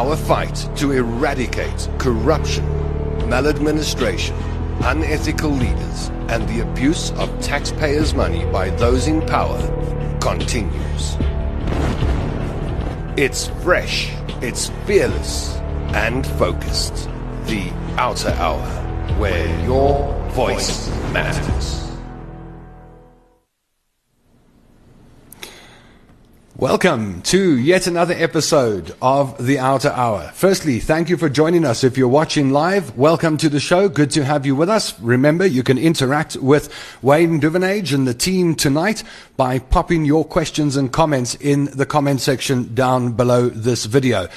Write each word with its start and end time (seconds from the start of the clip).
Our 0.00 0.16
fight 0.16 0.66
to 0.76 0.92
eradicate 0.92 1.90
corruption, 1.98 2.64
maladministration, 3.28 4.34
unethical 4.80 5.50
leaders, 5.50 6.08
and 6.30 6.48
the 6.48 6.60
abuse 6.60 7.10
of 7.18 7.28
taxpayers' 7.42 8.14
money 8.14 8.46
by 8.46 8.70
those 8.70 9.08
in 9.08 9.20
power 9.26 9.60
continues. 10.18 11.18
It's 13.18 13.48
fresh, 13.62 14.10
it's 14.40 14.70
fearless, 14.86 15.56
and 15.92 16.26
focused. 16.26 17.10
The 17.44 17.70
OUTA 17.98 18.40
Hour, 18.40 18.66
where 19.18 19.46
your 19.66 20.14
voice 20.30 20.88
matters. 21.12 21.89
Welcome 26.60 27.22
to 27.22 27.56
yet 27.56 27.86
another 27.86 28.12
episode 28.12 28.94
of 29.00 29.46
The 29.46 29.58
OUTA 29.58 29.98
Hour. 29.98 30.30
Firstly, 30.34 30.78
thank 30.78 31.08
you 31.08 31.16
for 31.16 31.30
joining 31.30 31.64
us. 31.64 31.82
If 31.84 31.96
you're 31.96 32.06
watching 32.06 32.50
live, 32.50 32.98
welcome 32.98 33.38
to 33.38 33.48
the 33.48 33.58
show. 33.58 33.88
Good 33.88 34.10
to 34.10 34.26
have 34.26 34.44
you 34.44 34.54
with 34.54 34.68
us. 34.68 35.00
Remember, 35.00 35.46
you 35.46 35.62
can 35.62 35.78
interact 35.78 36.36
with 36.36 36.70
Wayne 37.00 37.40
Duvenage 37.40 37.94
and 37.94 38.06
the 38.06 38.12
team 38.12 38.54
tonight 38.54 39.02
by 39.38 39.58
popping 39.58 40.04
your 40.04 40.22
questions 40.22 40.76
and 40.76 40.92
comments 40.92 41.34
in 41.36 41.64
the 41.64 41.86
comment 41.86 42.20
section 42.20 42.74
down 42.74 43.12
below 43.12 43.48
this 43.48 43.86
video. 43.86 44.28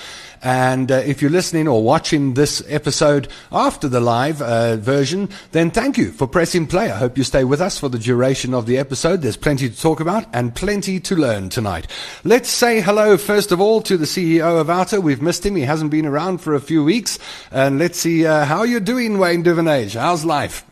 And 0.43 0.91
uh, 0.91 0.95
if 0.95 1.21
you're 1.21 1.31
listening 1.31 1.69
or 1.69 1.81
watching 1.81 2.33
this 2.33 2.61
episode 2.67 3.29
after 3.51 3.87
the 3.87 4.01
live 4.01 4.41
uh, 4.41 4.75
version, 4.75 5.29
then 5.53 5.71
thank 5.71 5.97
you 5.97 6.11
for 6.11 6.27
pressing 6.27 6.67
play. 6.67 6.91
I 6.91 6.97
hope 6.97 7.17
you 7.17 7.23
stay 7.23 7.45
with 7.45 7.61
us 7.61 7.79
for 7.79 7.87
the 7.87 7.97
duration 7.97 8.53
of 8.53 8.65
the 8.65 8.77
episode. 8.77 9.21
There's 9.21 9.37
plenty 9.37 9.69
to 9.69 9.81
talk 9.81 10.01
about 10.01 10.25
and 10.33 10.53
plenty 10.53 10.99
to 10.99 11.15
learn 11.15 11.47
tonight. 11.47 11.87
Let's 12.25 12.49
say 12.49 12.81
hello, 12.81 13.15
first 13.17 13.53
of 13.53 13.61
all, 13.61 13.81
to 13.83 13.95
the 13.95 14.05
CEO 14.05 14.59
of 14.59 14.69
OUTA. 14.69 15.01
We've 15.01 15.21
missed 15.21 15.45
him. 15.45 15.55
He 15.55 15.63
hasn't 15.63 15.91
been 15.91 16.05
around 16.05 16.39
for 16.39 16.53
a 16.53 16.61
few 16.61 16.83
weeks. 16.83 17.19
And 17.49 17.79
let's 17.79 17.97
see 17.97 18.25
uh, 18.25 18.43
how 18.43 18.63
you're 18.63 18.81
doing, 18.81 19.19
Wayne 19.19 19.43
Duvenage. 19.43 19.95
How's 19.95 20.25
life? 20.25 20.65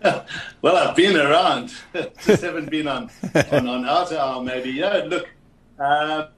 well, 0.02 0.76
I've 0.76 0.96
been 0.96 1.16
around. 1.16 1.74
Just 2.24 2.42
haven't 2.42 2.70
been 2.70 2.88
on, 2.88 3.10
on, 3.34 3.68
on 3.68 3.84
OUTA 3.84 4.18
Hour, 4.18 4.42
maybe. 4.42 4.70
Yeah, 4.70 5.04
look, 5.06 5.28
uh, 5.78 6.28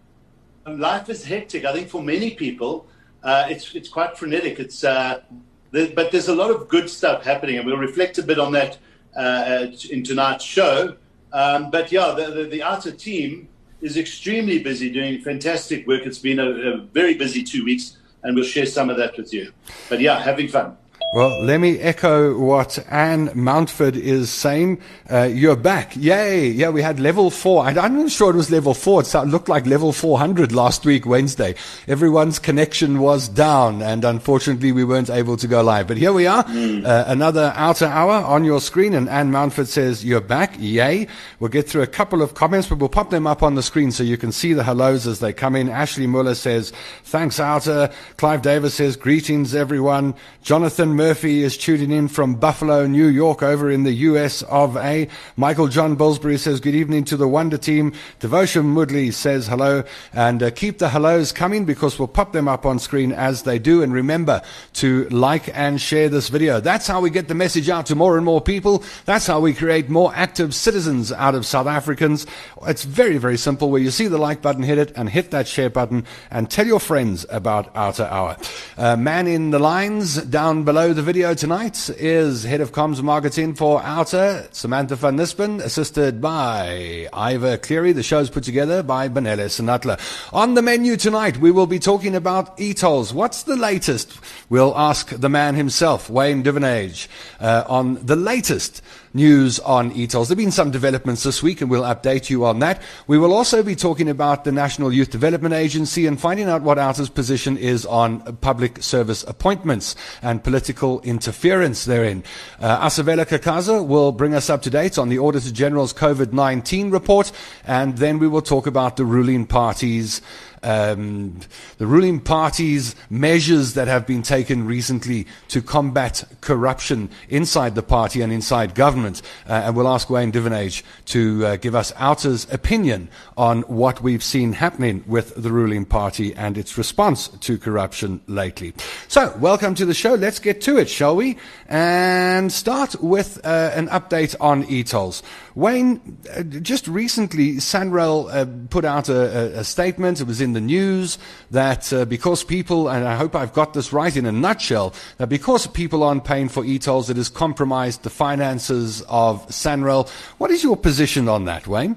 life 0.77 1.08
is 1.08 1.24
hectic. 1.24 1.64
I 1.64 1.72
think 1.72 1.88
for 1.88 2.02
many 2.02 2.34
people, 2.34 2.86
uh, 3.22 3.47
it's 3.48 3.74
it's 3.74 3.88
quite 3.88 4.16
frenetic. 4.16 4.58
It's 4.58 4.84
uh, 4.84 5.22
but 5.70 6.10
there's 6.12 6.28
a 6.28 6.34
lot 6.34 6.50
of 6.50 6.69
good 6.69 6.88
stuff 6.88 7.25
happening, 7.25 7.58
and 7.58 7.66
we'll 7.66 7.77
reflect 7.77 8.19
a 8.19 8.22
bit 8.22 8.38
on 8.38 8.52
that 8.52 8.78
uh, 9.16 9.66
in 9.91 10.02
tonight's 10.02 10.44
show. 10.44 10.97
Um, 11.33 11.70
but 11.70 11.92
yeah, 11.92 12.14
the, 12.16 12.30
the, 12.30 12.44
the 12.44 12.62
OUTA 12.62 12.92
team 12.92 13.48
is 13.80 13.97
extremely 13.97 14.62
busy 14.62 14.91
doing 14.91 15.20
fantastic 15.20 15.86
work. 15.86 16.06
It's 16.06 16.19
been 16.19 16.38
a, 16.38 16.50
a 16.50 16.77
very 16.78 17.14
busy 17.14 17.42
two 17.42 17.64
weeks, 17.64 17.98
and 18.22 18.34
we'll 18.34 18.44
share 18.44 18.66
some 18.66 18.88
of 18.88 18.97
that 18.97 19.16
with 19.16 19.32
you. 19.32 19.53
But 19.88 20.00
yeah, 20.00 20.19
having 20.19 20.48
fun. 20.48 20.77
Well, 21.11 21.42
let 21.42 21.59
me 21.61 21.78
echo 21.78 22.37
what 22.37 22.78
Anne 22.91 23.28
Mountford 23.28 23.97
is 23.97 24.28
saying. 24.31 24.78
Uh, 25.11 25.23
you're 25.23 25.56
back. 25.56 25.97
Yay. 25.97 26.48
Yeah, 26.48 26.69
we 26.69 26.83
had 26.83 27.00
level 27.00 27.31
four. 27.31 27.65
I, 27.65 27.70
am 27.70 27.97
not 27.97 28.11
sure 28.11 28.28
it 28.28 28.37
was 28.37 28.50
level 28.50 28.75
four. 28.75 29.00
It 29.00 29.15
looked 29.25 29.48
like 29.48 29.65
level 29.65 29.95
400 29.95 30.53
last 30.53 30.84
week, 30.84 31.06
Wednesday. 31.06 31.55
Everyone's 31.87 32.39
connection 32.39 32.98
was 32.98 33.27
down, 33.27 33.81
and 33.81 34.05
unfortunately, 34.05 34.70
we 34.70 34.84
weren't 34.84 35.09
able 35.09 35.39
to 35.39 35.48
go 35.48 35.62
live. 35.62 35.89
But 35.89 35.97
here 35.97 36.12
we 36.12 36.27
are. 36.27 36.45
Mm. 36.45 36.84
Uh, 36.84 37.05
another 37.06 37.55
OUTA 37.56 37.87
hour 37.87 38.22
on 38.27 38.45
your 38.45 38.61
screen, 38.61 38.93
and 38.93 39.09
Anne 39.09 39.33
Mountford 39.33 39.69
says, 39.69 40.05
You're 40.05 40.20
back. 40.20 40.56
Yay. 40.59 41.06
We'll 41.41 41.48
get 41.48 41.67
through 41.67 41.83
a 41.83 41.87
couple 41.87 42.20
of 42.20 42.34
comments, 42.34 42.69
but 42.69 42.81
we'll 42.81 42.91
pop 42.91 43.09
them 43.09 43.27
up 43.27 43.43
on 43.43 43.55
the 43.55 43.62
screen 43.62 43.93
so 43.93 44.03
you 44.03 44.19
can 44.19 44.31
see 44.31 44.53
the 44.53 44.62
hellos 44.62 45.06
as 45.06 45.20
they 45.20 45.33
come 45.33 45.56
in. 45.56 45.70
Ashley 45.70 46.06
Muller 46.06 46.34
says, 46.34 46.70
Thanks, 47.05 47.41
OUTA. 47.41 47.95
Clive 48.19 48.43
Davis 48.43 48.75
says, 48.75 48.95
Greetings, 48.95 49.55
everyone. 49.55 50.15
Jonathan 50.43 50.97
Murphy 50.98 51.44
is 51.44 51.56
tuning 51.56 51.92
in 51.92 52.08
from 52.08 52.34
Buffalo, 52.34 52.84
New 52.84 53.06
York, 53.06 53.41
over 53.41 53.70
in 53.70 53.84
the 53.84 53.92
US 53.92 54.42
of 54.42 54.77
A. 54.77 55.06
Michael 55.36 55.69
John 55.69 55.94
Bullsbury 55.94 56.36
says, 56.38 56.59
Good 56.59 56.75
evening 56.75 57.04
to 57.04 57.16
the 57.16 57.28
Wonder 57.28 57.56
Team. 57.56 57.92
Devotion 58.19 58.75
Mudley 58.75 59.12
says 59.12 59.47
hello. 59.47 59.84
And 60.12 60.42
uh, 60.42 60.50
keep 60.50 60.78
the 60.78 60.88
hellos 60.88 61.31
coming 61.31 61.64
because 61.64 62.00
we'll 62.00 62.08
pop 62.08 62.32
them 62.32 62.48
up 62.48 62.66
on 62.66 62.81
screen 62.81 63.12
as 63.12 63.44
they 63.44 63.60
do. 63.60 63.81
And 63.81 63.92
remember 63.92 64.42
to 64.72 65.08
like 65.10 65.56
and 65.56 65.81
share 65.81 66.08
this 66.08 66.31
video. 66.31 66.58
That's 66.58 66.88
how 66.88 67.00
we 67.00 67.10
get 67.10 67.28
the 67.28 67.34
message 67.37 67.69
out 67.69 67.87
to 67.87 67.94
more 67.94 68.16
and 68.16 68.25
more 68.25 68.41
people. 68.41 68.82
That's 69.04 69.28
how 69.28 69.38
we 69.38 69.54
create 69.54 69.88
more 69.88 70.12
active 70.16 70.53
citizens 70.53 71.12
out 71.12 71.37
of 71.37 71.47
South 71.47 71.69
Africans. 71.69 72.26
It's 72.66 72.82
very, 72.82 73.19
very 73.19 73.38
simple. 73.38 73.70
Where 73.70 73.81
you 73.81 73.92
see 73.92 74.08
the 74.08 74.19
like 74.19 74.42
button, 74.42 74.64
hit 74.64 74.78
it 74.78 74.92
and 74.97 75.08
hit 75.08 75.31
that 75.31 75.47
share 75.47 75.70
button 75.70 76.04
and 76.28 76.50
tell 76.50 76.66
your 76.66 76.81
friends 76.81 77.25
about 77.31 77.72
OUTA 77.75 78.12
Hour. 78.12 78.37
Uh, 78.76 78.97
man 78.97 79.28
in 79.28 79.53
the 79.53 79.60
lines 79.60 80.16
down 80.25 80.64
below 80.64 80.88
the 80.94 81.03
video 81.03 81.34
tonight 81.34 81.91
is 81.99 82.44
Head 82.44 82.60
of 82.60 82.72
Comms 82.72 83.03
Marketing 83.03 83.54
for 83.54 83.81
OUTA, 83.82 84.49
Samantha 84.53 84.97
van 84.97 85.16
Nispen, 85.16 85.60
assisted 85.60 86.21
by 86.21 87.09
Ivor 87.12 87.59
Cleary. 87.59 87.93
The 87.93 88.03
show's 88.03 88.31
put 88.31 88.44
together 88.44 88.82
by 88.82 89.09
Benele 89.09 89.47
Sinatla. 89.47 89.99
On 90.32 90.54
the 90.54 90.62
menu 90.62 90.97
tonight, 90.97 91.37
we 91.38 91.50
will 91.50 91.66
be 91.66 91.78
talking 91.78 92.15
about 92.15 92.59
e-tolls. 92.60 93.12
What's 93.12 93.43
the 93.43 93.56
latest? 93.56 94.19
We'll 94.49 94.76
ask 94.78 95.09
the 95.10 95.28
man 95.28 95.56
himself, 95.56 96.09
Wayne 96.09 96.43
Duvenage, 96.43 97.09
uh, 97.41 97.65
on 97.66 98.05
the 98.06 98.16
latest 98.16 98.81
news 99.19 99.59
on 99.61 99.93
e-tolls. 99.93 100.29
There 100.29 100.34
have 100.34 100.39
been 100.39 100.51
some 100.51 100.71
developments 100.71 101.25
this 101.25 101.43
week, 101.43 101.61
and 101.61 101.71
we'll 101.71 101.83
update 101.83 102.31
you 102.31 102.47
on 102.47 102.61
that. 102.61 102.81
We 103.06 103.19
will 103.19 103.34
also 103.34 103.62
be 103.62 103.77
talking 103.77 104.09
about 104.09 104.45
the 104.45 104.53
National 104.53 104.91
Youth 104.93 105.11
Development 105.11 105.53
Agency 105.53 106.06
and 106.06 106.19
finding 106.19 106.49
out 106.49 106.62
what 106.62 106.79
OUTA's 106.79 107.11
position 107.11 107.59
is 107.59 107.84
on 107.84 108.21
public 108.37 108.83
service 108.83 109.25
appointments 109.25 109.95
and 110.23 110.43
political 110.43 111.01
interference 111.03 111.84
therein. 111.84 112.25
Uh, 112.61 112.87
Asavela 112.87 113.27
Kakaza 113.27 113.87
will 113.87 114.12
bring 114.12 114.34
us 114.34 114.49
up 114.49 114.62
to 114.62 114.71
date 114.71 114.97
on 114.97 115.11
the 115.11 115.19
Auditor 115.19 115.50
General's 115.50 115.93
COVID-19 115.93 116.93
report, 116.93 117.33
and 117.67 117.99
then 117.99 118.19
we 118.19 118.29
will 118.29 118.43
talk 118.43 118.67
about 118.67 118.97
the 118.97 119.05
ruling 119.05 119.45
party's 119.45 120.23
um, 120.62 121.38
the 121.78 121.86
ruling 121.86 122.20
party's 122.20 122.94
measures 123.10 123.74
that 123.74 123.88
have 123.88 124.06
been 124.06 124.22
taken 124.22 124.66
recently 124.66 125.26
to 125.48 125.62
combat 125.62 126.24
corruption 126.41 127.10
inside 127.28 127.74
the 127.74 127.82
party 127.82 128.20
and 128.20 128.32
inside 128.32 128.74
government. 128.74 129.22
Uh, 129.48 129.62
and 129.64 129.76
we'll 129.76 129.88
ask 129.88 130.10
Wayne 130.10 130.32
Duvenage 130.32 130.82
to 131.06 131.46
uh, 131.46 131.56
give 131.56 131.74
us 131.74 131.92
OUTA's 131.92 132.46
opinion 132.52 133.08
on 133.36 133.62
what 133.62 134.02
we've 134.02 134.22
seen 134.22 134.52
happening 134.52 135.04
with 135.06 135.34
the 135.36 135.50
ruling 135.50 135.84
party 135.84 136.34
and 136.34 136.58
its 136.58 136.78
response 136.78 137.28
to 137.28 137.58
corruption 137.58 138.20
lately. 138.26 138.72
So, 139.08 139.36
welcome 139.38 139.75
to 139.76 139.84
the 139.84 139.94
show. 139.94 140.14
Let's 140.14 140.38
get 140.38 140.60
to 140.62 140.78
it, 140.78 140.88
shall 140.88 141.16
we? 141.16 141.38
And 141.69 142.52
start 142.52 143.00
with 143.02 143.44
uh, 143.44 143.72
an 143.75 143.88
update 143.88 144.34
on 144.40 144.64
e-tolls. 144.64 145.22
Wayne, 145.58 146.19
uh, 146.36 146.44
just 146.44 146.86
recently, 146.86 147.56
SANRAL 147.56 148.30
uh, 148.30 148.46
put 148.70 148.84
out 148.84 149.08
a, 149.08 149.58
a, 149.58 149.64
statement. 149.64 150.20
It 150.20 150.28
was 150.28 150.41
in 150.41 150.52
the 150.52 150.60
news 150.60 151.19
that 151.50 151.92
uh, 151.92 152.04
because 152.04 152.44
people, 152.44 152.88
and 152.88 153.04
I 153.04 153.16
hope 153.16 153.34
I've 153.34 153.52
got 153.52 153.74
this 153.74 153.92
right 153.92 154.16
in 154.16 154.24
a 154.24 154.30
nutshell, 154.30 154.94
that 155.16 155.28
because 155.28 155.66
people 155.66 156.04
aren't 156.04 156.24
paying 156.24 156.48
for 156.48 156.64
e-tolls, 156.64 157.10
it 157.10 157.16
has 157.16 157.28
compromised 157.28 158.04
the 158.04 158.10
finances 158.10 159.02
of 159.08 159.44
SANRAL. 159.48 160.08
What 160.38 160.52
is 160.52 160.62
your 160.62 160.76
position 160.76 161.28
on 161.28 161.46
that, 161.46 161.66
Wayne? 161.66 161.96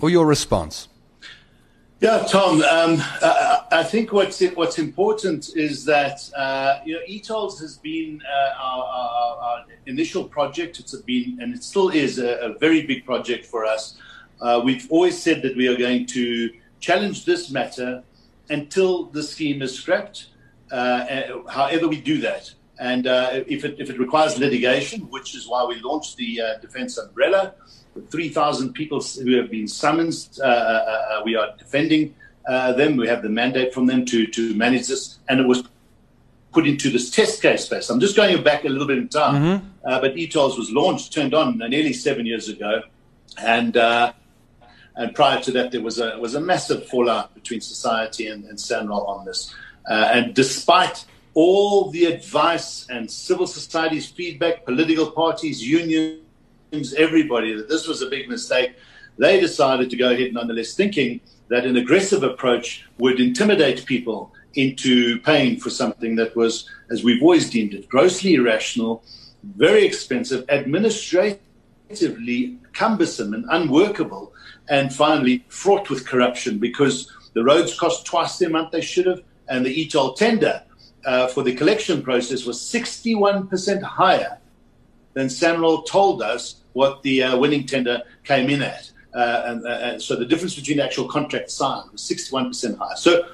Or 0.00 0.08
your 0.08 0.24
response? 0.24 0.88
Yeah, 2.00 2.24
Tom. 2.28 2.62
Um, 2.62 3.02
I, 3.22 3.64
I, 3.72 3.82
think 3.82 4.12
what's 4.12 4.40
what's 4.54 4.78
important 4.78 5.56
is 5.56 5.84
that 5.86 6.30
uh, 6.36 6.78
you 6.84 6.94
know 6.94 7.00
e-tolls 7.08 7.58
has 7.58 7.76
been 7.76 8.22
uh, 8.22 8.62
our, 8.62 8.84
our, 8.84 9.38
our, 9.38 9.64
initial 9.86 10.22
project. 10.22 10.78
It's 10.78 10.94
been 10.94 11.38
and 11.40 11.52
it 11.52 11.64
still 11.64 11.88
is 11.88 12.20
a, 12.20 12.36
a 12.38 12.58
very 12.58 12.86
big 12.86 13.04
project 13.04 13.46
for 13.46 13.64
us. 13.64 13.98
Uh, 14.40 14.60
we've 14.64 14.86
always 14.92 15.20
said 15.20 15.42
that 15.42 15.56
we 15.56 15.66
are 15.66 15.76
going 15.76 16.06
to 16.06 16.50
challenge 16.78 17.24
this 17.24 17.50
matter 17.50 18.04
until 18.48 19.06
the 19.06 19.22
scheme 19.22 19.60
is 19.60 19.74
scrapped, 19.74 20.28
uh, 20.70 21.04
however 21.48 21.88
we 21.88 22.00
do 22.00 22.20
that. 22.20 22.52
And 22.78 23.08
uh, 23.08 23.42
if, 23.48 23.64
it, 23.64 23.80
if 23.80 23.90
it 23.90 23.98
requires 23.98 24.38
litigation, 24.38 25.00
which 25.10 25.34
is 25.34 25.48
why 25.48 25.64
we 25.64 25.80
launched 25.80 26.16
the 26.16 26.40
uh, 26.40 26.58
defense 26.58 26.96
umbrella, 26.96 27.54
3,000 28.02 28.72
people 28.72 29.00
who 29.00 29.36
have 29.36 29.50
been 29.50 29.68
summoned, 29.68 30.28
uh, 30.42 30.46
uh, 30.46 30.48
uh, 30.48 31.22
we 31.24 31.36
are 31.36 31.54
defending 31.58 32.14
them. 32.46 32.96
We 32.96 33.08
have 33.08 33.22
the 33.22 33.28
mandate 33.28 33.74
from 33.74 33.86
them 33.86 34.04
to, 34.06 34.26
to 34.26 34.54
manage 34.54 34.88
this. 34.88 35.18
And 35.28 35.40
it 35.40 35.46
was 35.46 35.64
put 36.52 36.66
into 36.66 36.90
this 36.90 37.10
test 37.10 37.42
case 37.42 37.66
space. 37.66 37.90
I'm 37.90 38.00
just 38.00 38.16
going 38.16 38.42
back 38.42 38.64
a 38.64 38.68
little 38.68 38.86
bit 38.86 38.98
in 38.98 39.08
time, 39.08 39.60
mm-hmm. 39.60 39.66
but 39.84 40.16
e-tolls 40.16 40.56
was 40.56 40.70
launched, 40.70 41.12
turned 41.12 41.34
on 41.34 41.58
nearly 41.58 41.92
seven 41.92 42.24
years 42.26 42.48
ago. 42.48 42.82
And 43.38 43.76
and 44.98 45.14
prior 45.14 45.40
to 45.42 45.52
that, 45.52 45.70
there 45.70 45.80
was 45.80 46.00
a 46.00 46.18
was 46.18 46.34
a 46.34 46.40
massive 46.40 46.86
fallout 46.88 47.32
between 47.32 47.60
society 47.60 48.26
and, 48.26 48.44
and 48.44 48.58
SANRAL 48.58 49.06
on 49.06 49.24
this. 49.24 49.54
Uh, 49.88 50.10
and 50.12 50.34
despite 50.34 51.04
all 51.34 51.90
the 51.90 52.04
advice 52.06 52.86
and 52.90 53.08
civil 53.08 53.46
society's 53.46 54.08
feedback, 54.08 54.64
political 54.64 55.10
parties, 55.12 55.66
unions, 55.66 56.18
everybody, 56.72 57.54
that 57.54 57.68
this 57.68 57.86
was 57.86 58.02
a 58.02 58.06
big 58.06 58.28
mistake, 58.28 58.76
they 59.16 59.40
decided 59.40 59.90
to 59.90 59.96
go 59.96 60.12
ahead 60.12 60.32
nonetheless, 60.32 60.74
thinking 60.74 61.20
that 61.48 61.64
an 61.64 61.76
aggressive 61.76 62.22
approach 62.22 62.86
would 62.98 63.20
intimidate 63.20 63.86
people 63.86 64.32
into 64.54 65.20
paying 65.20 65.58
for 65.58 65.70
something 65.70 66.16
that 66.16 66.34
was, 66.36 66.68
as 66.90 67.04
we've 67.04 67.22
always 67.22 67.50
deemed 67.50 67.74
it, 67.74 67.88
grossly 67.88 68.34
irrational, 68.34 69.02
very 69.56 69.84
expensive, 69.84 70.44
administratively 70.50 72.58
cumbersome 72.72 73.34
and 73.34 73.44
unworkable, 73.50 74.32
and 74.68 74.92
finally 74.92 75.44
fraught 75.48 75.88
with 75.88 76.06
corruption 76.06 76.58
because 76.58 77.10
the 77.32 77.42
roads 77.42 77.78
cost 77.78 78.04
twice 78.04 78.38
the 78.38 78.46
amount 78.46 78.72
they 78.72 78.80
should 78.80 79.06
have, 79.06 79.22
and 79.48 79.64
the 79.64 79.80
e-toll 79.80 80.12
tender 80.12 80.62
uh, 81.06 81.28
for 81.28 81.42
the 81.42 81.54
collection 81.54 82.02
process 82.02 82.44
was 82.44 82.58
61% 82.58 83.82
higher 83.82 84.38
than 85.14 85.28
SANRAL 85.28 85.82
told 85.82 86.22
us 86.22 86.57
what 86.72 87.02
the 87.02 87.22
uh, 87.22 87.38
winning 87.38 87.66
tender 87.66 88.02
came 88.24 88.50
in 88.50 88.62
at. 88.62 88.90
Uh, 89.14 89.42
and, 89.46 89.66
uh, 89.66 89.70
and, 89.70 90.02
so 90.02 90.14
the 90.14 90.24
difference 90.24 90.54
between 90.54 90.76
the 90.76 90.84
actual 90.84 91.08
contract 91.08 91.50
signed 91.50 91.90
was 91.90 92.02
61% 92.02 92.78
higher. 92.78 92.96
So 92.96 93.26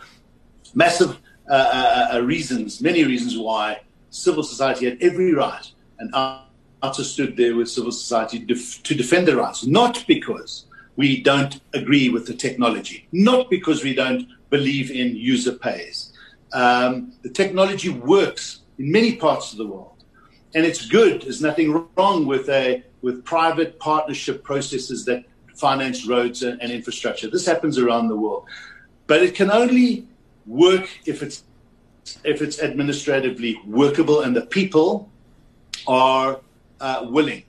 massive 0.75 1.19
uh, 1.51 1.53
uh, 1.53 2.15
uh, 2.15 2.21
reasons, 2.23 2.81
many 2.81 3.05
reasons 3.05 3.37
why 3.37 3.81
civil 4.11 4.43
society 4.43 4.87
had 4.87 4.99
every 5.03 5.35
right 5.35 5.71
and 5.99 6.11
OUTA 6.15 7.05
stood 7.05 7.37
there 7.37 7.57
with 7.57 7.69
civil 7.69 7.93
society 7.93 8.39
def- 8.39 8.83
to 8.83 8.95
defend 8.95 9.29
their 9.29 9.37
rights, 9.37 9.67
not 9.67 10.05
because 10.07 10.67
we 10.97 11.23
don't 11.23 11.61
agree 11.75 12.09
with 12.09 12.27
the 12.27 12.35
technology, 12.35 13.09
not 13.13 13.51
because 13.51 13.83
we 13.83 13.95
don't 13.95 14.27
believe 14.51 14.91
in 14.91 15.17
user 15.17 15.53
pays. 15.53 16.13
Um, 16.53 17.13
the 17.23 17.31
technology 17.31 17.91
works 17.91 18.61
in 18.79 18.91
many 18.91 19.17
parts 19.17 19.53
of 19.53 19.59
the 19.59 19.67
world, 19.67 20.05
and 20.55 20.65
it's 20.65 20.87
good. 20.87 21.23
There's 21.23 21.43
nothing 21.43 21.87
wrong 21.97 22.27
with 22.27 22.49
a 22.49 22.83
with 23.05 23.23
private 23.25 23.79
partnership 23.79 24.43
processes 24.43 25.05
that 25.05 25.25
finance 25.55 26.07
roads 26.07 26.43
and, 26.43 26.61
and 26.63 26.73
infrastructure. 26.73 27.29
This 27.29 27.45
happens 27.45 27.79
around 27.79 28.09
the 28.09 28.17
world, 28.17 28.47
but 29.07 29.23
it 29.23 29.35
can 29.35 29.51
only 29.51 30.09
work 30.47 30.89
if 31.05 31.23
it's 31.23 31.45
if 32.25 32.43
it's 32.43 32.61
administratively 32.61 33.61
workable 33.67 34.23
and 34.23 34.35
the 34.35 34.47
people 34.59 35.11
are 35.87 36.41
uh, 36.81 37.07
willing. 37.09 37.43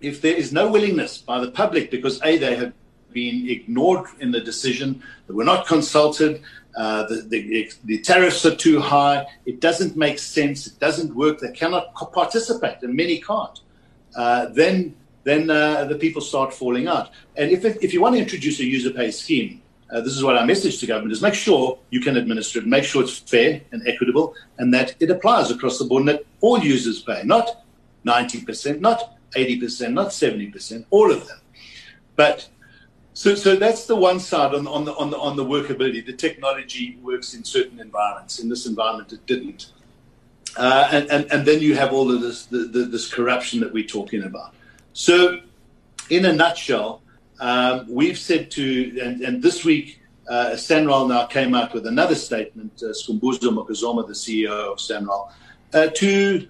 If 0.00 0.20
there 0.20 0.34
is 0.34 0.52
no 0.52 0.70
willingness 0.70 1.18
by 1.18 1.40
the 1.40 1.50
public 1.50 1.90
because 1.90 2.20
a 2.22 2.38
they 2.38 2.56
have 2.56 2.72
been 3.12 3.48
ignored 3.48 4.06
in 4.20 4.30
the 4.30 4.40
decision, 4.40 5.02
they 5.26 5.34
were 5.34 5.44
not 5.44 5.66
consulted, 5.66 6.42
uh, 6.76 7.06
the, 7.08 7.22
the, 7.28 7.72
the, 7.84 7.98
tariffs 8.00 8.44
are 8.44 8.54
too 8.54 8.78
high, 8.80 9.26
it 9.46 9.60
doesn't 9.60 9.96
make 9.96 10.18
sense, 10.18 10.66
it 10.66 10.78
doesn't 10.78 11.14
work, 11.14 11.38
they 11.38 11.52
cannot 11.52 11.94
participate, 12.12 12.76
and 12.82 12.94
many 12.94 13.18
can't. 13.18 13.60
Uh, 14.16 14.46
then 14.46 14.96
then 15.24 15.50
uh, 15.50 15.84
the 15.84 15.96
people 15.96 16.22
start 16.22 16.54
falling 16.54 16.86
out. 16.86 17.10
And 17.36 17.50
if, 17.50 17.64
if 17.64 17.92
you 17.92 18.00
want 18.00 18.14
to 18.14 18.20
introduce 18.20 18.60
a 18.60 18.64
user 18.64 18.90
pay 18.90 19.10
scheme, 19.10 19.60
uh, 19.90 20.00
this 20.00 20.16
is 20.16 20.22
what 20.22 20.36
our 20.36 20.46
message 20.46 20.78
to 20.78 20.86
government 20.86 21.12
is 21.12 21.20
make 21.20 21.34
sure 21.34 21.78
you 21.90 22.00
can 22.00 22.16
administer 22.16 22.60
it, 22.60 22.66
make 22.66 22.84
sure 22.84 23.02
it's 23.02 23.18
fair 23.18 23.60
and 23.72 23.86
equitable, 23.88 24.34
and 24.58 24.72
that 24.72 24.94
it 25.00 25.10
applies 25.10 25.50
across 25.50 25.80
the 25.80 25.84
board 25.84 26.02
and 26.02 26.10
that 26.10 26.26
all 26.40 26.60
users 26.60 27.02
pay, 27.02 27.22
not 27.24 27.64
90%, 28.04 28.80
not 28.80 29.16
80%, 29.32 29.92
not 29.92 30.08
70%, 30.08 30.84
all 30.90 31.10
of 31.10 31.26
them. 31.26 31.40
But 32.14 32.48
so, 33.12 33.34
so 33.34 33.56
that's 33.56 33.86
the 33.86 33.96
one 33.96 34.20
side 34.20 34.54
on, 34.54 34.68
on, 34.68 34.84
the, 34.84 34.94
on, 34.94 35.10
the, 35.10 35.18
on 35.18 35.36
the 35.36 35.44
workability. 35.44 36.06
The 36.06 36.12
technology 36.12 36.98
works 37.02 37.34
in 37.34 37.42
certain 37.42 37.80
environments. 37.80 38.38
In 38.38 38.48
this 38.48 38.66
environment, 38.66 39.12
it 39.12 39.24
didn't. 39.26 39.72
Uh, 40.56 40.88
and, 40.90 41.10
and, 41.10 41.32
and 41.32 41.46
then 41.46 41.60
you 41.60 41.74
have 41.76 41.92
all 41.92 42.10
of 42.10 42.20
this, 42.20 42.46
the, 42.46 42.58
the, 42.58 42.84
this 42.86 43.12
corruption 43.12 43.60
that 43.60 43.72
we're 43.72 43.84
talking 43.84 44.22
about. 44.24 44.54
So, 44.92 45.40
in 46.08 46.24
a 46.24 46.32
nutshell, 46.32 47.02
um, 47.40 47.86
we've 47.88 48.18
said 48.18 48.50
to, 48.52 49.00
and, 49.00 49.20
and 49.20 49.42
this 49.42 49.64
week, 49.64 50.00
uh, 50.28 50.56
SANRAL 50.56 51.08
now 51.08 51.26
came 51.26 51.54
out 51.54 51.74
with 51.74 51.86
another 51.86 52.14
statement, 52.14 52.82
uh, 52.82 52.86
Skhumbuzo 52.86 53.50
Macozoma, 53.52 54.06
the 54.06 54.14
CEO 54.14 54.72
of 54.72 54.78
SANRAL, 54.78 55.30
uh, 55.74 55.88
to 55.94 56.48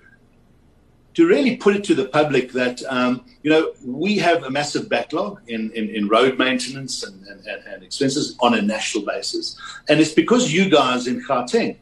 to 1.15 1.27
really 1.27 1.57
put 1.57 1.75
it 1.75 1.83
to 1.83 1.95
the 1.95 2.05
public 2.05 2.53
that 2.53 2.83
um, 2.91 3.25
you 3.43 3.51
know 3.51 3.73
we 3.85 4.19
have 4.19 4.45
a 4.45 4.51
massive 4.51 4.87
backlog 4.89 5.41
in, 5.49 5.73
in, 5.73 5.89
in 5.89 6.09
road 6.09 6.39
maintenance 6.39 7.03
and, 7.05 7.27
and, 7.27 7.47
and, 7.47 7.83
expenses 7.83 8.37
on 8.41 8.53
a 8.53 8.61
national 8.61 9.03
basis, 9.03 9.59
and 9.89 9.99
it's 9.99 10.13
because 10.13 10.53
you 10.53 10.69
guys 10.69 11.07
in 11.07 11.23
Gauteng 11.23 11.79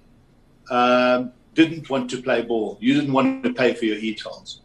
um, 0.71 1.33
didn't 1.55 1.89
want 1.89 2.11
to 2.11 2.23
play 2.23 2.43
ball. 2.43 2.79
You 2.81 2.95
didn't 2.95 3.13
want 3.13 3.45
to 3.45 3.53
pay 3.53 3.75
for 3.75 3.85
your 3.85 3.97
e-tolls. 3.97 4.61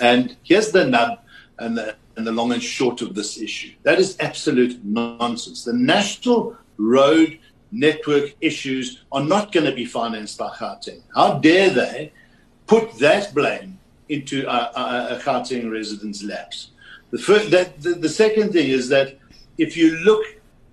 And 0.00 0.36
here's 0.42 0.70
the 0.72 0.86
nub 0.86 1.20
and 1.58 1.76
the, 1.76 1.96
and 2.16 2.26
the 2.26 2.32
long 2.32 2.52
and 2.52 2.62
short 2.62 3.02
of 3.02 3.14
this 3.14 3.40
issue. 3.40 3.72
That 3.82 3.98
is 3.98 4.16
absolute 4.20 4.84
nonsense. 4.84 5.64
The 5.64 5.72
national 5.72 6.56
road 6.76 7.38
network 7.70 8.34
issues 8.40 9.04
are 9.12 9.22
not 9.22 9.52
going 9.52 9.66
to 9.66 9.74
be 9.74 9.84
financed 9.84 10.38
by 10.38 10.48
Gauteng. 10.50 11.02
How 11.14 11.38
dare 11.38 11.70
they 11.70 12.12
put 12.66 12.98
that 12.98 13.34
blame 13.34 13.78
into 14.08 14.46
a, 14.46 15.16
a 15.16 15.20
Gauteng 15.22 15.70
residents' 15.70 16.22
laps? 16.22 16.70
The, 17.10 17.18
first, 17.18 17.50
that, 17.50 17.80
the, 17.80 17.90
the 17.94 18.08
second 18.08 18.52
thing 18.52 18.70
is 18.70 18.88
that 18.88 19.18
if 19.58 19.76
you 19.76 19.96
look 19.98 20.24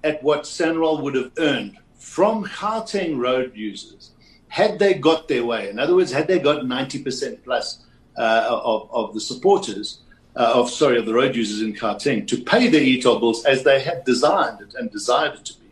at 0.04 0.24
what 0.24 0.44
SANRAL 0.44 1.02
would 1.02 1.16
have 1.16 1.32
earned 1.38 1.78
from 1.98 2.46
Gauteng 2.46 3.18
road 3.20 3.52
users, 3.56 4.11
had 4.52 4.80
they 4.80 4.94
got 4.94 5.30
their 5.30 5.46
way, 5.46 5.70
in 5.70 5.80
other 5.80 5.96
words, 5.96 6.12
had 6.12 6.28
they 6.28 6.38
got 6.38 6.66
90% 6.66 7.42
plus 7.46 7.86
uh, 8.18 8.48
of, 8.50 8.90
of 8.92 9.14
the 9.14 9.22
supporters, 9.22 10.02
uh, 10.36 10.52
of 10.54 10.70
sorry, 10.70 10.98
of 10.98 11.06
the 11.06 11.14
road 11.14 11.34
users 11.38 11.62
in 11.62 11.74
Gauteng 11.74 12.28
to 12.28 12.44
pay 12.44 12.68
their 12.68 12.82
e-toll 12.82 13.18
bills 13.18 13.46
as 13.46 13.64
they 13.64 13.80
had 13.80 14.04
designed 14.04 14.60
it 14.60 14.74
and 14.74 14.92
desired 14.92 15.36
it 15.36 15.46
to 15.46 15.54
be, 15.54 15.68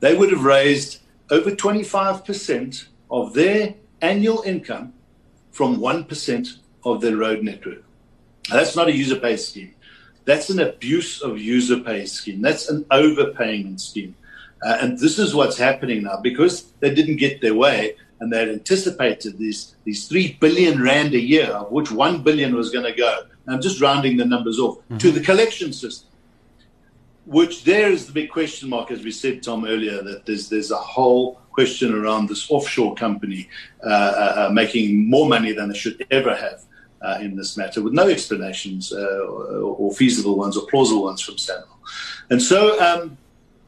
they 0.00 0.16
would 0.16 0.32
have 0.32 0.42
raised 0.42 0.98
over 1.30 1.52
25% 1.52 2.86
of 3.12 3.32
their 3.32 3.74
annual 4.02 4.42
income 4.42 4.92
from 5.52 5.76
1% 5.76 6.58
of 6.84 7.00
their 7.00 7.16
road 7.16 7.44
network. 7.44 7.84
Now, 8.50 8.56
that's 8.56 8.74
not 8.74 8.88
a 8.88 8.92
user 8.92 9.20
pay 9.20 9.36
scheme. 9.36 9.72
That's 10.24 10.50
an 10.50 10.58
abuse 10.58 11.22
of 11.22 11.38
user 11.38 11.78
pay 11.78 12.06
scheme. 12.06 12.42
That's 12.42 12.68
an 12.68 12.82
overpayment 12.90 13.78
scheme. 13.78 14.16
Uh, 14.62 14.78
and 14.80 14.98
this 14.98 15.18
is 15.18 15.34
what's 15.34 15.58
happening 15.58 16.02
now 16.04 16.18
because 16.22 16.72
they 16.80 16.92
didn't 16.94 17.16
get 17.16 17.40
their 17.40 17.54
way 17.54 17.94
and 18.20 18.32
they 18.32 18.38
had 18.38 18.48
anticipated 18.48 19.38
these 19.38 19.76
these 19.84 20.08
three 20.08 20.36
billion 20.40 20.82
rand 20.82 21.14
a 21.14 21.20
year, 21.20 21.46
of 21.46 21.70
which 21.70 21.90
one 21.90 22.22
billion 22.22 22.54
was 22.54 22.70
going 22.70 22.84
to 22.84 22.92
go. 22.92 23.24
I'm 23.46 23.60
just 23.60 23.80
rounding 23.80 24.16
the 24.16 24.24
numbers 24.24 24.58
off 24.58 24.78
mm-hmm. 24.78 24.98
to 24.98 25.10
the 25.12 25.20
collection 25.20 25.72
system, 25.72 26.08
which 27.26 27.64
there 27.64 27.90
is 27.90 28.06
the 28.06 28.12
big 28.12 28.30
question 28.30 28.68
mark, 28.68 28.90
as 28.90 29.02
we 29.04 29.12
said, 29.12 29.42
Tom 29.42 29.64
earlier, 29.64 30.02
that 30.02 30.26
there's 30.26 30.48
there's 30.48 30.70
a 30.70 30.76
whole 30.76 31.40
question 31.52 31.94
around 31.94 32.28
this 32.28 32.50
offshore 32.50 32.94
company 32.94 33.48
uh, 33.82 33.88
uh, 33.88 34.46
uh 34.48 34.52
making 34.52 35.08
more 35.08 35.26
money 35.26 35.52
than 35.52 35.68
they 35.68 35.78
should 35.78 36.04
ever 36.10 36.34
have. 36.34 36.62
Uh, 37.02 37.18
in 37.20 37.36
this 37.36 37.58
matter, 37.58 37.82
with 37.82 37.92
no 37.92 38.08
explanations 38.08 38.90
uh, 38.90 38.96
or, 38.96 39.76
or, 39.76 39.92
feasible 39.92 40.34
ones 40.34 40.56
or 40.56 40.66
plausible 40.66 41.04
ones 41.04 41.20
from 41.20 41.36
SANRAL. 41.36 41.78
And 42.30 42.42
so 42.42 42.80
um, 42.80 43.18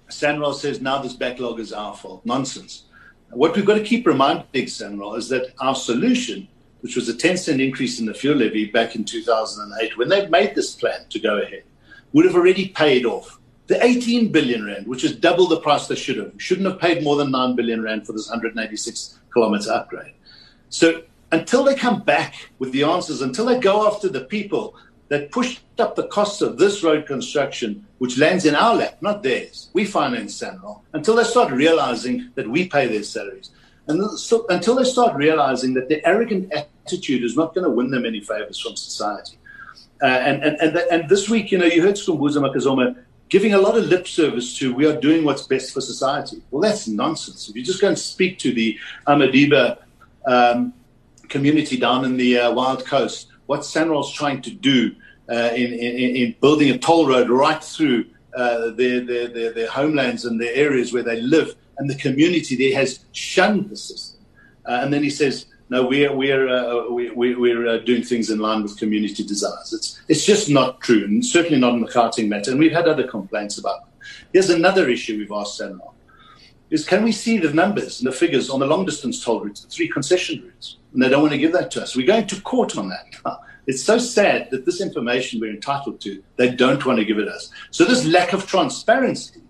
SANRAL 0.09 0.55
says 0.55 0.81
now 0.81 1.01
this 1.01 1.13
backlog 1.13 1.61
is 1.61 1.73
our 1.73 1.95
fault. 1.95 2.25
Nonsense. 2.25 2.85
What 3.31 3.55
we've 3.55 3.67
got 3.67 3.75
to 3.75 3.85
keep 3.85 4.07
reminding 4.07 4.67
SANRAL 4.67 5.17
is 5.17 5.29
that 5.29 5.53
our 5.61 5.75
solution, 5.75 6.49
which 6.81 6.97
was 6.97 7.09
a 7.09 7.17
10 7.17 7.37
cent 7.37 7.61
increase 7.61 8.01
in 8.01 8.07
the 8.07 8.15
fuel 8.15 8.37
levy 8.37 8.67
back 8.67 8.97
in 8.97 9.05
2008, 9.05 9.99
when 9.99 10.09
they 10.09 10.27
made 10.29 10.55
this 10.55 10.75
plan 10.75 11.01
to 11.11 11.19
go 11.19 11.39
ahead, 11.39 11.65
would 12.13 12.25
have 12.25 12.35
already 12.35 12.69
paid 12.69 13.05
off 13.05 13.39
the 13.67 13.85
18 13.85 14.33
billion 14.33 14.65
rand, 14.65 14.87
which 14.87 15.05
is 15.05 15.15
double 15.15 15.47
the 15.47 15.61
price 15.61 15.87
they 15.87 15.95
should 15.95 16.17
have. 16.17 16.33
Shouldn't 16.39 16.67
have 16.67 16.81
paid 16.81 17.05
more 17.05 17.17
than 17.17 17.31
9 17.31 17.55
billion 17.55 17.83
rand 17.83 18.07
for 18.07 18.13
this 18.13 18.29
186 18.29 19.19
kilometer 19.31 19.71
upgrade. 19.71 20.15
So 20.71 21.03
until 21.33 21.65
they 21.65 21.75
come 21.75 22.01
back 22.01 22.51
with 22.59 22.73
the 22.73 22.85
answers, 22.85 23.21
until 23.21 23.45
they 23.45 23.61
go 23.61 23.87
after 23.87 24.09
the 24.09 24.23
people 24.23 24.75
that 25.09 25.31
pushed 25.31 25.61
up 25.79 25.97
the 25.97 26.07
costs 26.09 26.41
of 26.41 26.57
this 26.57 26.83
road 26.83 27.07
construction, 27.07 27.87
which 27.99 28.19
lands 28.19 28.45
in 28.45 28.55
our 28.55 28.75
lap, 28.75 28.99
not 29.01 29.23
theirs. 29.23 29.71
We 29.73 29.85
finance 29.85 30.35
SANRAL 30.41 30.83
until 30.93 31.17
they 31.17 31.25
start 31.25 31.53
realizing 31.53 32.31
that 32.35 32.49
we 32.49 32.69
pay 32.69 32.87
their 32.87 33.03
salaries. 33.03 33.51
And 33.89 34.19
so, 34.19 34.47
until 34.49 34.77
they 34.77 34.85
start 34.85 35.17
realizing 35.17 35.75
that 35.75 35.89
their 35.89 36.01
arrogant 36.05 36.53
attitude 36.53 37.25
is 37.25 37.37
not 37.37 37.55
going 37.55 37.65
to 37.65 37.71
win 37.71 37.91
them 37.91 38.05
any 38.05 38.21
favors 38.21 38.61
from 38.61 38.77
society. 38.77 39.39
Uh, 40.03 40.07
and, 40.07 40.43
and, 40.45 40.57
and, 40.61 40.77
and 40.91 41.09
this 41.09 41.29
week, 41.29 41.51
you 41.51 41.59
know, 41.59 41.65
you 41.65 41.83
heard 41.83 41.97
Skhumbuzo 41.97 42.39
Macozoma 42.39 42.97
giving 43.29 43.55
a 43.55 43.59
lot 43.59 43.77
of 43.77 43.85
lip 43.87 44.07
service 44.07 44.57
to 44.59 44.73
we 44.73 44.87
are 44.87 44.99
doing 44.99 45.25
what's 45.25 45.47
best 45.47 45.73
for 45.73 45.81
society. 45.81 46.43
Well, 46.51 46.63
that's 46.63 46.87
nonsense. 46.87 47.49
If 47.49 47.57
you 47.57 47.65
just 47.65 47.81
go 47.81 47.89
and 47.89 47.99
speak 47.99 48.39
to 48.41 48.53
the 48.53 48.79
Amadiba 49.07 49.79
um, 50.27 50.73
community 51.29 51.77
down 51.77 52.05
in 52.05 52.17
the 52.17 52.39
uh, 52.39 52.53
Wild 52.53 52.87
Coast, 52.87 53.29
what 53.47 53.61
SANRAL's 53.61 54.13
trying 54.13 54.43
to 54.43 54.51
do 54.51 54.95
uh, 55.31 55.51
in, 55.55 55.73
in, 55.73 56.17
in, 56.17 56.35
building 56.41 56.71
a 56.71 56.79
toll 56.79 57.07
road 57.07 57.29
right 57.29 57.63
through 57.63 58.07
uh, 58.35 58.71
their, 58.71 59.01
their, 59.01 59.29
their, 59.29 59.53
their, 59.53 59.71
homelands 59.71 60.25
and 60.25 60.41
their 60.41 60.55
areas 60.55 60.93
where 60.93 61.03
they 61.03 61.21
live. 61.21 61.55
And 61.79 61.89
the 61.89 61.95
community 61.97 62.57
there 62.57 62.79
has 62.79 63.01
shunned 63.13 63.71
the 63.71 63.77
system. 63.77 64.21
Uh, 64.67 64.81
and 64.83 64.93
then 64.93 65.03
he 65.03 65.11
says, 65.11 65.47
no, 65.71 65.87
we're, 65.87 66.15
we're, 66.15 66.49
uh, 66.49 66.89
we, 66.89 67.11
we're 67.11 67.69
uh, 67.69 67.79
doing 67.79 68.03
things 68.03 68.31
in 68.31 68.39
line 68.39 68.63
with 68.63 68.79
community 68.79 69.23
desires. 69.23 69.73
It's, 69.73 70.01
it's 70.09 70.25
just 70.25 70.49
not 70.49 70.81
true, 70.81 71.05
and 71.05 71.25
certainly 71.25 71.59
not 71.59 71.75
in 71.75 71.81
the 71.83 71.89
Gauteng 71.89 72.29
matter. 72.29 72.51
And 72.51 72.59
we've 72.59 72.73
had 72.73 72.89
other 72.89 73.07
complaints 73.07 73.59
about 73.59 73.83
it. 73.83 74.07
Here's 74.33 74.49
another 74.49 74.89
issue 74.89 75.19
we've 75.19 75.33
asked 75.33 75.61
SANRAL 75.61 75.95
is 76.71 76.87
can 76.87 77.03
we 77.03 77.13
see 77.13 77.39
the 77.39 77.53
numbers 77.53 78.01
and 78.01 78.07
the 78.07 78.17
figures 78.17 78.51
on 78.51 78.61
the 78.61 78.67
long 78.67 78.85
distance 78.85 79.25
toll 79.25 79.41
routes, 79.41 79.63
the 79.63 79.71
three 79.71 79.89
concession 79.89 80.43
routes? 80.43 80.77
And 80.93 81.03
they 81.03 81.09
don't 81.09 81.23
want 81.23 81.33
to 81.33 81.39
give 81.39 81.53
that 81.53 81.71
to 81.73 81.83
us. 81.83 81.97
We're 81.97 82.07
going 82.07 82.27
to 82.27 82.41
court 82.43 82.77
on 82.77 82.89
that. 82.91 83.41
It's 83.69 83.85
so 83.85 83.99
sad 83.99 84.51
that 84.51 84.65
this 84.65 84.81
information 84.81 85.41
we're 85.41 85.53
entitled 85.53 86.01
to, 86.01 86.23
they 86.37 86.51
don't 86.51 86.85
want 86.87 86.99
to 87.01 87.05
give 87.05 87.19
it 87.19 87.29
us. 87.29 87.51
So 87.71 87.85
this 87.85 88.07
lack 88.07 88.33
of 88.33 88.47
transparency, 88.47 89.43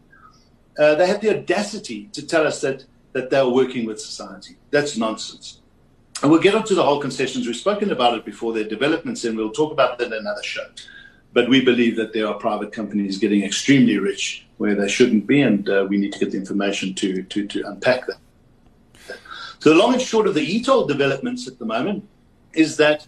uh, 0.77 0.97
they 0.97 1.07
have 1.07 1.21
the 1.21 1.39
audacity 1.39 2.09
to 2.15 2.27
tell 2.27 2.45
us 2.45 2.61
that, 2.63 2.85
that 3.13 3.31
they're 3.31 3.49
working 3.49 3.87
with 3.87 4.01
society. 4.01 4.57
That's 4.73 4.97
nonsense. 4.97 5.61
And 6.21 6.33
we'll 6.33 6.41
get 6.41 6.57
onto 6.57 6.75
the 6.75 6.83
whole 6.83 7.01
concessions. 7.01 7.47
We've 7.47 7.55
spoken 7.55 7.93
about 7.93 8.15
it 8.15 8.25
before, 8.25 8.53
their 8.53 8.69
developments, 8.69 9.23
and 9.23 9.37
we'll 9.37 9.53
talk 9.53 9.71
about 9.71 9.99
that 9.99 10.09
in 10.09 10.13
another 10.13 10.43
show. 10.43 10.67
But 11.33 11.49
we 11.49 11.65
believe 11.65 11.95
that 11.95 12.13
there 12.13 12.27
are 12.27 12.35
private 12.35 12.73
companies 12.73 13.19
getting 13.19 13.45
extremely 13.45 13.99
rich 13.99 14.47
where 14.57 14.75
they 14.75 14.89
shouldn't 14.89 15.29
be, 15.29 15.43
and 15.43 15.69
uh, 15.69 15.87
we 15.89 15.97
need 15.97 16.13
to 16.15 16.19
get 16.19 16.33
the 16.33 16.39
information 16.39 16.93
to, 16.95 17.23
to, 17.23 17.47
to 17.47 17.69
unpack 17.69 18.09
that. 18.09 18.19
So, 19.61 19.71
the 19.71 19.77
long 19.77 19.93
and 19.93 20.03
short 20.03 20.27
of 20.27 20.35
the 20.35 20.43
e-toll 20.43 20.87
developments 20.87 21.47
at 21.47 21.61
the 21.61 21.65
moment 21.65 22.09
is 22.53 22.77
that 22.79 23.07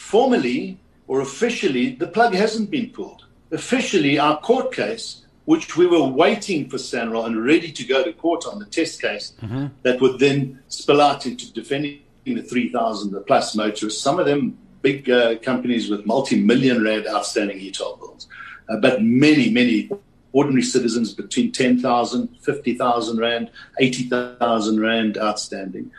formally 0.00 0.78
or 1.06 1.20
officially, 1.20 1.94
the 1.94 2.06
plug 2.06 2.34
hasn't 2.34 2.70
been 2.70 2.90
pulled. 2.90 3.26
Officially, 3.52 4.18
our 4.18 4.40
court 4.40 4.72
case, 4.72 5.26
which 5.44 5.76
we 5.76 5.86
were 5.86 6.04
waiting 6.04 6.68
for 6.68 6.78
SANRAL 6.78 7.26
and 7.26 7.44
ready 7.44 7.70
to 7.72 7.84
go 7.84 8.02
to 8.02 8.12
court 8.12 8.44
on 8.46 8.58
the 8.58 8.64
test 8.66 9.00
case, 9.02 9.34
mm-hmm. 9.42 9.66
that 9.82 10.00
would 10.00 10.18
then 10.18 10.62
spill 10.68 11.00
out 11.00 11.26
into 11.26 11.52
defending 11.52 12.00
the 12.24 12.42
3,000 12.42 13.24
plus 13.26 13.54
motorists, 13.54 14.00
some 14.00 14.18
of 14.18 14.26
them 14.26 14.56
big 14.82 15.10
uh, 15.10 15.36
companies 15.38 15.90
with 15.90 16.06
multi-million 16.06 16.82
rand 16.82 17.06
outstanding 17.06 17.58
e-toll 17.58 17.96
bills, 17.96 18.28
uh, 18.68 18.76
but 18.76 19.02
many, 19.02 19.50
many 19.50 19.90
ordinary 20.32 20.62
citizens 20.62 21.12
between 21.12 21.52
10,000, 21.52 22.28
50,000 22.40 23.18
Rand, 23.18 23.50
80,000 23.80 24.80
Rand 24.80 25.18
outstanding. 25.18 25.90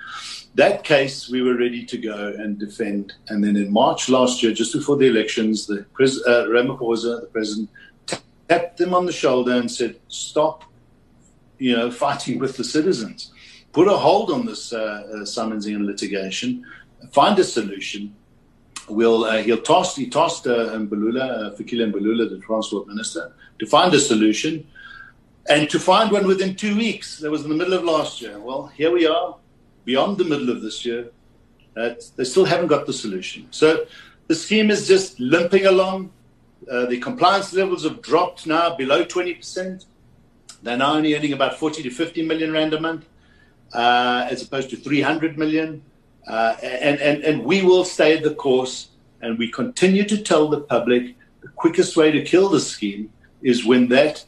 That 0.55 0.83
case, 0.83 1.29
we 1.29 1.41
were 1.41 1.55
ready 1.55 1.85
to 1.85 1.97
go 1.97 2.33
and 2.37 2.59
defend. 2.59 3.13
And 3.29 3.43
then 3.43 3.55
in 3.55 3.71
March 3.71 4.09
last 4.09 4.43
year, 4.43 4.53
just 4.53 4.73
before 4.73 4.97
the 4.97 5.07
elections, 5.07 5.65
the 5.65 5.85
pres- 5.93 6.21
uh, 6.25 6.45
Ramaphosa, 6.49 7.21
the 7.21 7.29
president, 7.31 7.69
tapped 8.49 8.77
them 8.77 8.93
on 8.93 9.05
the 9.05 9.13
shoulder 9.13 9.53
and 9.53 9.71
said, 9.71 9.99
stop, 10.09 10.65
you 11.57 11.75
know, 11.75 11.89
fighting 12.05 12.37
with 12.37 12.57
the 12.57 12.63
citizens. 12.63 13.31
Put 13.71 13.87
a 13.87 13.95
hold 13.95 14.29
on 14.29 14.45
this 14.45 14.73
uh, 14.73 14.77
uh, 14.77 15.15
summonsing 15.23 15.75
and 15.75 15.85
litigation. 15.85 16.65
Find 17.11 17.39
a 17.39 17.43
solution 17.43 18.13
will 18.91 19.23
uh, 19.23 19.41
he'll 19.41 19.61
toss 19.61 19.95
he 19.95 20.09
tossed 20.09 20.47
uh, 20.47 20.69
Mbalula, 20.77 21.21
uh, 21.21 21.55
Fikile 21.55 21.91
Mbalula, 21.91 22.29
the 22.29 22.39
transport 22.39 22.87
minister, 22.87 23.33
to 23.59 23.65
find 23.65 23.93
a 23.93 23.99
solution, 23.99 24.67
and 25.49 25.69
to 25.69 25.79
find 25.79 26.11
one 26.11 26.27
within 26.27 26.55
two 26.55 26.75
weeks. 26.75 27.19
That 27.19 27.31
was 27.31 27.43
in 27.43 27.49
the 27.49 27.55
middle 27.55 27.73
of 27.73 27.83
last 27.83 28.21
year. 28.21 28.39
Well, 28.39 28.67
here 28.67 28.91
we 28.91 29.07
are, 29.07 29.35
beyond 29.85 30.17
the 30.17 30.23
middle 30.23 30.49
of 30.49 30.61
this 30.61 30.85
year. 30.85 31.11
Uh, 31.75 31.91
they 32.15 32.23
still 32.23 32.45
haven't 32.45 32.67
got 32.67 32.85
the 32.85 32.93
solution. 32.93 33.47
So 33.51 33.85
the 34.27 34.35
scheme 34.35 34.69
is 34.69 34.87
just 34.87 35.19
limping 35.19 35.65
along. 35.65 36.11
Uh, 36.69 36.85
the 36.85 36.99
compliance 36.99 37.53
levels 37.53 37.83
have 37.83 38.01
dropped 38.01 38.45
now 38.45 38.75
below 38.75 39.03
20%. 39.03 39.85
They're 40.63 40.77
now 40.77 40.93
only 40.93 41.15
earning 41.15 41.33
about 41.33 41.57
40 41.57 41.83
to 41.83 41.89
50 41.89 42.25
million 42.25 42.51
rand 42.51 42.73
a 42.73 42.79
month, 42.79 43.05
uh, 43.73 44.27
as 44.29 44.43
opposed 44.43 44.69
to 44.71 44.75
300 44.75 45.37
million. 45.37 45.81
Uh, 46.27 46.55
and, 46.61 46.99
and, 46.99 47.23
and 47.23 47.43
we 47.43 47.63
will 47.63 47.83
stay 47.83 48.19
the 48.19 48.35
course 48.35 48.89
and 49.21 49.37
we 49.37 49.49
continue 49.49 50.03
to 50.03 50.17
tell 50.17 50.47
the 50.47 50.61
public 50.61 51.15
the 51.41 51.47
quickest 51.49 51.97
way 51.97 52.11
to 52.11 52.23
kill 52.23 52.49
the 52.49 52.59
scheme 52.59 53.11
is 53.41 53.65
when 53.65 53.87
that 53.89 54.23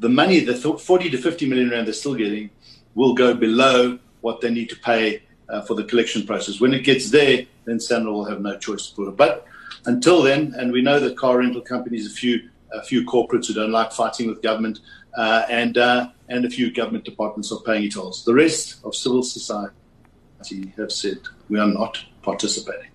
the 0.00 0.08
money, 0.08 0.40
the 0.40 0.54
40 0.54 1.10
to 1.10 1.18
50 1.18 1.48
million 1.48 1.70
rand 1.70 1.86
they're 1.86 1.94
still 1.94 2.14
getting, 2.14 2.50
will 2.94 3.14
go 3.14 3.34
below 3.34 3.98
what 4.26 4.40
they 4.40 4.50
need 4.50 4.68
to 4.68 4.78
pay 4.92 5.22
uh, 5.48 5.62
for 5.66 5.74
the 5.74 5.84
collection 5.84 6.26
process. 6.26 6.60
When 6.60 6.74
it 6.74 6.82
gets 6.90 7.10
there, 7.10 7.46
then 7.64 7.78
SANRAL 7.78 8.12
will 8.12 8.24
have 8.32 8.40
no 8.40 8.58
choice 8.58 8.82
to 8.88 8.94
pull 8.96 9.08
it. 9.08 9.16
But 9.16 9.46
until 9.92 10.20
then, 10.28 10.52
and 10.58 10.72
we 10.72 10.82
know 10.82 10.98
that 10.98 11.16
car 11.16 11.38
rental 11.38 11.60
companies, 11.60 12.04
a 12.12 12.14
few, 12.20 12.34
a 12.72 12.82
few 12.82 13.04
corporates 13.04 13.46
who 13.46 13.54
don't 13.54 13.70
like 13.70 13.92
fighting 13.92 14.26
with 14.28 14.42
government, 14.42 14.80
uh, 15.16 15.44
and 15.48 15.78
uh, 15.78 16.10
and 16.28 16.44
a 16.44 16.50
few 16.50 16.72
government 16.80 17.04
departments 17.04 17.52
are 17.52 17.60
paying 17.60 17.88
tolls. 17.88 18.24
The 18.24 18.34
rest 18.34 18.84
of 18.84 18.94
civil 18.94 19.22
society 19.22 20.72
have 20.76 20.92
said 20.92 21.18
we 21.48 21.58
are 21.60 21.68
not 21.68 21.94
participating. 22.22 22.90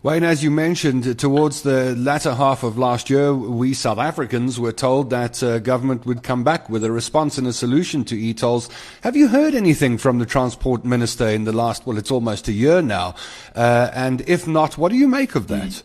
Wayne, 0.00 0.22
as 0.22 0.44
you 0.44 0.50
mentioned, 0.52 1.18
towards 1.18 1.62
the 1.62 1.92
latter 1.96 2.32
half 2.32 2.62
of 2.62 2.78
last 2.78 3.10
year, 3.10 3.34
we 3.34 3.74
South 3.74 3.98
Africans 3.98 4.60
were 4.60 4.70
told 4.70 5.10
that 5.10 5.42
uh, 5.42 5.58
government 5.58 6.06
would 6.06 6.22
come 6.22 6.44
back 6.44 6.70
with 6.70 6.84
a 6.84 6.92
response 6.92 7.36
and 7.36 7.48
a 7.48 7.52
solution 7.52 8.04
to 8.04 8.16
e-tolls. 8.16 8.68
Have 9.00 9.16
you 9.16 9.26
heard 9.26 9.56
anything 9.56 9.98
from 9.98 10.20
the 10.20 10.24
transport 10.24 10.84
minister 10.84 11.26
in 11.26 11.42
the 11.42 11.52
last, 11.52 11.84
well, 11.84 11.98
it's 11.98 12.12
almost 12.12 12.46
a 12.46 12.52
year 12.52 12.80
now? 12.80 13.16
Uh, 13.56 13.90
and 13.92 14.20
if 14.28 14.46
not, 14.46 14.78
what 14.78 14.92
do 14.92 14.96
you 14.96 15.08
make 15.08 15.34
of 15.34 15.48
that? 15.48 15.82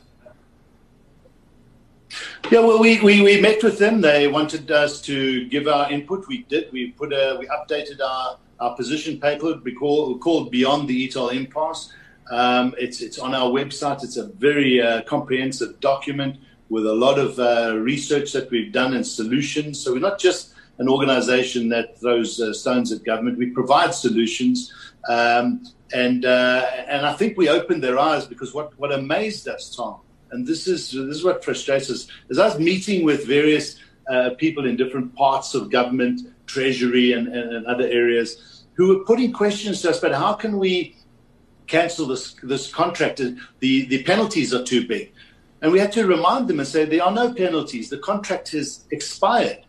Yeah, 2.52 2.60
well, 2.60 2.80
we, 2.80 3.02
we, 3.02 3.24
we 3.24 3.42
met 3.42 3.64
with 3.64 3.80
them. 3.80 4.02
They 4.02 4.28
wanted 4.28 4.70
us 4.70 5.02
to 5.02 5.48
give 5.48 5.68
our 5.68 5.92
input. 5.92 6.28
We 6.28 6.44
did. 6.44 6.72
We 6.72 6.92
put 6.92 7.14
a, 7.14 7.36
we 7.40 7.48
updated 7.48 8.00
our, 8.00 8.38
our 8.60 8.76
position 8.76 9.20
paper. 9.20 9.60
We, 9.64 9.74
call, 9.74 10.20
called 10.20 10.52
Beyond 10.52 10.88
the 10.88 11.04
e-toll 11.04 11.30
Impasse 11.30 11.92
um, 12.32 12.74
it's, 12.78 13.02
it's 13.02 13.20
on 13.20 13.34
our 13.34 13.50
website. 13.50 14.04
It's 14.04 14.18
a 14.18 14.28
very 14.28 14.82
uh, 14.82 15.02
comprehensive 15.04 15.80
document 15.80 16.38
with 16.70 16.86
a 16.86 16.94
lot 16.94 17.20
of 17.20 17.40
uh, 17.40 17.78
research 17.78 18.32
that 18.34 18.50
we've 18.50 18.72
done 18.72 18.94
and 18.94 19.06
solutions. 19.06 19.80
So 19.80 19.94
we're 19.94 20.00
not 20.00 20.20
just 20.20 20.54
an 20.80 20.90
organization 20.90 21.70
that 21.70 22.00
throws 22.00 22.40
uh, 22.40 22.54
stones 22.54 22.92
at 22.92 23.04
government. 23.04 23.38
We 23.38 23.52
provide 23.52 23.94
solutions. 23.94 24.74
Um, 25.08 25.66
and, 25.94 26.26
uh, 26.26 26.66
and 26.88 27.06
I 27.06 27.14
think 27.14 27.38
we 27.38 27.50
opened 27.50 27.84
their 27.84 28.00
eyes 28.00 28.26
because 28.26 28.54
what, 28.54 28.78
what 28.80 28.92
amazed 28.92 29.48
us, 29.48 29.76
Tom, 29.76 30.00
and 30.32 30.48
this 30.48 30.68
is, 30.68 30.92
this 30.92 31.18
is 31.18 31.24
what 31.24 31.46
frustrates 31.46 31.92
us, 31.92 32.08
is 32.30 32.40
us 32.40 32.58
meeting 32.58 33.06
with 33.06 33.28
various 33.28 33.78
uh, 34.10 34.32
people 34.38 34.66
in 34.66 34.76
different 34.76 35.14
parts 35.16 35.54
of 35.54 35.70
government, 35.70 36.22
treasury, 36.48 37.14
and, 37.14 37.28
and, 37.28 37.54
and 37.54 37.66
other 37.68 37.88
areas 37.88 38.64
who 38.74 38.88
were 38.88 39.04
putting 39.06 39.32
questions 39.32 39.82
to 39.82 39.90
us 39.92 40.00
about 40.00 40.16
how 40.16 40.34
can 40.34 40.58
we 40.58 40.96
cancel 41.68 42.08
this 42.08 42.36
this 42.44 42.72
contract. 42.72 43.18
The 43.60 43.86
the 43.86 44.04
penalties 44.04 44.54
are 44.54 44.64
too 44.64 44.88
big, 44.88 45.14
and 45.62 45.72
we 45.72 45.80
had 45.80 45.92
to 45.94 46.06
remind 46.06 46.48
them 46.48 46.60
and 46.60 46.68
say 46.68 46.86
there 46.86 47.04
are 47.04 47.12
no 47.12 47.34
penalties. 47.34 47.90
The 47.90 48.00
contract 48.00 48.52
has 48.52 48.86
expired, 48.92 49.66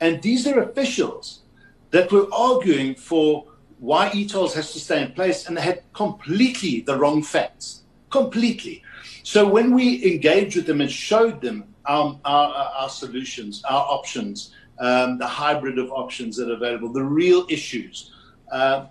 and 0.00 0.22
these 0.22 0.46
are 0.46 0.60
officials 0.60 1.42
that 1.90 2.12
were 2.12 2.28
arguing 2.32 2.94
for 2.94 3.46
why 3.78 4.10
e-tolls 4.12 4.54
has 4.54 4.72
to 4.72 4.80
stay 4.80 5.02
in 5.02 5.12
place, 5.12 5.46
and 5.46 5.56
they 5.56 5.62
had 5.62 5.82
completely 5.92 6.80
the 6.80 6.96
wrong 6.96 7.22
facts, 7.22 7.82
completely. 8.10 8.82
So 9.22 9.46
when 9.46 9.74
we 9.74 10.04
engaged 10.12 10.56
with 10.56 10.66
them 10.66 10.80
and 10.80 10.90
showed 10.90 11.40
them 11.40 11.74
our 11.86 12.18
our, 12.24 12.48
our 12.80 12.88
solutions, 12.88 13.62
our 13.64 13.86
options, 13.88 14.52
um, 14.80 15.18
the 15.18 15.26
hybrid 15.26 15.78
of 15.78 15.90
options 15.90 16.36
that 16.36 16.48
are 16.50 16.54
available, 16.54 16.92
the 16.92 17.02
real 17.02 17.46
issues. 17.48 18.12
Uh, 18.50 18.86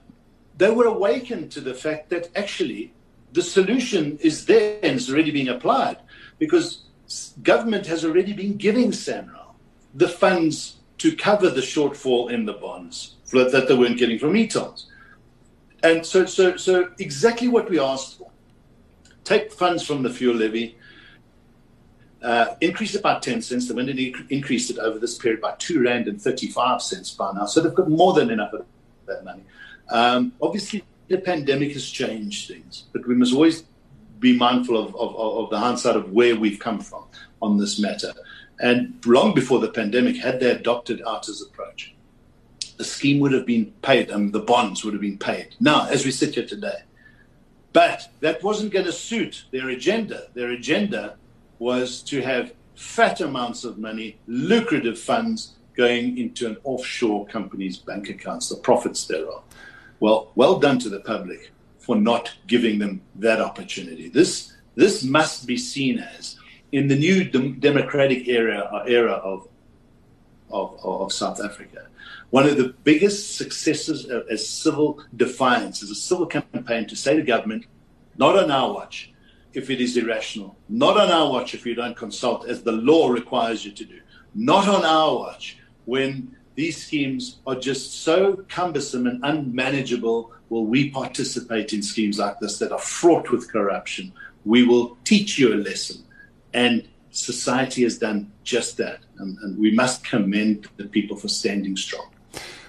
they 0.58 0.72
were 0.72 0.86
awakened 0.86 1.52
to 1.52 1.62
the 1.62 1.74
fact 1.74 2.10
that 2.10 2.30
actually 2.36 2.94
the 3.34 3.42
solution 3.42 4.18
is 4.22 4.46
there 4.46 4.80
and 4.84 4.98
is 4.98 5.10
already 5.10 5.32
being 5.32 5.50
applied 5.50 5.98
because 6.40 6.84
government 7.44 7.86
has 7.86 8.04
already 8.04 8.34
been 8.34 8.58
giving 8.58 8.92
SANRAL 8.92 9.56
the 9.94 10.08
funds 10.08 10.78
to 10.98 11.16
cover 11.16 11.50
the 11.50 11.62
shortfall 11.62 12.32
in 12.32 12.46
the 12.46 12.54
bonds 12.54 13.16
that 13.32 13.68
they 13.68 13.76
weren't 13.76 13.98
getting 13.98 14.18
from 14.18 14.36
e-tolls. 14.36 14.88
And 15.84 16.06
so, 16.06 16.26
so, 16.26 16.58
so 16.58 16.92
exactly 16.98 17.48
what 17.48 17.70
we 17.70 17.80
asked 17.80 18.18
for. 18.18 18.32
Take 19.24 19.52
funds 19.52 19.86
from 19.86 20.02
the 20.02 20.10
fuel 20.10 20.36
levy, 20.36 20.78
uh, 22.24 22.56
increase 22.62 22.96
it 22.96 23.04
by 23.04 23.20
10 23.20 23.42
cents. 23.42 23.68
They 23.68 23.76
went 23.76 23.90
and 23.90 24.00
increased 24.30 24.72
it 24.72 24.80
over 24.80 24.98
this 24.98 25.18
period 25.18 25.42
by 25.42 25.56
2 25.60 25.84
Rand 25.84 26.08
and 26.08 26.20
35 26.20 26.82
cents 26.82 27.12
by 27.12 27.32
now. 27.34 27.46
So 27.46 27.62
they've 27.62 27.74
got 27.74 27.90
more 27.90 28.14
than 28.14 28.32
enough 28.32 28.54
of 28.54 28.66
that 29.06 29.24
money. 29.24 29.44
Um, 29.90 30.34
obviously, 30.42 30.84
the 31.08 31.18
pandemic 31.18 31.74
has 31.74 31.90
changed 31.90 32.48
things, 32.48 32.86
but 32.92 33.08
we 33.08 33.16
must 33.16 33.34
always 33.34 33.64
be 34.20 34.36
mindful 34.36 34.78
of, 34.78 34.96
of, 34.96 35.16
of, 35.16 35.50
the 35.50 35.60
hindsight 35.60 35.96
of 35.96 36.12
where 36.12 36.36
we've 36.36 36.60
come 36.60 36.80
from 36.80 37.06
on 37.42 37.58
this 37.58 37.80
matter. 37.80 38.14
And 38.60 39.00
long 39.06 39.34
before 39.34 39.60
the 39.60 39.70
pandemic, 39.70 40.18
had 40.18 40.40
they 40.40 40.50
adopted 40.50 41.02
Outa's 41.06 41.42
approach, 41.42 41.94
the 42.78 42.84
scheme 42.84 43.20
would 43.20 43.32
have 43.32 43.46
been 43.46 43.74
paid 43.82 44.10
and 44.10 44.34
the 44.34 44.40
bonds 44.40 44.84
would 44.84 44.94
have 44.94 45.02
been 45.02 45.18
paid. 45.18 45.56
Now, 45.60 45.88
as 45.88 46.06
we 46.06 46.12
sit 46.12 46.36
here 46.36 46.46
today, 46.46 46.84
but 47.74 48.10
that 48.22 48.44
wasn't 48.44 48.72
going 48.72 48.86
to 48.86 48.92
suit 48.92 49.46
their 49.52 49.70
agenda. 49.70 50.28
Their 50.34 50.52
agenda 50.52 51.16
was 51.60 52.02
to 52.04 52.22
have 52.22 52.54
fat 52.76 53.22
amounts 53.22 53.64
of 53.64 53.78
money, 53.78 54.18
lucrative 54.28 54.98
funds 54.98 55.54
going 55.76 56.18
into 56.18 56.48
an 56.48 56.58
offshore 56.64 57.26
company's 57.28 57.78
bank 57.78 58.10
accounts, 58.10 58.50
the 58.50 58.56
profits 58.56 59.06
thereof. 59.06 59.44
Well, 60.00 60.32
well 60.36 60.60
done 60.60 60.80
to 60.80 60.90
the 60.90 61.00
public 61.00 61.52
for 61.80 61.96
not 61.96 62.34
giving 62.48 62.80
them 62.80 63.02
that 63.16 63.42
opportunity. 63.42 64.10
This 64.10 64.54
this 64.76 65.04
must 65.04 65.48
be 65.48 65.58
seen 65.58 66.00
as 66.00 66.38
in 66.72 66.88
the 66.88 66.96
new 66.96 67.24
dem- 67.24 67.60
democratic 67.60 68.28
era 68.28 68.84
era 68.88 69.14
of 69.14 69.48
of, 70.50 70.80
of 70.84 71.12
South 71.12 71.44
Africa. 71.44 71.88
One 72.30 72.46
of 72.48 72.58
the 72.58 72.74
biggest 72.84 73.38
successes 73.38 74.10
uh, 74.10 74.24
as 74.30 74.48
civil 74.48 75.04
defiance, 75.16 75.82
as 75.84 75.90
a 75.90 75.96
civil 75.96 76.26
campaign 76.26 76.88
to 76.88 76.96
say 76.96 77.16
to 77.16 77.22
government, 77.22 77.66
not 78.18 78.38
on 78.38 78.52
our 78.52 78.74
watch 78.74 79.14
if 79.54 79.70
it 79.70 79.82
is 79.82 79.98
irrational, 79.98 80.56
not 80.70 80.98
on 80.98 81.10
our 81.10 81.32
watch 81.32 81.54
if 81.54 81.66
you 81.66 81.74
don't 81.74 81.98
consult 81.98 82.48
as 82.48 82.62
the 82.62 82.72
law 82.72 83.10
requires 83.10 83.66
you 83.66 83.72
to 83.72 83.86
do, 83.86 84.00
not 84.36 84.68
on 84.68 84.86
our 84.86 85.16
watch 85.16 85.58
when 85.86 86.37
these 86.58 86.84
schemes 86.84 87.38
are 87.46 87.56
just 87.56 88.02
so 88.02 88.44
cumbersome 88.50 89.06
and 89.06 89.24
unmanageable. 89.24 90.32
Will 90.50 90.66
we 90.66 90.90
participate 90.90 91.72
in 91.72 91.84
schemes 91.84 92.18
like 92.18 92.40
this 92.40 92.58
that 92.58 92.72
are 92.72 92.80
fraught 92.80 93.30
with 93.30 93.50
corruption? 93.52 94.12
We 94.44 94.64
will 94.64 94.98
teach 95.04 95.38
you 95.38 95.54
a 95.54 95.60
lesson. 95.70 96.04
And 96.56 96.88
society 97.12 97.84
has 97.84 98.00
done 98.00 98.32
just 98.44 98.78
that. 98.78 99.02
And, 99.20 99.38
and 99.44 99.60
we 99.60 99.70
must 99.70 100.04
commend 100.04 100.68
the 100.78 100.86
people 100.86 101.16
for 101.16 101.28
standing 101.28 101.78
strong. 101.78 102.08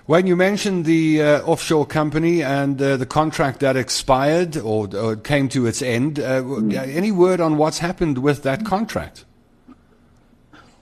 When 0.04 0.26
you 0.26 0.36
mentioned 0.36 0.84
the 0.84 1.22
uh, 1.22 1.42
offshore 1.44 1.86
company 1.86 2.42
and 2.42 2.80
uh, 2.80 2.98
the 2.98 3.06
contract 3.06 3.60
that 3.60 3.76
expired 3.76 4.58
or, 4.58 4.94
or 4.94 5.16
came 5.16 5.48
to 5.50 5.66
its 5.66 5.80
end, 5.80 6.18
uh, 6.20 6.42
mm. 6.42 6.74
any 6.74 7.10
word 7.10 7.40
on 7.40 7.56
what's 7.56 7.78
happened 7.78 8.18
with 8.18 8.42
that 8.42 8.66
contract? 8.66 9.24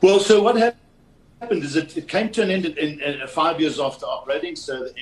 Well, 0.01 0.19
so 0.19 0.43
what 0.43 0.57
happened 0.57 0.86
is 1.53 1.77
it, 1.77 1.97
it 1.97 2.09
came 2.09 2.31
to 2.33 2.43
an 2.43 2.51
end 2.51 2.67
in, 2.67 2.77
in, 2.79 3.21
in, 3.21 3.29
five 3.29 3.61
years 3.61 3.79
after 3.81 4.07
operating. 4.07 4.57
So 4.57 4.85
the 4.85 4.95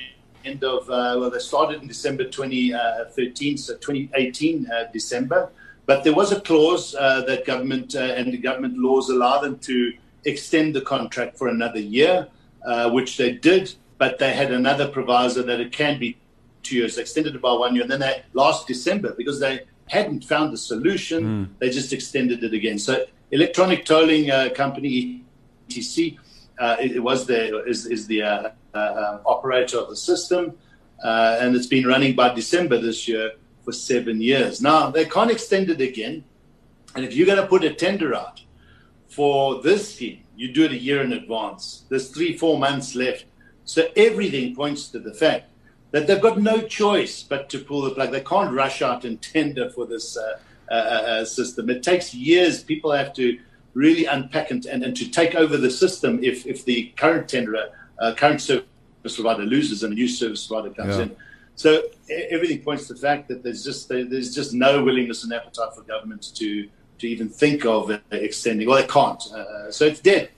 end 0.43 0.63
of 0.63 0.89
uh, 0.89 1.17
well, 1.19 1.29
they 1.29 1.39
started 1.39 1.81
in 1.81 1.87
December 1.87 2.25
2013, 2.25 3.57
so 3.57 3.73
2018 3.75 4.69
uh, 4.69 4.85
December. 4.93 5.51
But 5.85 6.03
there 6.03 6.13
was 6.13 6.31
a 6.31 6.41
clause 6.41 6.95
uh, 6.95 7.21
that 7.21 7.45
government 7.45 7.93
and 7.93 8.33
the 8.33 8.37
government 8.37 8.77
laws 8.77 9.09
allow 9.09 9.39
them 9.39 9.59
to 9.59 9.93
extend 10.25 10.75
the 10.75 10.81
contract 10.81 11.37
for 11.37 11.47
another 11.47 11.79
year, 11.79 12.27
which 12.91 13.17
they 13.17 13.33
did 13.33 13.75
but 13.97 14.19
they 14.19 14.33
had 14.33 14.51
another 14.51 14.87
proviso 14.87 15.41
that 15.43 15.59
it 15.59 15.71
can 15.71 15.99
be 15.99 16.17
two 16.63 16.75
years, 16.75 16.95
they 16.95 17.01
extended 17.01 17.35
it 17.35 17.41
by 17.41 17.53
one 17.53 17.75
year. 17.75 17.83
And 17.83 17.91
then 17.91 17.99
they, 17.99 18.23
last 18.33 18.67
December, 18.67 19.13
because 19.17 19.39
they 19.39 19.61
hadn't 19.87 20.25
found 20.25 20.51
the 20.51 20.57
solution, 20.57 21.23
mm. 21.23 21.49
they 21.59 21.69
just 21.69 21.93
extended 21.93 22.43
it 22.43 22.53
again. 22.53 22.79
So, 22.79 23.05
electronic 23.31 23.85
tolling 23.85 24.31
uh, 24.31 24.49
company, 24.55 25.23
ETC, 25.69 26.17
uh, 26.59 26.77
it, 26.79 27.01
was 27.01 27.25
the, 27.25 27.63
is, 27.65 27.85
is 27.85 28.07
the 28.07 28.21
uh, 28.21 28.49
uh, 28.73 29.19
operator 29.25 29.79
of 29.79 29.89
the 29.89 29.95
system, 29.95 30.53
uh, 31.03 31.37
and 31.41 31.55
it's 31.55 31.67
been 31.67 31.85
running 31.85 32.15
by 32.15 32.33
December 32.33 32.77
this 32.77 33.07
year 33.07 33.33
for 33.63 33.71
seven 33.71 34.21
years. 34.21 34.61
Now, 34.61 34.89
they 34.89 35.05
can't 35.05 35.31
extend 35.31 35.69
it 35.69 35.81
again. 35.81 36.23
And 36.95 37.03
if 37.03 37.13
you're 37.13 37.27
going 37.27 37.41
to 37.41 37.47
put 37.47 37.63
a 37.63 37.73
tender 37.73 38.15
out 38.15 38.41
for 39.09 39.61
this 39.61 39.95
scheme, 39.95 40.23
you 40.35 40.53
do 40.53 40.65
it 40.65 40.71
a 40.71 40.77
year 40.77 41.01
in 41.01 41.13
advance. 41.13 41.83
There's 41.89 42.09
three, 42.09 42.37
four 42.37 42.57
months 42.57 42.95
left 42.95 43.25
so 43.65 43.87
everything 43.95 44.55
points 44.55 44.89
to 44.89 44.99
the 44.99 45.13
fact 45.13 45.49
that 45.91 46.07
they've 46.07 46.21
got 46.21 46.39
no 46.39 46.61
choice 46.61 47.23
but 47.23 47.49
to 47.49 47.59
pull 47.59 47.81
the 47.81 47.91
plug. 47.91 48.11
They 48.11 48.21
can't 48.21 48.53
rush 48.53 48.81
out 48.81 49.05
and 49.05 49.21
tender 49.21 49.69
for 49.71 49.85
this 49.87 50.17
uh, 50.17 50.73
uh, 50.73 51.25
system. 51.25 51.69
It 51.69 51.81
takes 51.81 52.13
years. 52.13 52.63
People 52.63 52.91
have 52.91 53.13
to 53.13 53.39
really 53.75 54.05
unpack 54.05 54.49
and, 54.49 54.65
and, 54.65 54.83
and 54.83 54.97
to 54.97 55.07
take 55.07 55.35
over 55.35 55.57
the 55.57 55.69
system 55.69 56.23
if, 56.23 56.47
if 56.47 56.65
the 56.65 56.91
current 56.97 57.27
tenderer, 57.27 57.67
uh, 57.99 58.13
current 58.15 58.41
service 58.41 58.65
provider 59.03 59.43
loses 59.43 59.83
and 59.83 59.93
a 59.93 59.95
new 59.95 60.07
service 60.07 60.47
provider 60.47 60.73
comes 60.73 60.95
yeah. 60.97 61.03
in. 61.03 61.15
So 61.55 61.83
everything 62.09 62.61
points 62.61 62.87
to 62.87 62.93
the 62.95 62.99
fact 62.99 63.27
that 63.29 63.43
there's 63.43 63.63
just 63.63 63.87
there's 63.87 64.33
just 64.33 64.53
no 64.53 64.83
willingness 64.83 65.23
and 65.23 65.31
appetite 65.31 65.73
for 65.73 65.83
governments 65.83 66.31
to 66.31 66.67
to 66.97 67.07
even 67.07 67.29
think 67.29 67.65
of 67.65 67.91
extending. 68.11 68.67
Well, 68.67 68.81
they 68.81 68.87
can't. 68.87 69.21
Uh, 69.31 69.71
so 69.71 69.85
it's 69.85 69.99
dead. 69.99 70.29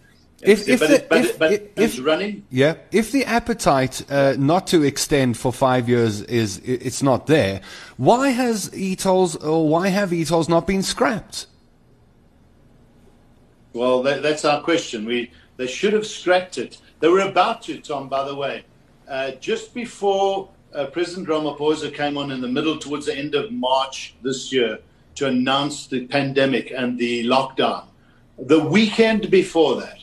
If, 0.41 0.67
if, 0.67 0.79
but, 0.79 0.89
the, 0.89 1.05
but, 1.09 1.25
if, 1.25 1.39
but 1.39 1.51
if, 1.51 1.69
it's 1.77 1.99
running. 1.99 2.45
Yeah, 2.51 2.75
if 2.91 3.11
the 3.11 3.25
appetite 3.25 4.03
uh, 4.11 4.35
not 4.37 4.67
to 4.67 4.83
extend 4.83 5.35
for 5.37 5.51
five 5.51 5.89
years 5.89 6.21
is 6.21 6.59
it's 6.59 7.01
not 7.01 7.25
there, 7.25 7.61
why 7.97 8.29
has 8.29 8.71
e-tolls 8.75 9.35
or 9.35 9.67
why 9.67 9.87
have 9.87 10.11
ETOLs 10.11 10.47
not 10.47 10.67
been 10.67 10.83
scrapped? 10.83 11.47
Well, 13.77 14.01
that, 14.03 14.23
that's 14.23 14.43
our 14.43 14.61
question. 14.61 15.05
We 15.05 15.31
they 15.57 15.67
should 15.67 15.93
have 15.93 16.07
scrapped 16.07 16.57
it. 16.57 16.79
They 16.99 17.09
were 17.09 17.19
about 17.19 17.61
to, 17.63 17.79
Tom. 17.79 18.09
By 18.09 18.25
the 18.25 18.33
way, 18.35 18.65
uh, 19.07 19.31
just 19.39 19.75
before 19.75 20.49
uh, 20.73 20.87
President 20.87 21.27
Ramaphosa 21.27 21.93
came 21.93 22.17
on 22.17 22.31
in 22.31 22.41
the 22.41 22.47
middle, 22.47 22.79
towards 22.79 23.05
the 23.05 23.15
end 23.15 23.35
of 23.35 23.51
March 23.51 24.15
this 24.23 24.51
year, 24.51 24.79
to 25.15 25.27
announce 25.27 25.85
the 25.85 26.07
pandemic 26.07 26.71
and 26.75 26.97
the 26.97 27.23
lockdown. 27.25 27.85
The 28.39 28.59
weekend 28.59 29.29
before 29.29 29.81
that, 29.81 29.99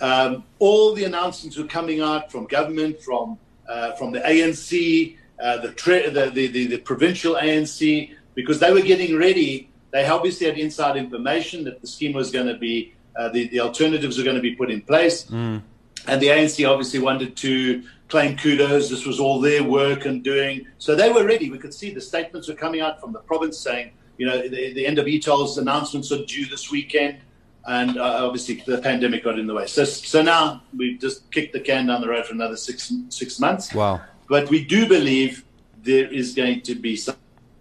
um, 0.00 0.44
all 0.60 0.94
the 0.94 1.02
announcements 1.02 1.56
were 1.56 1.66
coming 1.66 2.00
out 2.00 2.30
from 2.30 2.46
government, 2.46 3.02
from 3.02 3.36
uh, 3.68 3.92
from 3.92 4.12
the 4.12 4.20
ANC, 4.20 5.16
uh, 5.42 5.56
the, 5.56 5.68
the, 5.68 6.30
the, 6.32 6.46
the, 6.46 6.66
the 6.68 6.78
provincial 6.78 7.34
ANC, 7.34 8.14
because 8.36 8.60
they 8.60 8.72
were 8.72 8.80
getting 8.80 9.18
ready. 9.18 9.71
They 9.92 10.06
obviously 10.06 10.46
had 10.46 10.58
inside 10.58 10.96
information 10.96 11.64
that 11.64 11.80
the 11.80 11.86
scheme 11.86 12.12
was 12.12 12.30
going 12.30 12.46
to 12.46 12.56
be, 12.56 12.94
uh, 13.16 13.28
the, 13.28 13.48
the 13.48 13.60
alternatives 13.60 14.18
were 14.18 14.24
going 14.24 14.36
to 14.36 14.42
be 14.42 14.54
put 14.54 14.70
in 14.70 14.80
place. 14.80 15.24
Mm. 15.24 15.62
And 16.08 16.20
the 16.20 16.28
ANC 16.28 16.68
obviously 16.68 16.98
wanted 16.98 17.36
to 17.36 17.82
claim 18.08 18.36
kudos. 18.36 18.90
This 18.90 19.06
was 19.06 19.20
all 19.20 19.40
their 19.40 19.62
work 19.62 20.06
and 20.06 20.22
doing. 20.22 20.66
So 20.78 20.96
they 20.96 21.12
were 21.12 21.24
ready. 21.24 21.50
We 21.50 21.58
could 21.58 21.74
see 21.74 21.94
the 21.94 22.00
statements 22.00 22.48
were 22.48 22.54
coming 22.54 22.80
out 22.80 23.00
from 23.00 23.12
the 23.12 23.20
province 23.20 23.58
saying, 23.58 23.92
you 24.18 24.26
know, 24.26 24.40
the, 24.40 24.72
the 24.72 24.86
end 24.86 24.98
of 24.98 25.06
ETOL's 25.06 25.58
announcements 25.58 26.10
are 26.10 26.24
due 26.24 26.46
this 26.46 26.70
weekend 26.70 27.18
and 27.66 27.96
uh, 27.98 28.26
obviously 28.26 28.62
the 28.66 28.78
pandemic 28.78 29.24
got 29.24 29.38
in 29.38 29.46
the 29.46 29.54
way. 29.54 29.66
So, 29.66 29.84
so 29.84 30.22
now 30.22 30.62
we've 30.76 31.00
just 31.00 31.30
kicked 31.30 31.52
the 31.52 31.60
can 31.60 31.86
down 31.86 32.00
the 32.00 32.08
road 32.08 32.26
for 32.26 32.34
another 32.34 32.56
six 32.56 32.92
six 33.08 33.38
months. 33.38 33.72
Wow! 33.74 34.00
But 34.28 34.48
we 34.50 34.64
do 34.64 34.88
believe 34.88 35.44
there 35.82 36.12
is 36.12 36.34
going 36.34 36.62
to 36.62 36.74
be 36.74 36.96
some, 36.96 37.16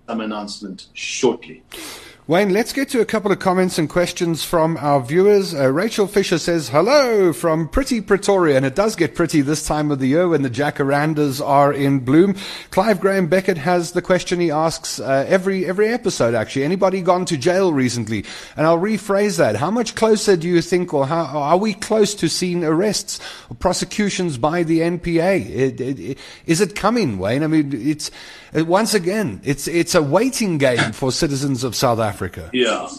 some 0.08 0.22
announcement 0.22 0.88
shortly. 0.94 1.64
Wayne, 2.32 2.54
let's 2.54 2.72
get 2.72 2.88
to 2.88 3.02
a 3.02 3.06
couple 3.06 3.30
of 3.30 3.40
comments 3.40 3.78
and 3.78 3.90
questions 3.90 4.42
from 4.42 4.78
our 4.78 5.02
viewers. 5.02 5.54
Uh, 5.54 5.70
Rachel 5.70 6.08
Fisher 6.08 6.40
says, 6.40 6.70
hello 6.70 7.34
from 7.34 7.68
pretty 7.68 8.00
Pretoria. 8.00 8.56
And 8.56 8.66
it 8.66 8.74
does 8.74 8.96
get 8.96 9.16
pretty 9.16 9.42
this 9.42 9.68
time 9.68 9.92
of 9.92 10.00
the 10.00 10.08
year 10.08 10.30
when 10.30 10.42
the 10.42 10.50
jacarandas 10.50 11.46
are 11.46 11.74
in 11.74 12.00
bloom. 12.00 12.38
Clive 12.70 13.02
Graham 13.02 13.28
Beckett 13.28 13.58
has 13.58 13.92
the 13.92 14.02
question 14.02 14.40
he 14.40 14.50
asks 14.50 14.98
uh, 14.98 15.26
every, 15.28 15.66
every 15.66 15.90
episode, 15.90 16.34
actually. 16.34 16.64
Anybody 16.64 17.02
gone 17.02 17.26
to 17.26 17.36
jail 17.36 17.74
recently? 17.74 18.24
And 18.56 18.66
I'll 18.66 18.80
rephrase 18.80 19.38
that. 19.38 19.58
How 19.58 19.70
much 19.70 19.96
closer 19.96 20.38
do 20.38 20.48
you 20.48 20.62
think, 20.62 20.94
or 20.94 21.08
how 21.08 21.26
are 21.26 21.58
we 21.58 21.74
close 21.74 22.16
to 22.16 22.30
seeing 22.30 22.64
arrests 22.64 23.20
or 23.50 23.58
prosecutions 23.58 24.38
by 24.38 24.64
the 24.64 24.80
NPA? 24.80 25.50
It, 25.50 25.82
it, 25.82 26.00
it, 26.00 26.18
is 26.46 26.62
it 26.62 26.78
coming, 26.78 27.20
Wayne? 27.20 27.44
I 27.44 27.48
mean, 27.48 27.74
it's, 27.74 28.10
once 28.54 28.94
again, 28.94 29.42
it's, 29.44 29.68
it's 29.68 29.96
a 29.96 30.02
waiting 30.02 30.58
game 30.58 30.92
for 30.92 31.12
citizens 31.12 31.64
of 31.64 31.76
South 31.76 32.00
Africa. 32.00 32.50
Yeah. 32.54 32.90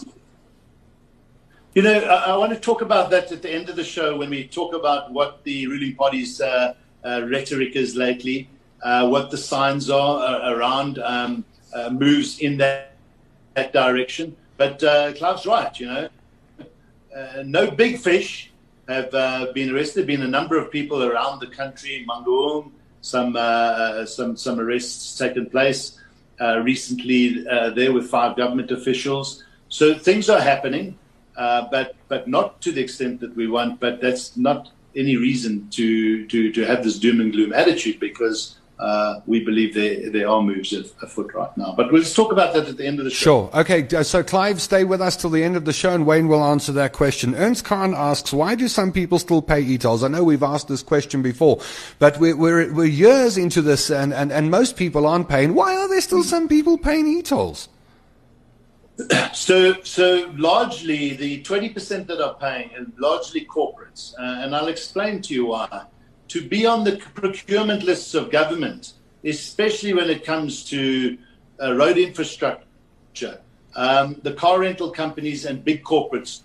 You 1.75 1.81
know, 1.81 1.99
I, 1.99 2.31
I, 2.31 2.37
want 2.37 2.53
to 2.53 2.59
talk 2.59 2.81
about 2.81 3.09
that 3.11 3.31
at 3.31 3.41
the 3.41 3.51
end 3.51 3.69
of 3.69 3.75
the 3.75 3.83
show 3.83 4.15
when 4.15 4.29
we 4.29 4.47
talk 4.47 4.75
about 4.75 5.11
what 5.11 5.43
the 5.43 5.65
ruling 5.67 5.95
party's 5.95 6.39
uh, 6.39 6.75
uh, 7.03 7.25
rhetoric 7.27 7.75
is 7.75 7.95
lately, 7.95 8.47
uh, 8.83 9.07
what 9.07 9.31
the 9.31 9.37
signs 9.37 9.89
are 9.89 10.19
uh, 10.23 10.53
around 10.53 10.99
um, 10.99 11.43
uh, 11.73 11.89
moves 11.89 12.39
in 12.39 12.57
that, 12.57 12.95
that 13.55 13.73
direction. 13.73 14.35
But 14.57 14.83
uh, 14.83 15.13
Clive's 15.13 15.45
right, 15.45 15.79
you 15.79 15.87
know. 15.87 16.09
no 17.43 17.71
big 17.71 17.97
fish 17.99 18.51
have 18.87 19.11
been 19.53 19.73
arrested. 19.73 20.05
Been 20.05 20.21
a 20.21 20.27
number 20.27 20.57
of 20.57 20.71
people 20.71 21.03
around 21.03 21.39
the 21.39 21.47
country, 21.47 22.05
Mangaung, 22.07 22.71
some 23.03 23.35
some 24.07 24.35
some 24.35 24.59
arrests 24.59 25.17
taken 25.17 25.45
place 25.49 25.99
uh, 26.41 26.59
recently 26.59 27.47
uh, 27.47 27.69
there 27.69 27.93
with 27.93 28.09
five 28.09 28.35
government 28.35 28.71
officials. 28.71 29.43
So 29.69 29.93
things 29.93 30.29
are 30.29 30.41
happening, 30.41 30.97
uh, 31.37 31.67
but 31.69 31.95
but 32.07 32.27
not 32.27 32.61
to 32.61 32.71
the 32.71 32.81
extent 32.81 33.19
that 33.21 33.35
we 33.35 33.47
want. 33.47 33.79
But 33.79 34.01
that's 34.01 34.35
not 34.35 34.71
any 34.95 35.15
reason 35.15 35.69
to 35.71 36.25
to 36.27 36.51
to 36.51 36.65
have 36.65 36.83
this 36.83 36.99
doom 36.99 37.21
and 37.21 37.31
gloom 37.31 37.53
attitude 37.53 37.99
because 37.99 38.57
uh, 38.83 39.21
we 39.25 39.39
believe 39.39 39.73
there, 39.73 40.09
there 40.09 40.27
are 40.27 40.41
moves 40.41 40.73
afoot 40.73 41.33
right 41.33 41.55
now. 41.55 41.73
But 41.75 41.93
we'll 41.93 42.03
talk 42.03 42.33
about 42.33 42.53
that 42.53 42.67
at 42.67 42.75
the 42.75 42.85
end 42.85 42.99
of 42.99 43.05
the 43.05 43.11
show. 43.11 43.49
Sure. 43.49 43.61
Okay. 43.61 43.87
So, 44.03 44.21
Clive, 44.23 44.61
stay 44.61 44.83
with 44.83 45.01
us 45.01 45.15
till 45.15 45.29
the 45.29 45.41
end 45.41 45.55
of 45.55 45.63
the 45.63 45.71
show, 45.71 45.93
and 45.93 46.05
Wayne 46.05 46.27
will 46.27 46.43
answer 46.43 46.73
that 46.73 46.91
question. 46.91 47.33
Ernst 47.33 47.63
Khan 47.63 47.93
asks, 47.95 48.33
why 48.33 48.55
do 48.55 48.67
some 48.67 48.91
people 48.91 49.19
still 49.19 49.41
pay 49.41 49.61
e-tolls? 49.61 50.03
I 50.03 50.09
know 50.09 50.25
we've 50.25 50.43
asked 50.43 50.67
this 50.67 50.83
question 50.83 51.21
before, 51.21 51.61
but 51.97 52.19
we're, 52.19 52.35
we're, 52.35 52.73
we're 52.73 52.83
years 52.83 53.37
into 53.37 53.61
this, 53.61 53.89
and, 53.89 54.13
and, 54.13 54.33
and 54.33 54.51
most 54.51 54.75
people 54.75 55.07
aren't 55.07 55.29
paying. 55.29 55.53
Why 55.53 55.77
are 55.77 55.87
there 55.87 56.01
still 56.01 56.23
some 56.23 56.49
people 56.49 56.77
paying 56.77 57.07
e-tolls? 57.07 57.69
So, 59.33 59.81
so 59.81 60.31
largely 60.35 61.15
the 61.15 61.41
20% 61.41 62.05
that 62.05 62.21
are 62.21 62.35
paying 62.35 62.69
are 62.75 62.85
largely 62.99 63.43
corporates. 63.45 64.13
Uh, 64.19 64.43
and 64.43 64.55
I'll 64.55 64.67
explain 64.67 65.23
to 65.23 65.33
you 65.33 65.47
why 65.47 65.85
to 66.33 66.41
be 66.41 66.65
on 66.65 66.83
the 66.83 66.97
procurement 67.13 67.83
lists 67.83 68.15
of 68.15 68.31
government, 68.31 68.93
especially 69.23 69.93
when 69.93 70.09
it 70.09 70.25
comes 70.25 70.63
to 70.63 71.15
uh, 71.61 71.75
road 71.75 71.95
infrastructure. 71.95 73.39
Um, 73.75 74.19
the 74.23 74.33
car 74.33 74.59
rental 74.59 74.89
companies 74.89 75.45
and 75.45 75.63
big 75.63 75.83
corporates 75.83 76.41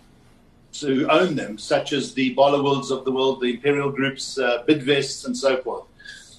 who 0.79 1.09
own 1.09 1.37
them, 1.37 1.57
such 1.57 1.95
as 1.95 2.13
the 2.13 2.37
Barloworlds 2.37 2.91
of 2.91 3.07
the 3.07 3.11
world, 3.11 3.41
the 3.41 3.55
Imperial 3.55 3.91
Groups, 3.91 4.39
uh, 4.39 4.63
Bidvests, 4.69 5.25
and 5.25 5.35
so 5.35 5.57
forth. 5.63 5.85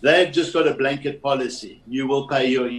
They've 0.03 0.31
just 0.31 0.53
got 0.53 0.67
a 0.67 0.75
blanket 0.75 1.19
policy. 1.19 1.81
You 1.87 2.05
will 2.05 2.27
pay 2.27 2.51
your 2.51 2.69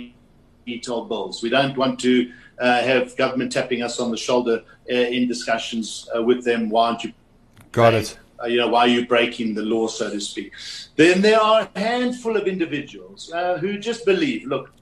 e-toll 0.66 1.06
bills. 1.06 1.42
We 1.42 1.50
don't 1.50 1.76
want 1.76 1.98
to 2.00 2.32
uh, 2.60 2.80
have 2.82 3.16
government 3.16 3.50
tapping 3.50 3.82
us 3.82 3.98
on 3.98 4.12
the 4.12 4.16
shoulder 4.16 4.62
uh, 4.88 4.94
in 4.94 5.26
discussions 5.26 6.08
uh, 6.16 6.22
with 6.22 6.44
them. 6.44 6.70
Why 6.70 6.90
aren't 6.90 7.02
you? 7.02 7.12
Got 7.72 7.94
it. 7.94 8.16
Uh, 8.42 8.46
you 8.46 8.56
know, 8.56 8.68
why 8.68 8.80
are 8.80 8.88
you 8.88 9.06
breaking 9.06 9.54
the 9.54 9.62
law, 9.62 9.86
so 9.86 10.10
to 10.10 10.20
speak? 10.20 10.52
Then 10.96 11.20
there 11.20 11.40
are 11.40 11.68
a 11.74 11.78
handful 11.78 12.36
of 12.36 12.46
individuals 12.46 13.30
uh, 13.32 13.58
who 13.58 13.78
just 13.78 14.04
believe, 14.04 14.46
look, 14.46 14.72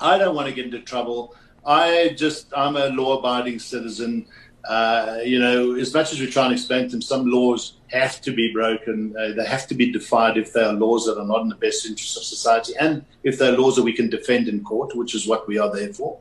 I 0.00 0.18
don't 0.18 0.34
want 0.34 0.48
to 0.48 0.54
get 0.54 0.66
into 0.66 0.80
trouble. 0.80 1.34
I 1.66 2.14
just, 2.16 2.52
I'm 2.56 2.76
a 2.76 2.88
law 2.88 3.18
abiding 3.18 3.58
citizen. 3.58 4.26
Uh, 4.68 5.18
you 5.24 5.38
know, 5.38 5.74
as 5.74 5.92
much 5.92 6.12
as 6.12 6.20
we 6.20 6.26
try 6.26 6.44
and 6.44 6.52
explain 6.52 6.84
to 6.84 6.90
them, 6.92 7.02
some 7.02 7.30
laws 7.30 7.78
have 7.88 8.20
to 8.22 8.32
be 8.32 8.52
broken. 8.52 9.14
Uh, 9.18 9.32
they 9.36 9.44
have 9.44 9.66
to 9.68 9.74
be 9.74 9.92
defied 9.92 10.36
if 10.36 10.52
they 10.52 10.62
are 10.62 10.72
laws 10.72 11.06
that 11.06 11.18
are 11.18 11.26
not 11.26 11.42
in 11.42 11.48
the 11.48 11.54
best 11.56 11.86
interest 11.86 12.16
of 12.16 12.22
society 12.22 12.72
and 12.80 13.04
if 13.24 13.38
they're 13.38 13.56
laws 13.56 13.76
that 13.76 13.82
we 13.82 13.92
can 13.92 14.08
defend 14.08 14.48
in 14.48 14.62
court, 14.64 14.94
which 14.96 15.14
is 15.14 15.26
what 15.26 15.46
we 15.46 15.58
are 15.58 15.72
there 15.74 15.92
for. 15.92 16.18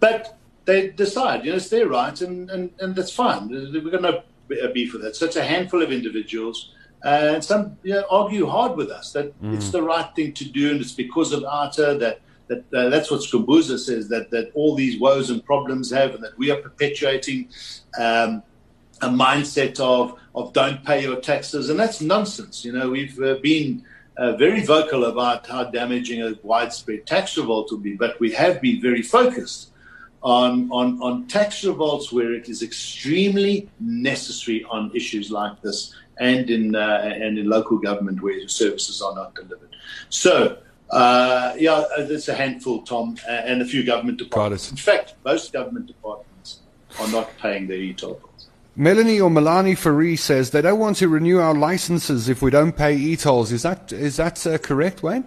But 0.00 0.38
they 0.64 0.90
decide, 0.90 1.44
you 1.44 1.50
know, 1.50 1.56
it's 1.56 1.70
their 1.70 1.88
right 1.88 2.20
and, 2.20 2.50
and, 2.50 2.70
and 2.78 2.94
that's 2.94 3.12
fine. 3.12 3.48
We've 3.48 3.90
got 3.90 4.02
no 4.02 4.22
beef 4.48 4.92
with 4.92 5.02
that. 5.02 5.16
So 5.16 5.26
it's 5.26 5.36
a 5.36 5.44
handful 5.44 5.82
of 5.82 5.92
individuals. 5.92 6.72
Uh, 7.04 7.34
and 7.34 7.44
some 7.44 7.76
you 7.84 7.94
know, 7.94 8.04
argue 8.10 8.44
hard 8.46 8.76
with 8.76 8.90
us 8.90 9.12
that 9.12 9.40
mm. 9.40 9.54
it's 9.54 9.70
the 9.70 9.80
right 9.80 10.12
thing 10.16 10.32
to 10.32 10.44
do 10.44 10.72
and 10.72 10.80
it's 10.80 10.92
because 10.92 11.32
of 11.32 11.44
OUTA 11.44 11.96
that 12.00 12.20
that 12.48 12.64
uh, 12.74 12.88
that's 12.88 13.10
what 13.10 13.20
Skhumbuzo 13.20 13.78
says 13.78 14.08
that 14.08 14.30
that 14.30 14.50
all 14.54 14.74
these 14.74 14.98
woes 14.98 15.30
and 15.30 15.44
problems 15.44 15.90
have, 15.90 16.14
and 16.14 16.24
that 16.24 16.36
we 16.36 16.50
are 16.50 16.56
perpetuating 16.56 17.48
um, 17.98 18.42
a 19.02 19.08
mindset 19.08 19.78
of 19.78 20.18
of 20.34 20.52
don't 20.52 20.84
pay 20.84 21.02
your 21.02 21.20
taxes, 21.20 21.68
and 21.68 21.78
that's 21.78 22.00
nonsense. 22.00 22.64
You 22.64 22.72
know, 22.72 22.90
we've 22.90 23.20
uh, 23.20 23.36
been 23.42 23.84
uh, 24.16 24.32
very 24.32 24.64
vocal 24.64 25.04
about 25.04 25.46
how 25.46 25.64
damaging 25.64 26.22
a 26.22 26.34
widespread 26.42 27.06
tax 27.06 27.36
revolt 27.36 27.70
will 27.70 27.78
be, 27.78 27.94
but 27.94 28.18
we 28.18 28.32
have 28.32 28.60
been 28.60 28.80
very 28.80 29.02
focused 29.02 29.70
on, 30.22 30.68
on, 30.70 31.00
on 31.00 31.26
tax 31.26 31.64
revolts 31.64 32.12
where 32.12 32.32
it 32.34 32.48
is 32.48 32.62
extremely 32.62 33.68
necessary 33.80 34.64
on 34.64 34.90
issues 34.94 35.30
like 35.30 35.60
this 35.62 35.94
and 36.18 36.50
in, 36.50 36.74
uh, 36.74 37.02
and 37.04 37.38
in 37.38 37.48
local 37.48 37.78
government 37.78 38.22
where 38.22 38.48
services 38.48 39.00
are 39.00 39.14
not 39.14 39.34
delivered. 39.34 39.74
So, 40.08 40.58
uh, 40.90 41.54
yeah, 41.58 41.84
there's 41.98 42.28
a 42.28 42.34
handful, 42.34 42.82
Tom, 42.82 43.16
and 43.28 43.62
a 43.62 43.64
few 43.64 43.84
government 43.84 44.18
departments. 44.18 44.70
In 44.70 44.76
fact, 44.76 45.14
most 45.24 45.52
government 45.52 45.86
departments 45.86 46.60
are 46.98 47.08
not 47.08 47.36
paying 47.38 47.66
their 47.68 47.78
bills. 47.78 48.48
Melanie 48.74 49.20
or 49.20 49.28
Melanie 49.28 49.74
Faree 49.74 50.16
says 50.16 50.50
they 50.50 50.62
don't 50.62 50.78
want 50.78 50.96
to 50.98 51.08
renew 51.08 51.40
our 51.40 51.54
licenses 51.54 52.28
if 52.28 52.42
we 52.42 52.50
don't 52.50 52.76
pay 52.76 52.94
e-tolls. 52.96 53.50
Is 53.50 53.62
that 53.62 53.92
is 53.92 54.16
that 54.18 54.46
uh, 54.46 54.56
correct, 54.58 55.02
Wayne? 55.02 55.24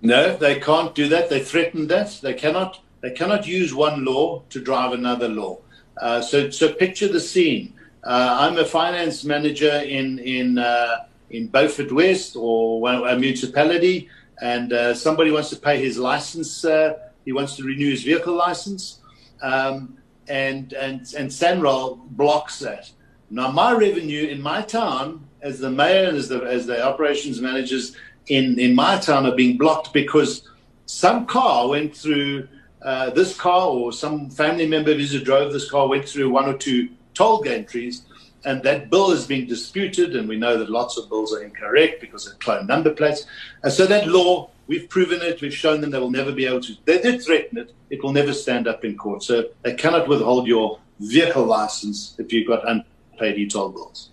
No, 0.00 0.36
they 0.36 0.60
can't 0.60 0.94
do 0.94 1.08
that. 1.08 1.28
They 1.28 1.42
threatened 1.42 1.88
that. 1.90 2.18
They 2.22 2.34
cannot. 2.34 2.80
They 3.00 3.10
cannot 3.10 3.46
use 3.46 3.74
one 3.74 4.04
law 4.04 4.42
to 4.50 4.60
drive 4.60 4.92
another 4.92 5.28
law. 5.28 5.58
Uh, 6.00 6.20
so, 6.20 6.50
so 6.50 6.72
picture 6.72 7.08
the 7.08 7.20
scene. 7.20 7.74
Uh, 8.04 8.36
I'm 8.40 8.58
a 8.58 8.64
finance 8.64 9.24
manager 9.24 9.70
in 9.70 10.18
in 10.20 10.58
uh, 10.58 11.06
in 11.30 11.48
Beaufort 11.48 11.92
West 11.92 12.36
or 12.36 12.88
a 12.88 13.16
municipality, 13.16 14.08
and 14.40 14.72
uh, 14.72 14.94
somebody 14.94 15.30
wants 15.30 15.50
to 15.50 15.56
pay 15.56 15.82
his 15.82 15.98
license. 15.98 16.64
Uh, 16.64 16.94
he 17.24 17.32
wants 17.32 17.56
to 17.56 17.64
renew 17.64 17.90
his 17.90 18.04
vehicle 18.04 18.34
license, 18.34 19.00
um, 19.42 19.98
and 20.28 20.72
and 20.74 21.12
and 21.18 21.28
Sanral 21.28 21.98
blocks 22.10 22.60
that. 22.60 22.90
Now, 23.30 23.50
my 23.50 23.72
revenue 23.72 24.26
in 24.26 24.40
my 24.40 24.62
town, 24.62 25.28
as 25.42 25.58
the 25.58 25.70
mayor 25.70 26.08
and 26.08 26.16
as 26.16 26.28
the 26.28 26.40
as 26.44 26.66
the 26.66 26.82
operations 26.82 27.40
managers 27.40 27.96
in, 28.28 28.58
in 28.58 28.74
my 28.74 28.98
town 28.98 29.26
are 29.26 29.34
being 29.34 29.56
blocked 29.56 29.92
because 29.92 30.42
some 30.86 31.26
car 31.26 31.68
went 31.68 31.96
through 31.96 32.48
uh, 32.82 33.10
this 33.10 33.36
car 33.36 33.68
or 33.68 33.92
some 33.92 34.30
family 34.30 34.66
member 34.66 34.92
of 34.92 34.98
his 34.98 35.12
who 35.12 35.20
drove 35.20 35.52
this 35.52 35.70
car 35.70 35.88
went 35.88 36.08
through 36.08 36.30
one 36.30 36.48
or 36.48 36.56
two 36.56 36.88
toll 37.14 37.42
gantries 37.42 38.02
and 38.44 38.62
that 38.62 38.88
bill 38.88 39.10
is 39.10 39.26
being 39.26 39.46
disputed 39.46 40.14
and 40.14 40.28
we 40.28 40.36
know 40.36 40.56
that 40.56 40.70
lots 40.70 40.96
of 40.96 41.08
bills 41.08 41.34
are 41.34 41.42
incorrect 41.42 42.00
because 42.00 42.26
of 42.26 42.38
clone 42.38 42.66
number 42.66 42.94
plates. 42.94 43.26
And 43.64 43.72
so 43.72 43.86
that 43.86 44.06
law 44.06 44.50
we've 44.68 44.88
proven 44.88 45.20
it 45.22 45.40
we've 45.40 45.54
shown 45.54 45.80
them 45.80 45.90
they 45.90 45.98
will 45.98 46.10
never 46.10 46.30
be 46.30 46.46
able 46.46 46.60
to 46.60 46.76
they 46.84 47.00
did 47.00 47.22
threaten 47.22 47.58
it 47.58 47.74
it 47.90 48.02
will 48.02 48.12
never 48.12 48.32
stand 48.32 48.68
up 48.68 48.84
in 48.84 48.96
court. 48.96 49.22
So 49.22 49.48
they 49.62 49.74
cannot 49.74 50.06
withhold 50.06 50.46
your 50.46 50.78
vehicle 51.00 51.44
license 51.44 52.14
if 52.18 52.32
you've 52.32 52.46
got 52.46 52.68
unpaid 52.68 53.38
e-toll 53.38 53.70
bills 53.70 54.10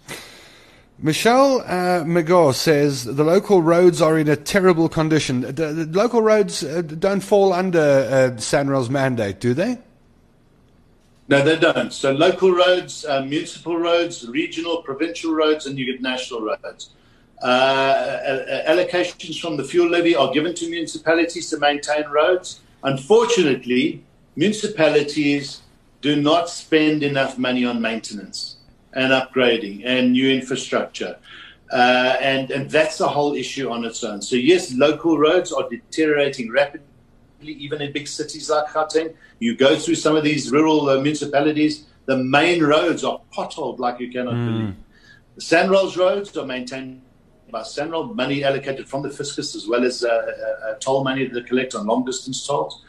Michelle 0.99 1.61
uh, 1.65 2.53
says 2.53 3.03
the 3.03 3.23
local 3.23 3.61
roads 3.61 4.01
are 4.01 4.17
in 4.17 4.29
a 4.29 4.35
terrible 4.35 4.87
condition. 4.87 5.41
The, 5.41 5.51
the 5.51 5.85
local 5.97 6.21
roads 6.21 6.63
uh, 6.63 6.81
don't 6.81 7.19
fall 7.19 7.51
under 7.51 7.79
uh, 7.79 8.39
SANRAL's 8.39 8.89
mandate, 8.89 9.39
do 9.41 9.53
they? 9.53 9.77
No, 11.27 11.43
they 11.43 11.57
don't. 11.57 11.91
So 11.91 12.13
local 12.13 12.51
roads, 12.51 13.03
uh, 13.03 13.21
municipal 13.21 13.77
roads, 13.77 14.27
regional, 14.27 14.83
provincial 14.83 15.33
roads, 15.33 15.65
and 15.65 15.77
you 15.77 15.85
get 15.85 16.01
national 16.01 16.41
roads. 16.41 16.91
Uh, 17.41 18.63
allocations 18.67 19.41
from 19.41 19.57
the 19.57 19.63
fuel 19.63 19.89
levy 19.89 20.15
are 20.15 20.31
given 20.31 20.55
to 20.55 20.69
municipalities 20.69 21.49
to 21.49 21.57
maintain 21.57 22.05
roads. 22.07 22.61
Unfortunately, 22.83 24.01
municipalities 24.35 25.61
do 25.99 26.15
not 26.15 26.49
spend 26.49 27.03
enough 27.03 27.37
money 27.37 27.65
on 27.65 27.81
maintenance 27.81 28.54
and 28.95 29.11
upgrading 29.11 29.83
and 29.85 30.13
new 30.13 30.29
infrastructure. 30.29 31.17
Uh, 31.71 32.15
and, 32.21 32.51
and 32.51 32.69
that's 32.69 32.99
a 32.99 33.07
whole 33.07 33.35
issue 33.35 33.69
on 33.69 33.83
its 33.85 34.03
own. 34.03 34.21
So, 34.21 34.35
yes, 34.35 34.73
local 34.73 35.17
roads 35.17 35.51
are 35.51 35.67
deteriorating 35.69 36.51
rapidly, 36.51 36.85
even 37.41 37.81
in 37.81 37.91
big 37.91 38.07
cities 38.07 38.49
like 38.49 38.67
Gauteng. 38.67 39.13
You 39.39 39.55
go 39.55 39.75
through 39.77 39.95
some 39.95 40.15
of 40.15 40.23
these 40.23 40.51
rural 40.51 40.89
uh, 40.89 40.95
municipalities, 41.01 41.85
the 42.05 42.17
main 42.17 42.63
roads 42.63 43.03
are 43.03 43.19
potholed 43.35 43.79
like 43.79 43.99
you 43.99 44.11
cannot 44.11 44.35
mm. 44.35 44.45
believe. 44.45 44.75
The 45.35 45.41
SANRAL's 45.41 45.97
roads 45.97 46.35
are 46.37 46.45
maintained 46.45 47.01
by 47.51 47.61
SANRAL, 47.61 48.15
money 48.15 48.43
allocated 48.43 48.87
from 48.87 49.01
the 49.01 49.09
fiscus 49.09 49.55
as 49.55 49.67
well 49.67 49.83
as 49.83 50.03
uh, 50.03 50.07
uh, 50.07 50.69
uh 50.69 50.75
toll 50.79 51.03
money 51.03 51.25
that 51.25 51.33
they 51.33 51.47
collect 51.47 51.75
on 51.75 51.85
long 51.85 52.05
distance 52.05 52.45
tolls 52.45 52.83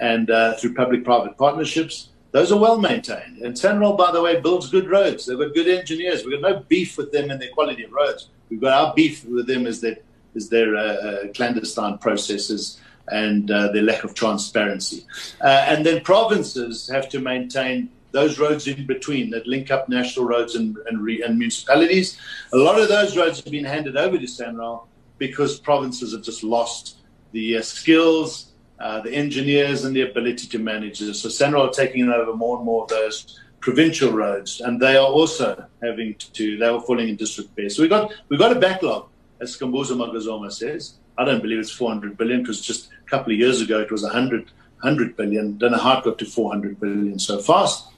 and 0.00 0.30
uh, 0.30 0.54
through 0.54 0.74
public 0.74 1.04
private 1.04 1.36
partnerships. 1.36 2.10
Those 2.30 2.52
are 2.52 2.58
well 2.58 2.78
maintained. 2.78 3.38
And 3.38 3.54
SANRAL, 3.54 3.96
by 3.96 4.12
the 4.12 4.20
way, 4.20 4.40
builds 4.40 4.68
good 4.70 4.90
roads. 4.90 5.26
They've 5.26 5.38
got 5.38 5.54
good 5.54 5.68
engineers. 5.68 6.24
We've 6.24 6.40
got 6.40 6.50
no 6.50 6.60
beef 6.68 6.98
with 6.98 7.10
them 7.10 7.30
and 7.30 7.40
their 7.40 7.50
quality 7.50 7.84
of 7.84 7.92
roads. 7.92 8.28
We've 8.50 8.60
got 8.60 8.72
our 8.72 8.94
beef 8.94 9.24
with 9.24 9.46
them 9.46 9.66
is 9.66 9.80
their, 9.80 9.96
is 10.34 10.48
their 10.48 10.76
uh, 10.76 10.80
uh, 10.80 11.32
clandestine 11.34 11.98
processes 11.98 12.80
and 13.10 13.50
uh, 13.50 13.72
their 13.72 13.82
lack 13.82 14.04
of 14.04 14.12
transparency. 14.14 15.06
Uh, 15.40 15.64
and 15.68 15.86
then 15.86 16.02
provinces 16.02 16.88
have 16.88 17.08
to 17.08 17.20
maintain 17.20 17.88
those 18.10 18.38
roads 18.38 18.66
in 18.66 18.86
between 18.86 19.30
that 19.30 19.46
link 19.46 19.70
up 19.70 19.88
national 19.88 20.26
roads 20.26 20.54
and, 20.54 20.76
and, 20.86 21.02
re, 21.02 21.22
and 21.22 21.38
municipalities. 21.38 22.18
A 22.52 22.56
lot 22.56 22.80
of 22.80 22.88
those 22.88 23.16
roads 23.16 23.42
have 23.42 23.50
been 23.50 23.64
handed 23.64 23.96
over 23.96 24.18
to 24.18 24.26
SANRAL 24.26 24.86
because 25.18 25.58
provinces 25.58 26.12
have 26.12 26.22
just 26.22 26.42
lost 26.42 26.96
the 27.32 27.58
uh, 27.58 27.62
skills 27.62 28.47
uh, 28.80 29.00
the 29.00 29.12
engineers 29.12 29.84
and 29.84 29.94
the 29.94 30.02
ability 30.02 30.46
to 30.48 30.58
manage 30.58 31.00
this. 31.00 31.22
So 31.22 31.28
SANRAL 31.28 31.68
are 31.68 31.72
taking 31.72 32.08
over 32.08 32.34
more 32.34 32.56
and 32.56 32.64
more 32.64 32.84
of 32.84 32.88
those 32.88 33.40
provincial 33.60 34.12
roads, 34.12 34.60
and 34.60 34.80
they 34.80 34.96
are 34.96 35.06
also 35.06 35.66
having 35.82 36.14
to, 36.14 36.56
they 36.56 36.66
are 36.66 36.80
falling 36.80 37.08
in 37.08 37.16
disrepair. 37.16 37.68
So 37.70 37.82
we 37.82 37.88
got 37.88 38.12
we 38.28 38.36
got 38.36 38.56
a 38.56 38.60
backlog, 38.60 39.08
as 39.40 39.56
Skhumbuzo 39.56 39.96
Macozoma 39.96 40.52
says. 40.52 40.94
I 41.16 41.24
don't 41.24 41.42
believe 41.42 41.58
it's 41.58 41.72
400 41.72 42.16
billion 42.16 42.42
because 42.42 42.60
just 42.60 42.90
a 42.92 43.10
couple 43.10 43.32
of 43.32 43.38
years 43.38 43.60
ago 43.60 43.80
it 43.80 43.90
was 43.90 44.04
100, 44.04 44.44
100 44.44 45.16
billion. 45.16 45.58
Don't 45.58 45.72
know 45.72 45.78
how 45.78 45.98
it 45.98 46.04
got 46.04 46.18
to 46.18 46.24
400 46.24 46.78
billion 46.78 47.18
so 47.18 47.40
fast. 47.40 47.88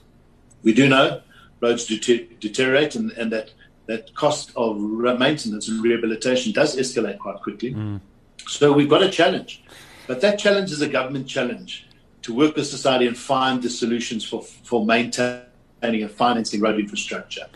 We 0.63 0.73
do 0.73 0.89
know 0.89 1.21
roads 1.59 1.85
deteriorate 1.85 2.95
and, 2.95 3.11
and 3.11 3.31
that, 3.31 3.51
that 3.85 4.13
cost 4.15 4.51
of 4.55 4.79
maintenance 4.79 5.69
and 5.69 5.83
rehabilitation 5.83 6.51
does 6.51 6.75
escalate 6.75 7.19
quite 7.19 7.37
quickly. 7.43 7.75
Mm. 7.75 8.01
So 8.47 8.73
we've 8.73 8.89
got 8.89 9.03
a 9.03 9.09
challenge. 9.09 9.63
But 10.07 10.21
that 10.21 10.39
challenge 10.39 10.71
is 10.71 10.81
a 10.81 10.87
government 10.87 11.27
challenge 11.27 11.87
to 12.23 12.33
work 12.33 12.55
with 12.55 12.67
society 12.67 13.07
and 13.07 13.17
find 13.17 13.61
the 13.61 13.69
solutions 13.69 14.23
for, 14.23 14.41
for 14.41 14.85
maintaining 14.85 15.45
and 15.81 16.11
financing 16.11 16.61
road 16.61 16.79
infrastructure. 16.79 17.47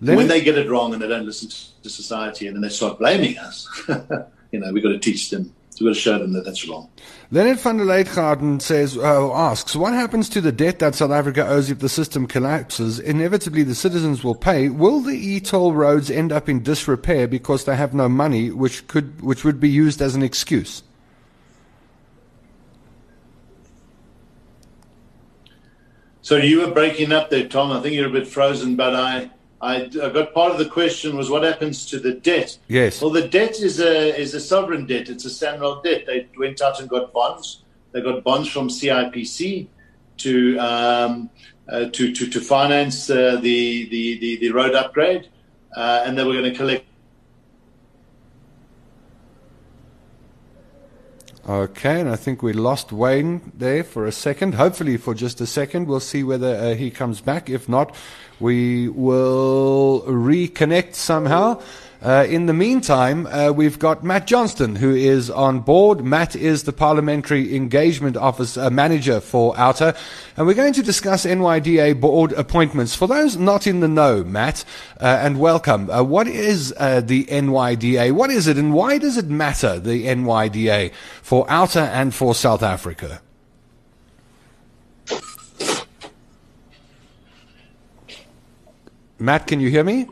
When 0.00 0.28
they 0.28 0.40
get 0.42 0.56
it 0.56 0.70
wrong 0.70 0.92
and 0.92 1.02
they 1.02 1.08
don't 1.08 1.26
listen 1.26 1.48
to 1.82 1.90
society 1.90 2.46
and 2.46 2.56
then 2.56 2.62
they 2.62 2.68
start 2.68 2.98
blaming 2.98 3.36
us, 3.38 3.68
you 4.52 4.60
know, 4.60 4.72
we've 4.72 4.82
got 4.82 4.90
to 4.90 4.98
teach 4.98 5.30
them. 5.30 5.52
We've 5.80 5.90
got 5.90 5.94
to 5.94 6.00
show 6.00 6.18
them 6.18 6.32
that 6.32 6.44
that's 6.44 6.66
wrong. 6.68 6.88
Leonard 7.30 7.60
van 7.60 7.76
der 7.76 7.84
Leitgarten 7.84 8.60
says, 8.60 8.96
uh, 8.96 9.32
asks, 9.32 9.76
what 9.76 9.92
happens 9.92 10.28
to 10.30 10.40
the 10.40 10.50
debt 10.50 10.80
that 10.80 10.96
South 10.96 11.12
Africa 11.12 11.46
owes 11.46 11.70
if 11.70 11.78
the 11.78 11.88
system 11.88 12.26
collapses? 12.26 12.98
Inevitably, 12.98 13.62
the 13.62 13.76
citizens 13.76 14.24
will 14.24 14.34
pay. 14.34 14.70
Will 14.70 15.00
the 15.00 15.14
e-toll 15.14 15.74
roads 15.74 16.10
end 16.10 16.32
up 16.32 16.48
in 16.48 16.64
disrepair 16.64 17.28
because 17.28 17.64
they 17.64 17.76
have 17.76 17.94
no 17.94 18.08
money, 18.08 18.50
which 18.50 18.88
could, 18.88 19.20
which 19.20 19.44
would 19.44 19.60
be 19.60 19.68
used 19.68 20.02
as 20.02 20.16
an 20.16 20.22
excuse? 20.22 20.82
So 26.28 26.36
you 26.36 26.60
were 26.60 26.70
breaking 26.70 27.10
up 27.10 27.30
there, 27.30 27.48
Tom. 27.48 27.72
I 27.72 27.80
think 27.80 27.94
you're 27.94 28.08
a 28.08 28.12
bit 28.12 28.28
frozen, 28.28 28.76
but 28.76 28.94
I, 28.94 29.30
I, 29.62 29.84
I 29.84 30.10
got 30.10 30.34
part 30.34 30.52
of 30.52 30.58
the 30.58 30.66
question 30.66 31.16
was 31.16 31.30
what 31.30 31.42
happens 31.42 31.86
to 31.86 31.98
the 31.98 32.12
debt? 32.12 32.58
Yes. 32.68 33.00
Well, 33.00 33.08
the 33.08 33.26
debt 33.26 33.60
is 33.60 33.80
a 33.80 34.14
is 34.14 34.34
a 34.34 34.40
sovereign 34.40 34.84
debt. 34.84 35.08
It's 35.08 35.24
a 35.24 35.30
SANRAL 35.30 35.82
debt. 35.82 36.04
They 36.06 36.28
went 36.36 36.60
out 36.60 36.80
and 36.80 36.86
got 36.86 37.14
bonds. 37.14 37.62
They 37.92 38.02
got 38.02 38.24
bonds 38.24 38.50
from 38.50 38.68
CIPC 38.68 39.68
to 40.18 40.58
um, 40.58 41.30
uh, 41.66 41.86
to, 41.94 42.12
to 42.12 42.28
to 42.28 42.40
finance 42.42 43.08
uh, 43.08 43.36
the, 43.36 43.88
the 43.88 44.18
the 44.18 44.36
the 44.36 44.50
road 44.50 44.74
upgrade, 44.74 45.30
uh, 45.78 46.02
and 46.04 46.18
they 46.18 46.24
were 46.24 46.34
going 46.34 46.52
to 46.52 46.54
collect 46.54 46.87
Okay, 51.48 51.98
and 51.98 52.10
I 52.10 52.16
think 52.16 52.42
we 52.42 52.52
lost 52.52 52.92
Wayne 52.92 53.52
there 53.56 53.82
for 53.82 54.04
a 54.04 54.12
second. 54.12 54.56
Hopefully, 54.56 54.98
for 54.98 55.14
just 55.14 55.40
a 55.40 55.46
second. 55.46 55.86
We'll 55.88 55.98
see 55.98 56.22
whether 56.22 56.54
uh, 56.54 56.74
he 56.74 56.90
comes 56.90 57.22
back. 57.22 57.48
If 57.48 57.70
not, 57.70 57.94
we 58.38 58.88
will 58.88 60.04
reconnect 60.06 60.94
somehow. 60.94 61.62
Uh, 62.00 62.24
in 62.28 62.46
the 62.46 62.54
meantime, 62.54 63.26
uh, 63.26 63.50
we've 63.50 63.80
got 63.80 64.04
Matt 64.04 64.28
Johnston, 64.28 64.76
who 64.76 64.94
is 64.94 65.28
on 65.30 65.58
board. 65.58 66.04
Matt 66.04 66.36
is 66.36 66.62
the 66.62 66.72
Parliamentary 66.72 67.56
Engagement 67.56 68.16
Office 68.16 68.56
uh, 68.56 68.70
Manager 68.70 69.20
for 69.20 69.52
OUTA, 69.56 69.96
and 70.36 70.46
we're 70.46 70.54
going 70.54 70.72
to 70.74 70.82
discuss 70.82 71.26
NYDA 71.26 72.00
board 72.00 72.32
appointments. 72.34 72.94
For 72.94 73.08
those 73.08 73.36
not 73.36 73.66
in 73.66 73.80
the 73.80 73.88
know, 73.88 74.22
Matt, 74.22 74.64
uh, 75.00 75.06
and 75.06 75.40
welcome. 75.40 75.90
Uh, 75.90 76.04
what 76.04 76.28
is 76.28 76.72
uh, 76.78 77.00
the 77.00 77.24
NYDA? 77.24 78.12
What 78.12 78.30
is 78.30 78.46
it, 78.46 78.56
and 78.58 78.72
why 78.72 78.98
does 78.98 79.16
it 79.16 79.26
matter, 79.26 79.80
the 79.80 80.06
NYDA, 80.06 80.92
for 81.20 81.46
OUTA 81.50 81.80
and 81.80 82.14
for 82.14 82.32
South 82.32 82.62
Africa? 82.62 83.20
Matt, 89.18 89.48
can 89.48 89.58
you 89.58 89.68
hear 89.68 89.82
me? 89.82 90.06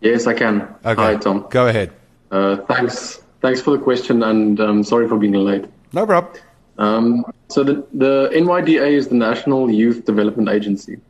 Yes, 0.00 0.26
I 0.26 0.34
can. 0.34 0.62
Okay. 0.84 1.02
Hi, 1.02 1.16
Tom. 1.16 1.46
Go 1.50 1.68
ahead. 1.68 1.92
Uh, 2.30 2.56
thanks. 2.56 3.22
Thanks 3.40 3.60
for 3.60 3.70
the 3.70 3.82
question, 3.82 4.22
and 4.22 4.60
um, 4.60 4.82
sorry 4.82 5.08
for 5.08 5.18
being 5.18 5.32
late. 5.32 5.64
No 5.92 6.06
problem. 6.06 6.42
Um, 6.78 7.24
so 7.48 7.64
the, 7.64 7.86
the 7.94 8.30
NYDA 8.34 8.90
is 8.90 9.08
the 9.08 9.14
National 9.14 9.70
Youth 9.70 10.04
Development 10.04 10.48
Agency, 10.48 11.00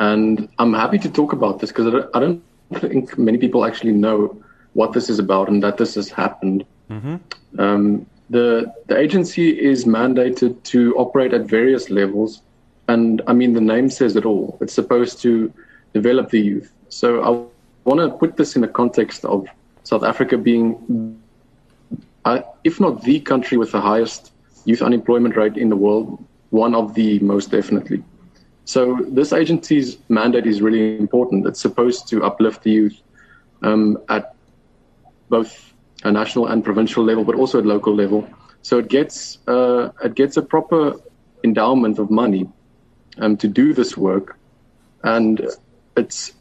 and 0.00 0.48
I'm 0.58 0.74
happy 0.74 0.98
to 0.98 1.10
talk 1.10 1.32
about 1.32 1.60
this 1.60 1.70
because 1.70 1.86
I 1.86 1.90
don't, 1.90 2.10
I 2.14 2.20
don't 2.20 2.42
think 2.80 3.16
many 3.16 3.38
people 3.38 3.64
actually 3.64 3.92
know 3.92 4.42
what 4.74 4.92
this 4.92 5.08
is 5.08 5.18
about 5.18 5.48
and 5.48 5.62
that 5.62 5.76
this 5.78 5.94
has 5.94 6.08
happened. 6.10 6.64
Mm-hmm. 6.90 7.16
Um, 7.60 8.06
the 8.30 8.72
the 8.86 8.96
agency 8.96 9.50
is 9.50 9.84
mandated 9.84 10.62
to 10.64 10.94
operate 10.96 11.32
at 11.32 11.42
various 11.42 11.90
levels, 11.90 12.42
and 12.88 13.22
I 13.26 13.32
mean 13.32 13.52
the 13.52 13.60
name 13.60 13.88
says 13.90 14.16
it 14.16 14.24
all. 14.24 14.58
It's 14.60 14.74
supposed 14.74 15.20
to 15.22 15.52
develop 15.92 16.30
the 16.30 16.40
youth. 16.40 16.72
So 16.88 17.22
I 17.22 17.51
want 17.84 18.00
to 18.00 18.16
put 18.16 18.36
this 18.36 18.56
in 18.56 18.62
the 18.62 18.68
context 18.68 19.24
of 19.24 19.46
South 19.84 20.04
Africa 20.04 20.38
being, 20.38 21.20
uh, 22.24 22.40
if 22.64 22.80
not 22.80 23.02
the 23.02 23.20
country 23.20 23.58
with 23.58 23.72
the 23.72 23.80
highest 23.80 24.32
youth 24.64 24.82
unemployment 24.82 25.36
rate 25.36 25.56
in 25.56 25.68
the 25.68 25.76
world, 25.76 26.24
one 26.50 26.74
of 26.74 26.94
the 26.94 27.18
most 27.20 27.50
definitely. 27.50 28.02
So 28.64 28.98
this 29.08 29.32
agency's 29.32 29.98
mandate 30.08 30.46
is 30.46 30.62
really 30.62 30.96
important. 30.98 31.46
It's 31.46 31.60
supposed 31.60 32.08
to 32.08 32.22
uplift 32.22 32.62
the 32.62 32.70
youth 32.70 33.00
um, 33.62 33.98
at 34.08 34.34
both 35.28 35.74
a 36.04 36.12
national 36.12 36.46
and 36.46 36.64
provincial 36.64 37.04
level, 37.04 37.24
but 37.24 37.34
also 37.34 37.58
at 37.58 37.66
local 37.66 37.94
level. 37.94 38.28
So 38.62 38.78
it 38.78 38.88
gets 38.88 39.38
uh, 39.48 39.90
it 40.04 40.14
gets 40.14 40.36
a 40.36 40.42
proper 40.42 40.94
endowment 41.42 41.98
of 41.98 42.10
money 42.10 42.48
um, 43.18 43.36
to 43.38 43.48
do 43.48 43.72
this 43.74 43.96
work, 43.96 44.38
and 45.02 45.44
it's 45.96 46.32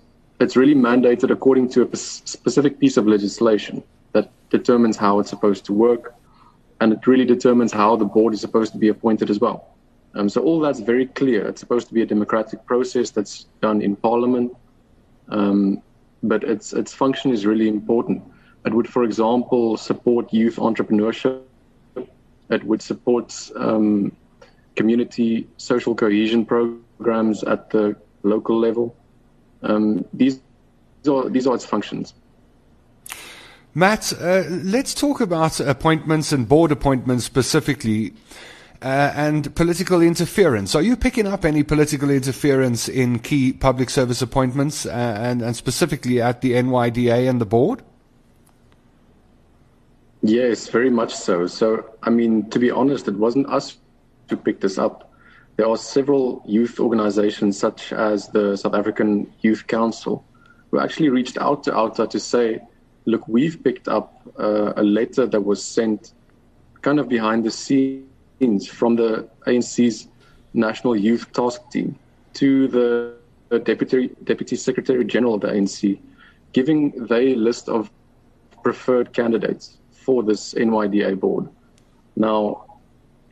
it's 0.41 0.55
really 0.55 0.75
mandated 0.75 1.29
according 1.29 1.69
to 1.69 1.83
a 1.83 1.95
specific 1.95 2.79
piece 2.79 2.97
of 2.97 3.07
legislation 3.07 3.83
that 4.13 4.29
determines 4.49 4.97
how 4.97 5.19
it's 5.19 5.29
supposed 5.29 5.65
to 5.65 5.73
work, 5.73 6.15
and 6.79 6.91
it 6.91 7.05
really 7.05 7.25
determines 7.25 7.71
how 7.71 7.95
the 7.95 8.05
board 8.05 8.33
is 8.33 8.41
supposed 8.41 8.73
to 8.73 8.79
be 8.79 8.89
appointed 8.89 9.29
as 9.29 9.39
well. 9.39 9.75
Um, 10.15 10.27
so 10.27 10.41
all 10.41 10.59
that's 10.59 10.79
very 10.79 11.05
clear. 11.05 11.47
It's 11.47 11.61
supposed 11.61 11.87
to 11.87 11.93
be 11.93 12.01
a 12.01 12.05
democratic 12.05 12.65
process 12.65 13.11
that's 13.11 13.45
done 13.61 13.81
in 13.81 13.95
Parliament, 13.95 14.51
um, 15.29 15.81
but 16.23 16.43
its 16.43 16.73
its 16.73 16.93
function 16.93 17.31
is 17.31 17.45
really 17.45 17.67
important. 17.67 18.21
It 18.65 18.73
would, 18.73 18.89
for 18.89 19.03
example, 19.03 19.77
support 19.77 20.33
youth 20.33 20.57
entrepreneurship. 20.57 21.41
It 22.49 22.63
would 22.63 22.81
support 22.81 23.27
um, 23.55 24.11
community 24.75 25.47
social 25.57 25.95
cohesion 25.95 26.45
programs 26.45 27.43
at 27.43 27.69
the 27.69 27.95
local 28.23 28.59
level. 28.59 28.95
Um, 29.63 30.05
these, 30.13 30.39
are, 31.07 31.29
these 31.29 31.47
are 31.47 31.55
its 31.55 31.65
functions. 31.65 32.13
Matt, 33.73 34.11
uh, 34.19 34.43
let's 34.49 34.93
talk 34.93 35.21
about 35.21 35.59
appointments 35.59 36.31
and 36.31 36.47
board 36.47 36.71
appointments 36.71 37.23
specifically. 37.23 38.13
Uh, 38.83 39.13
and 39.15 39.53
political 39.53 40.01
interference. 40.01 40.73
Are 40.73 40.81
you 40.81 40.95
picking 40.95 41.27
up 41.27 41.45
any 41.45 41.61
political 41.61 42.09
interference 42.09 42.89
in 42.89 43.19
key 43.19 43.53
public 43.53 43.91
service 43.91 44.23
appointments 44.23 44.87
uh, 44.87 44.89
and, 44.89 45.43
and 45.43 45.55
specifically 45.55 46.19
at 46.19 46.41
the 46.41 46.53
NYDA 46.53 47.29
and 47.29 47.39
the 47.39 47.45
board? 47.45 47.83
Yes, 50.23 50.67
very 50.67 50.89
much 50.89 51.13
so. 51.13 51.45
So, 51.45 51.93
I 52.01 52.09
mean, 52.09 52.49
to 52.49 52.57
be 52.57 52.71
honest, 52.71 53.07
it 53.07 53.15
wasn't 53.15 53.47
us 53.49 53.77
who 54.31 54.37
picked 54.37 54.61
this 54.61 54.79
up. 54.79 55.10
There 55.61 55.69
are 55.69 55.77
several 55.77 56.41
youth 56.43 56.79
organizations, 56.79 57.55
such 57.55 57.93
as 57.93 58.29
the 58.29 58.55
South 58.55 58.73
African 58.73 59.31
Youth 59.41 59.67
Council, 59.67 60.25
who 60.71 60.79
actually 60.79 61.09
reached 61.09 61.37
out 61.37 61.63
to 61.65 61.71
OUTA 61.71 62.07
to 62.09 62.19
say, 62.19 62.61
look, 63.05 63.27
we've 63.27 63.63
picked 63.63 63.87
up 63.87 64.23
uh, 64.39 64.73
a 64.75 64.81
letter 64.81 65.27
that 65.27 65.41
was 65.41 65.63
sent 65.63 66.13
kind 66.81 66.99
of 66.99 67.07
behind 67.07 67.43
the 67.43 67.51
scenes 67.51 68.67
from 68.67 68.95
the 68.95 69.29
ANC's 69.45 70.07
National 70.55 70.95
Youth 70.95 71.31
Task 71.31 71.61
Team 71.69 71.95
to 72.33 72.67
the, 72.67 73.13
the 73.49 73.59
Deputy, 73.59 74.09
Deputy 74.23 74.55
Secretary 74.55 75.05
General 75.05 75.35
of 75.35 75.41
the 75.41 75.49
ANC, 75.49 75.99
giving 76.53 77.05
their 77.05 77.35
list 77.35 77.69
of 77.69 77.91
preferred 78.63 79.13
candidates 79.13 79.77
for 79.91 80.23
this 80.23 80.55
NYDA 80.55 81.19
board. 81.19 81.47
Now, 82.15 82.65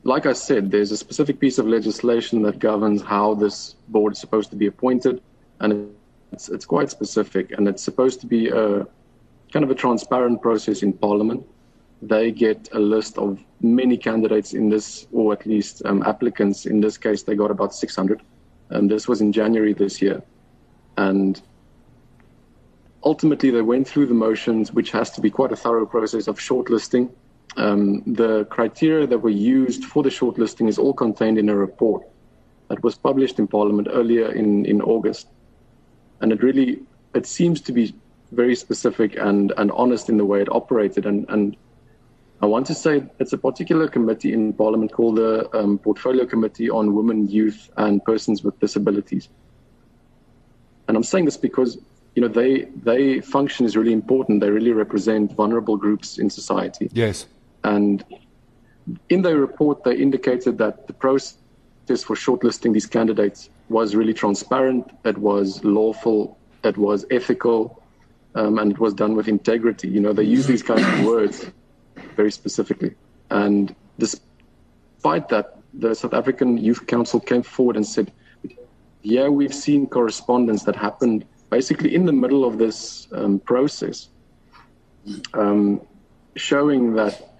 like 0.04 0.26
I 0.26 0.34
said, 0.34 0.72
there's 0.72 0.92
a 0.92 0.98
specific 0.98 1.40
piece 1.40 1.58
of 1.58 1.68
legislation 1.68 2.42
that 2.44 2.60
governs 2.60 3.02
how 3.02 3.34
this 3.34 3.76
board 3.90 4.14
is 4.14 4.20
supposed 4.20 4.50
to 4.52 4.56
be 4.56 4.68
appointed, 4.68 5.22
and 5.60 5.94
it's, 6.32 6.50
it's 6.50 6.66
quite 6.66 6.90
specific, 6.90 7.52
and 7.52 7.68
it's 7.68 7.84
supposed 7.84 8.22
to 8.22 8.28
be 8.28 8.50
a 8.50 8.88
kind 9.52 9.64
of 9.64 9.72
a 9.72 9.76
transparent 9.76 10.42
process 10.42 10.84
in 10.84 10.94
Parliament. 10.94 11.46
They 12.02 12.32
get 12.32 12.70
a 12.72 12.80
list 12.80 13.18
of 13.18 13.44
many 13.62 13.98
candidates 13.98 14.54
in 14.54 14.70
this, 14.70 15.08
or 15.12 15.34
at 15.34 15.46
least 15.46 15.82
um, 15.86 16.04
applicants. 16.04 16.66
In 16.66 16.80
this 16.80 16.98
case, 16.98 17.24
they 17.24 17.36
got 17.36 17.52
about 17.52 17.74
600. 17.74 18.22
And 18.70 18.90
this 18.90 19.08
was 19.08 19.22
in 19.22 19.34
January 19.34 19.74
this 19.74 20.02
year. 20.02 20.22
And 20.98 21.42
ultimately 23.04 23.50
they 23.50 23.62
went 23.62 23.88
through 23.88 24.06
the 24.06 24.14
motions, 24.14 24.72
which 24.72 24.92
has 24.92 25.10
to 25.12 25.22
be 25.22 25.30
quite 25.30 25.52
a 25.52 25.56
thorough 25.56 25.86
process 25.86 26.28
of 26.28 26.38
shortlisting. 26.38 27.10
Um, 27.60 28.04
the 28.06 28.46
criteria 28.46 29.06
that 29.08 29.20
were 29.20 29.30
used 29.30 29.84
for 29.86 30.02
the 30.02 30.10
shortlisting 30.10 30.70
is 30.70 30.78
all 30.78 30.94
contained 30.94 31.38
in 31.38 31.50
a 31.50 31.56
report 31.56 32.08
that 32.70 32.82
was 32.84 32.96
published 32.96 33.38
in 33.40 33.48
Parliament 33.48 33.88
earlier 33.92 34.32
in, 34.32 34.66
in 34.66 34.82
August. 34.82 35.28
And 36.22 36.32
it 36.32 36.42
really 36.42 36.80
it 37.14 37.26
seems 37.26 37.60
to 37.62 37.72
be 37.72 37.94
very 38.32 38.56
specific 38.56 39.18
and, 39.18 39.52
and 39.58 39.72
honest 39.72 40.10
in 40.10 40.18
the 40.18 40.26
way 40.26 40.42
it 40.42 40.50
operated. 40.52 41.06
And, 41.06 41.26
and 41.30 41.58
I 42.42 42.46
want 42.46 42.68
to 42.68 42.76
say 42.76 43.04
it's 43.20 43.34
a 43.34 43.38
particular 43.38 43.88
committee 43.88 44.32
in 44.32 44.54
Parliament 44.54 44.94
called 44.94 45.18
the 45.18 45.54
um, 45.58 45.80
Portfolio 45.80 46.26
Committee 46.26 46.70
on 46.70 46.96
Women, 46.96 47.28
Youth, 47.28 47.70
and 47.78 48.04
Persons 48.06 48.44
with 48.44 48.60
Disabilities. 48.60 49.30
And 50.88 50.96
I'm 50.96 51.04
saying 51.04 51.26
this 51.26 51.38
because 51.38 51.78
you 52.16 52.22
know 52.22 52.28
they 52.28 52.66
they 52.84 53.22
function 53.22 53.66
is 53.66 53.78
really 53.78 53.94
important 53.94 54.42
they 54.42 54.50
really 54.50 54.72
represent 54.74 55.32
vulnerable 55.34 55.78
groups 55.78 56.18
in 56.18 56.30
society 56.30 56.90
yes 56.92 57.28
and 57.64 58.04
in 59.10 59.22
their 59.22 59.38
report 59.38 59.84
they 59.84 59.96
indicated 59.96 60.58
that 60.58 60.88
the 60.88 60.94
process 60.94 61.38
for 62.04 62.16
shortlisting 62.16 62.74
these 62.74 62.86
candidates 62.86 63.50
was 63.70 63.96
really 63.96 64.14
transparent 64.14 64.90
it 65.06 65.18
was 65.18 65.64
lawful 65.64 66.38
it 66.64 66.78
was 66.78 67.06
ethical 67.12 67.80
um, 68.36 68.60
and 68.60 68.72
it 68.72 68.80
was 68.80 68.94
done 68.94 69.16
with 69.16 69.28
integrity. 69.28 69.88
You 69.88 70.00
know 70.00 70.14
they 70.14 70.24
use 70.24 70.48
these 70.48 70.64
kinds 70.64 70.82
of 70.82 71.06
words 71.06 71.46
very 72.16 72.32
specifically. 72.32 72.96
And 73.30 73.76
despite 73.98 75.30
that 75.30 75.58
the 75.74 75.94
south 75.94 76.16
african 76.16 76.58
youth 76.58 76.88
council 76.88 77.20
came 77.20 77.44
forward 77.44 77.76
and 77.76 77.86
said 77.86 78.12
yeah 79.04 79.28
we've 79.28 79.54
seen 79.54 79.86
correspondence 79.86 80.64
that 80.64 80.76
happened 80.76 81.24
basically 81.52 81.94
in 81.94 82.08
the 82.08 82.12
middle 82.12 82.44
of 82.44 82.58
this 82.58 83.08
um, 83.12 83.38
process, 83.40 84.10
um, 85.36 85.80
showing 86.36 86.94
that 86.94 87.39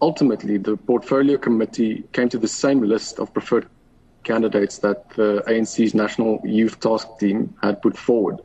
ultimately 0.00 0.58
the 0.58 0.76
portfolio 0.76 1.38
committee 1.38 2.04
came 2.12 2.28
to 2.28 2.38
the 2.38 2.48
same 2.48 2.82
list 2.82 3.18
of 3.18 3.32
preferred 3.32 3.66
candidates 4.24 4.78
that 4.78 5.08
the 5.10 5.42
ANC's 5.46 5.94
National 5.94 6.40
Youth 6.44 6.80
Task 6.80 7.06
Team 7.18 7.54
had 7.62 7.80
put 7.80 7.96
forward. 7.96 8.40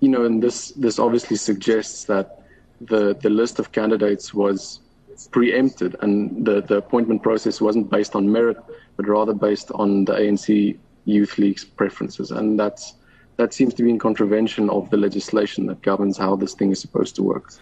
You 0.00 0.08
know, 0.08 0.24
and 0.24 0.42
this 0.42 0.70
this 0.72 0.98
obviously 0.98 1.36
suggests 1.36 2.04
that 2.04 2.42
the 2.80 3.14
the 3.14 3.30
list 3.30 3.58
of 3.58 3.72
candidates 3.72 4.32
was 4.32 4.80
preempted 5.30 5.96
and 6.02 6.44
the, 6.44 6.60
the 6.60 6.76
appointment 6.76 7.22
process 7.22 7.60
wasn't 7.60 7.88
based 7.88 8.16
on 8.16 8.30
merit, 8.30 8.56
but 8.96 9.06
rather 9.06 9.32
based 9.32 9.70
on 9.72 10.04
the 10.04 10.12
ANC 10.12 10.76
Youth 11.04 11.38
League's 11.38 11.64
preferences. 11.64 12.30
And 12.30 12.58
that's 12.58 12.94
that 13.36 13.52
seems 13.52 13.74
to 13.74 13.82
be 13.82 13.90
in 13.90 13.98
contravention 13.98 14.70
of 14.70 14.90
the 14.90 14.96
legislation 14.96 15.66
that 15.66 15.82
governs 15.82 16.16
how 16.16 16.36
this 16.36 16.54
thing 16.54 16.70
is 16.70 16.80
supposed 16.80 17.16
to 17.16 17.22
work. 17.22 17.52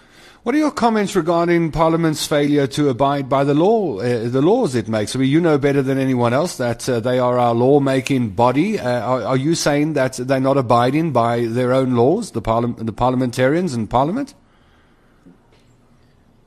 What 0.42 0.57
are 0.57 0.59
your 0.59 0.72
comments 0.72 1.14
regarding 1.14 1.70
Parliament's 1.70 2.26
failure 2.26 2.66
to 2.66 2.88
abide 2.88 3.28
by 3.28 3.44
the 3.44 3.55
law, 3.55 4.00
uh, 4.00 4.28
the 4.28 4.42
laws 4.42 4.74
it 4.74 4.88
makes? 4.88 5.14
I 5.14 5.20
mean, 5.20 5.31
you 5.31 5.40
know 5.40 5.57
better 5.57 5.83
than 5.83 5.98
anyone 5.98 6.33
else 6.33 6.57
that 6.57 6.88
uh, 6.88 6.98
they 6.98 7.20
are 7.20 7.38
our 7.38 7.55
law-making 7.55 8.31
body. 8.31 8.76
Uh, 8.76 8.90
are, 9.02 9.22
are, 9.22 9.37
you 9.37 9.55
saying 9.55 9.92
that 9.92 10.14
they're 10.14 10.40
not 10.40 10.57
abiding 10.57 11.12
by 11.12 11.46
their 11.46 11.72
own 11.72 11.94
laws, 11.94 12.33
the, 12.33 12.42
parli- 12.42 12.74
the 12.85 12.92
parliamentarians 12.92 13.72
and 13.72 13.88
Parliament? 13.88 14.35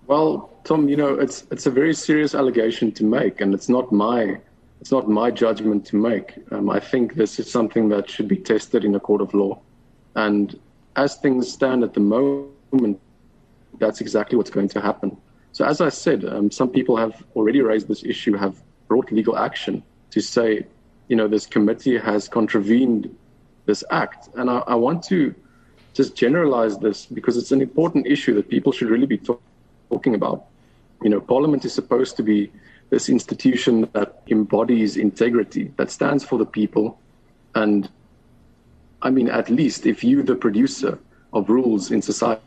Well, 0.07 0.49
Tom, 0.65 0.89
you 0.89 0.97
know, 0.97 1.15
it's 1.15 1.45
it's 1.49 1.65
a 1.65 1.71
very 1.71 1.93
serious 1.93 2.35
allegation 2.35 2.91
to 2.93 3.05
make, 3.05 3.39
and 3.39 3.53
it's 3.53 3.69
not 3.69 3.93
my 3.93 4.37
it's 4.81 4.91
not 4.91 5.07
my 5.07 5.31
judgment 5.31 5.85
to 5.85 5.95
make. 5.95 6.33
Um, 6.51 6.69
I 6.69 6.81
think 6.81 7.15
this 7.15 7.39
is 7.39 7.49
something 7.49 7.87
that 7.89 8.09
should 8.09 8.27
be 8.27 8.37
tested 8.37 8.83
in 8.83 8.93
a 8.93 8.99
court 8.99 9.21
of 9.21 9.33
law, 9.33 9.61
and 10.15 10.59
as 10.97 11.15
things 11.15 11.49
stand 11.49 11.81
at 11.81 11.93
the 11.93 12.01
moment 12.01 12.99
that's 13.79 14.01
exactly 14.01 14.37
what's 14.37 14.49
going 14.49 14.69
to 14.69 14.81
happen. 14.81 15.17
So, 15.51 15.65
as 15.65 15.79
I 15.81 15.89
said, 15.89 16.25
um, 16.25 16.51
some 16.51 16.69
people 16.69 16.97
have 16.97 17.23
already 17.35 17.61
raised 17.61 17.87
this 17.87 18.03
issue, 18.03 18.33
have 18.33 18.61
brought 18.87 19.11
legal 19.11 19.37
action 19.37 19.83
to 20.11 20.21
say, 20.21 20.65
you 21.07 21.15
know, 21.15 21.27
this 21.27 21.45
committee 21.45 21.97
has 21.97 22.27
contravened 22.27 23.15
this 23.65 23.83
act. 23.89 24.29
And 24.35 24.49
I, 24.49 24.57
I 24.67 24.75
want 24.75 25.03
to 25.05 25.33
just 25.93 26.15
generalize 26.15 26.77
this 26.77 27.05
because 27.05 27.37
it's 27.37 27.51
an 27.51 27.61
important 27.61 28.05
issue 28.05 28.33
that 28.35 28.49
people 28.49 28.71
should 28.71 28.89
really 28.89 29.05
be 29.05 29.17
talk- 29.17 29.41
talking 29.89 30.15
about. 30.15 30.45
You 31.03 31.09
know, 31.09 31.21
Parliament 31.21 31.63
is 31.65 31.73
supposed 31.73 32.17
to 32.17 32.23
be 32.23 32.51
this 32.89 33.09
institution 33.09 33.89
that 33.93 34.21
embodies 34.27 34.97
integrity, 34.97 35.71
that 35.77 35.89
stands 35.89 36.23
for 36.23 36.37
the 36.37 36.45
people. 36.45 36.99
And 37.55 37.89
I 39.01 39.09
mean, 39.09 39.29
at 39.29 39.49
least 39.49 39.85
if 39.85 40.03
you, 40.03 40.23
the 40.23 40.35
producer 40.35 40.99
of 41.33 41.49
rules 41.49 41.91
in 41.91 42.01
society, 42.01 42.41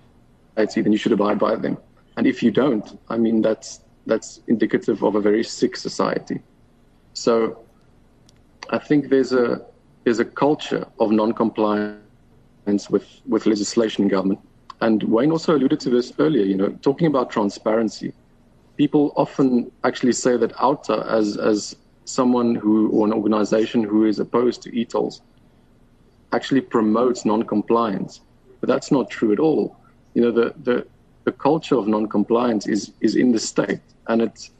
then 0.67 0.93
you 0.93 0.99
should 0.99 1.13
abide 1.13 1.39
by 1.39 1.55
them. 1.57 1.79
And 2.17 2.27
if 2.27 2.43
you 2.43 2.51
don't, 2.51 2.99
I 3.09 3.17
mean, 3.17 3.43
that's 3.43 3.81
that's 4.07 4.41
indicative 4.49 5.03
of 5.05 5.15
a 5.15 5.21
very 5.21 5.45
sick 5.45 5.77
society. 5.77 6.41
So 7.13 7.65
I 8.71 8.79
think 8.79 9.09
there's 9.09 9.33
a 9.33 9.65
there's 10.05 10.19
a 10.19 10.25
culture 10.25 10.87
of 10.99 11.11
non-compliance 11.11 12.91
with, 12.91 13.21
with 13.27 13.47
legislation 13.47 14.05
in 14.05 14.09
government. 14.09 14.41
And 14.81 15.03
Wayne 15.03 15.31
also 15.31 15.57
alluded 15.57 15.81
to 15.81 15.91
this 15.91 16.13
earlier, 16.19 16.45
you 16.45 16.57
know, 16.57 16.71
talking 16.83 17.07
about 17.07 17.31
transparency. 17.31 18.13
People 18.77 19.13
often 19.17 19.71
actually 19.85 20.13
say 20.13 20.37
that 20.37 20.53
OUTA 20.57 21.07
as 21.09 21.37
as 21.37 21.77
someone 22.05 22.55
who 22.55 22.89
or 22.91 23.07
an 23.07 23.13
organization 23.13 23.83
who 23.85 24.07
is 24.07 24.19
opposed 24.19 24.63
to 24.63 24.75
e-tolls 24.75 25.21
actually 26.33 26.63
promotes 26.63 27.25
non-compliance. 27.25 28.23
But 28.61 28.69
that's 28.69 28.91
not 28.91 29.11
true 29.11 29.33
at 29.33 29.39
all 29.39 29.79
you 30.19 30.25
know, 30.25 30.33
the, 30.33 30.53
the, 30.65 30.85
the 31.23 31.31
culture 31.31 31.77
of 31.77 31.87
non-compliance 31.87 32.67
is, 32.67 32.93
is 33.01 33.15
in 33.15 33.31
the 33.31 33.39
state. 33.39 33.87
And 34.09 34.21
it's, 34.21 34.51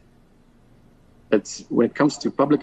it's, 1.33 1.65
when 1.69 1.87
it 1.87 1.97
comes 1.97 2.17
to 2.19 2.31
public 2.31 2.61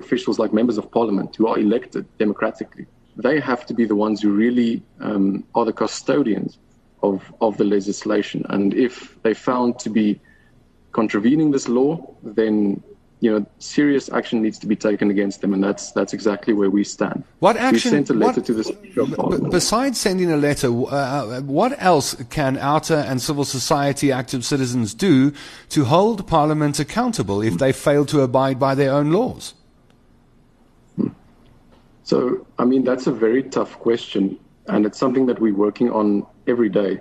officials 0.00 0.36
like 0.40 0.52
members 0.52 0.76
of 0.76 0.90
parliament 0.90 1.36
who 1.36 1.46
are 1.46 1.56
elected 1.56 2.04
democratically, 2.18 2.86
they 3.16 3.38
have 3.38 3.64
to 3.66 3.74
be 3.74 3.84
the 3.84 3.94
ones 3.94 4.22
who 4.22 4.32
really 4.32 4.82
um, 4.98 5.44
are 5.54 5.64
the 5.64 5.72
custodians 5.72 6.58
of, 7.04 7.32
of 7.40 7.56
the 7.58 7.64
legislation. 7.64 8.44
And 8.48 8.74
if 8.74 9.22
they 9.22 9.32
found 9.32 9.78
to 9.78 9.88
be 9.88 10.20
contravening 10.90 11.52
this 11.52 11.68
law, 11.68 12.12
then 12.24 12.82
you 13.20 13.30
know, 13.30 13.46
serious 13.58 14.10
action 14.12 14.42
needs 14.42 14.58
to 14.58 14.66
be 14.66 14.76
taken 14.76 15.10
against 15.10 15.40
them, 15.40 15.54
and 15.54 15.64
that's 15.64 15.90
that's 15.92 16.12
exactly 16.12 16.52
where 16.52 16.68
we 16.68 16.84
stand. 16.84 17.24
What 17.38 17.56
action? 17.56 17.90
We 17.90 17.96
sent 17.96 18.10
a 18.10 18.14
letter 18.14 18.40
what, 18.40 18.46
to 18.46 18.54
the 18.54 19.48
Besides 19.50 19.98
sending 19.98 20.30
a 20.30 20.36
letter, 20.36 20.68
uh, 20.68 21.40
what 21.40 21.80
else 21.82 22.14
can 22.28 22.58
OUTA 22.58 23.08
and 23.08 23.20
civil 23.22 23.44
society 23.44 24.12
active 24.12 24.44
citizens 24.44 24.92
do 24.92 25.32
to 25.70 25.84
hold 25.84 26.26
Parliament 26.26 26.78
accountable 26.78 27.40
if 27.40 27.56
they 27.56 27.72
fail 27.72 28.04
to 28.06 28.20
abide 28.20 28.58
by 28.58 28.74
their 28.74 28.92
own 28.92 29.10
laws? 29.10 29.54
So, 32.04 32.46
I 32.58 32.64
mean, 32.64 32.84
that's 32.84 33.08
a 33.08 33.12
very 33.12 33.42
tough 33.42 33.78
question, 33.80 34.38
and 34.68 34.84
it's 34.84 34.98
something 34.98 35.26
that 35.26 35.40
we're 35.40 35.56
working 35.56 35.90
on 35.90 36.24
every 36.46 36.68
day. 36.68 37.00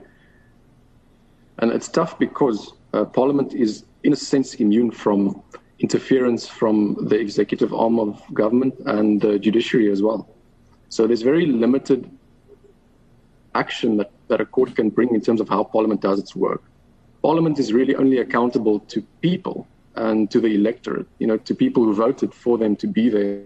And 1.60 1.72
it's 1.72 1.88
tough 1.88 2.18
because 2.18 2.74
uh, 2.94 3.06
Parliament 3.06 3.54
is, 3.54 3.84
in 4.04 4.14
a 4.14 4.16
sense, 4.16 4.56
immune 4.56 4.92
from 4.92 5.44
interference 5.80 6.48
from 6.48 6.96
the 7.10 7.20
executive 7.20 7.74
arm 7.74 8.00
of 8.00 8.22
government 8.34 8.74
and 8.86 9.22
the 9.22 9.38
judiciary 9.38 9.92
as 9.92 10.02
well. 10.02 10.28
So 10.90 11.08
there's 11.08 11.22
very 11.22 11.46
limited 11.46 12.10
action 13.54 13.98
that, 13.98 14.12
that 14.28 14.40
a 14.42 14.46
court 14.46 14.76
can 14.76 14.90
bring 14.90 15.14
in 15.14 15.22
terms 15.22 15.42
of 15.42 15.50
how 15.50 15.64
Parliament 15.64 16.02
does 16.02 16.20
its 16.20 16.36
work. 16.36 16.64
Parliament 17.22 17.60
is 17.60 17.74
really 17.74 17.96
only 17.96 18.20
accountable 18.20 18.80
to 18.82 19.02
people 19.22 19.68
and 19.96 20.30
to 20.30 20.40
the 20.40 20.54
electorate, 20.56 21.08
you 21.20 21.28
know, 21.28 21.38
to 21.38 21.56
people 21.56 21.84
who 21.84 21.94
voted 21.94 22.34
for 22.34 22.58
them 22.58 22.76
to 22.76 22.88
be 22.88 23.10
there, 23.10 23.42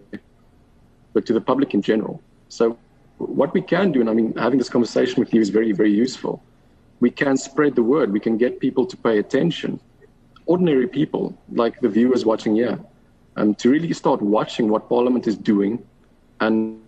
but 1.14 1.26
to 1.26 1.34
the 1.34 1.42
public 1.42 1.74
in 1.74 1.82
general. 1.82 2.22
So 2.50 2.78
what 3.18 3.54
we 3.54 3.62
can 3.62 3.92
do, 3.92 4.02
and 4.02 4.10
I 4.10 4.14
mean, 4.14 4.36
having 4.36 4.58
this 4.58 4.70
conversation 4.70 5.20
with 5.20 5.34
you 5.34 5.42
is 5.42 5.50
very, 5.50 5.72
very 5.72 5.94
useful. 5.94 6.44
We 7.00 7.12
can 7.12 7.38
spread 7.38 7.76
the 7.76 7.84
word. 7.84 8.12
We 8.12 8.20
can 8.20 8.38
get 8.38 8.60
people 8.60 8.86
to 8.86 8.98
pay 8.98 9.20
attention 9.20 9.80
ordinary 10.50 10.88
people, 10.88 11.38
like 11.52 11.80
the 11.80 11.88
viewers 11.88 12.26
watching 12.26 12.56
here, 12.56 12.80
um, 13.38 13.54
to 13.56 13.70
really 13.70 13.94
start 13.94 14.20
watching 14.22 14.68
what 14.68 14.90
Parliament 14.90 15.28
is 15.28 15.38
doing, 15.38 15.74
and 16.42 16.82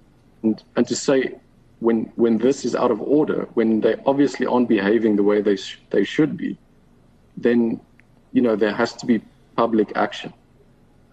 and, 0.43 0.63
and 0.75 0.87
to 0.87 0.95
say 0.95 1.35
when 1.79 2.11
when 2.23 2.39
this 2.39 2.65
is 2.65 2.73
out 2.75 2.91
of 2.95 2.99
order, 3.01 3.47
when 3.53 3.79
they 3.79 3.95
obviously 4.11 4.45
aren't 4.47 4.67
behaving 4.67 5.15
the 5.15 5.23
way 5.31 5.41
they 5.41 5.55
sh- 5.55 5.79
they 5.91 6.03
should 6.03 6.35
be, 6.35 6.57
then 7.37 7.79
you 8.33 8.41
know 8.41 8.55
there 8.55 8.75
has 8.81 8.91
to 9.01 9.05
be 9.05 9.21
public 9.55 9.89
action. 9.95 10.33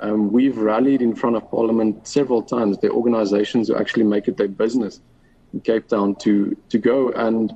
Um, 0.01 0.33
we've 0.33 0.57
rallied 0.57 1.03
in 1.03 1.15
front 1.15 1.37
of 1.37 1.51
Parliament 1.51 2.07
several 2.07 2.43
times. 2.43 2.79
The 2.79 2.91
organisations 2.91 3.69
who 3.69 3.75
actually 3.77 4.05
make 4.15 4.27
it 4.31 4.37
their 4.39 4.53
business 4.65 5.01
in 5.53 5.61
Cape 5.61 5.87
Town 5.89 6.15
to 6.25 6.57
to 6.73 6.79
go 6.79 7.11
and 7.27 7.53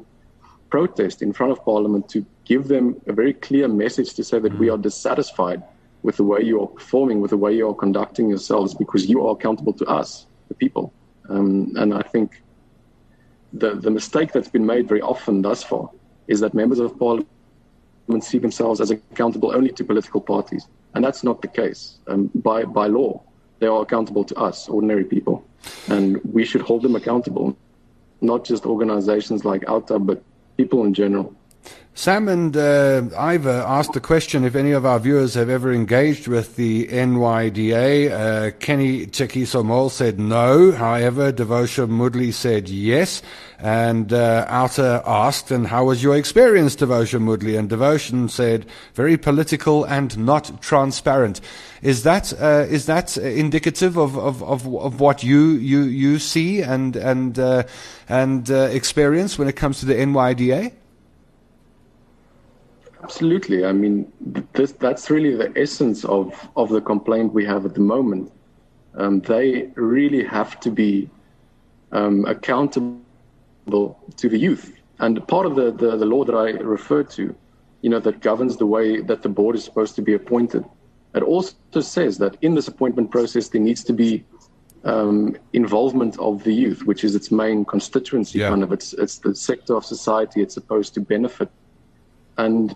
protest 0.73 1.21
in 1.21 1.35
front 1.35 1.53
of 1.53 1.63
Parliament 1.67 2.09
to 2.09 2.25
give 2.47 2.67
them 2.67 2.99
a 3.07 3.13
very 3.13 3.35
clear 3.35 3.69
message 3.69 4.15
to 4.15 4.25
say 4.25 4.39
that 4.39 4.59
we 4.59 4.67
mm. 4.69 4.75
are 4.75 4.79
dissatisfied 4.89 5.63
with 6.03 6.17
the 6.17 6.25
way 6.25 6.41
you 6.41 6.63
are 6.63 6.67
performing, 6.67 7.21
with 7.21 7.33
the 7.37 7.43
way 7.45 7.53
you 7.55 7.69
are 7.69 7.75
conducting 7.75 8.27
yourselves, 8.35 8.73
because 8.83 9.03
you 9.13 9.19
are 9.25 9.33
accountable 9.37 9.75
to 9.75 9.85
us, 10.01 10.27
the 10.49 10.55
people. 10.55 10.85
Um, 11.29 11.75
and 11.77 11.93
I 11.93 12.05
think 12.13 12.43
the, 13.53 13.71
the 13.87 13.91
mistake 13.91 14.33
that's 14.33 14.49
been 14.49 14.65
made 14.75 14.89
very 14.89 15.03
often 15.03 15.43
thus 15.43 15.63
far 15.63 15.91
is 16.27 16.41
that 16.41 16.55
members 16.55 16.79
of 16.79 16.99
Parliament 16.99 17.29
see 18.31 18.39
themselves 18.39 18.81
as 18.81 18.91
accountable 18.91 19.55
only 19.55 19.73
to 19.73 19.85
political 19.85 20.23
parties. 20.23 20.69
And 20.95 21.05
that's 21.05 21.23
not 21.23 21.43
the 21.43 21.49
case. 21.49 21.99
Um, 22.07 22.31
by, 22.35 22.65
by 22.65 22.87
law, 22.87 23.23
they 23.61 23.67
are 23.67 23.83
accountable 23.83 24.25
to 24.25 24.35
us, 24.49 24.69
ordinary 24.71 25.05
people. 25.05 25.45
And 25.89 26.19
we 26.25 26.47
should 26.47 26.63
hold 26.63 26.81
them 26.83 26.97
accountable, 26.97 27.57
not 28.23 28.45
just 28.51 28.65
organizations 28.65 29.45
like 29.45 29.63
OUTA, 29.69 29.99
but 29.99 30.23
people 30.63 30.85
in 30.85 30.95
general. 30.95 31.35
Sam 31.95 32.27
and 32.27 32.57
uh, 32.57 33.03
Ivor 33.19 33.65
asked 33.67 33.93
the 33.93 34.01
question 34.01 34.45
if 34.45 34.57
any 34.57 34.73
of 34.73 34.87
our 34.87 34.99
viewers 34.99 35.35
have 35.35 35.51
ever 35.51 35.71
engaged 35.71 36.27
with 36.27 36.57
the 36.57 36.87
NYDA. 36.89 38.11
Uh, 38.11 38.51
Kenny 38.61 39.07
Chekisomol 39.07 39.91
said 39.91 40.19
no. 40.19 40.73
However, 40.73 41.31
Devosha 41.31 41.87
Mudley 41.87 42.33
said 42.33 42.71
yes. 42.71 43.23
And 43.59 44.11
uh, 44.11 44.47
OUTA 44.49 45.03
asked, 45.07 45.51
and 45.51 45.67
how 45.67 45.85
was 45.85 46.03
your 46.03 46.17
experience, 46.17 46.75
Devosha 46.77 47.21
Mudley? 47.21 47.59
And 47.59 47.69
Devotion 47.69 48.31
said, 48.31 48.65
very 48.95 49.19
political 49.19 49.85
and 49.85 50.17
not 50.17 50.63
transparent. 50.63 51.43
Is 51.83 52.05
that 52.05 52.33
uh, 52.41 52.67
is 52.71 52.87
that 52.87 53.19
indicative 53.19 53.99
of, 53.99 54.17
of, 54.17 54.43
of, 54.43 54.67
of, 54.75 54.99
what 54.99 55.23
you, 55.23 55.51
you, 55.51 55.83
you 55.83 56.19
see 56.19 56.63
and, 56.63 56.97
and, 56.97 57.39
uh, 57.39 57.65
and 58.09 58.51
uh, 58.51 58.71
experience 58.73 59.39
when 59.39 59.47
it 59.47 59.57
comes 59.57 59.81
to 59.81 59.87
the 59.87 59.95
NYDA? 59.95 60.73
Absolutely. 63.03 63.65
I 63.65 63.73
mean, 63.73 64.13
this, 64.53 64.73
that's 64.73 65.11
really 65.11 65.35
the 65.35 65.53
essence 65.57 66.05
of, 66.05 66.49
of 66.57 66.69
the 66.69 66.81
complaint 66.81 67.33
we 67.33 67.45
have 67.45 67.67
at 67.67 67.75
the 67.75 67.81
moment. 67.81 68.33
Um, 68.95 69.21
they 69.21 69.71
really 69.75 70.25
have 70.25 70.61
to 70.61 70.71
be 70.71 71.11
um, 71.91 72.25
accountable 72.27 73.01
to 74.17 74.29
the 74.29 74.39
youth. 74.39 74.77
And 74.99 75.27
part 75.27 75.47
of 75.47 75.57
the, 75.57 75.73
the, 75.73 75.97
the 75.97 76.07
law 76.07 76.25
that 76.25 76.35
I 76.35 76.51
referred 76.51 77.11
to, 77.11 77.35
you 77.81 77.91
know, 77.91 77.99
that 78.01 78.21
governs 78.21 78.57
the 78.57 78.67
way 78.67 79.01
that 79.01 79.23
the 79.23 79.29
board 79.29 79.57
is 79.57 79.65
supposed 79.65 79.97
to 79.97 80.03
be 80.03 80.15
appointed, 80.15 80.65
it 81.15 81.23
also 81.23 81.55
says 81.81 82.19
that 82.19 82.37
in 82.43 82.55
this 82.55 82.69
appointment 82.69 83.11
process, 83.11 83.49
there 83.49 83.61
needs 83.61 83.83
to 83.85 83.93
be 83.93 84.25
um, 84.85 85.37
involvement 85.53 86.19
of 86.19 86.45
the 86.45 86.53
youth, 86.53 86.85
which 86.85 87.05
is 87.05 87.15
its 87.15 87.31
main 87.31 87.65
constituency. 87.65 88.39
Yeah. 88.39 88.49
Kind 88.49 88.63
of, 88.63 88.73
it's 88.73 88.93
it's 88.95 89.19
the 89.19 89.35
sector 89.35 89.77
of 89.77 89.85
society 89.85 90.43
it's 90.43 90.55
supposed 90.55 90.95
to 90.95 91.01
benefit, 91.01 91.51
and 92.39 92.75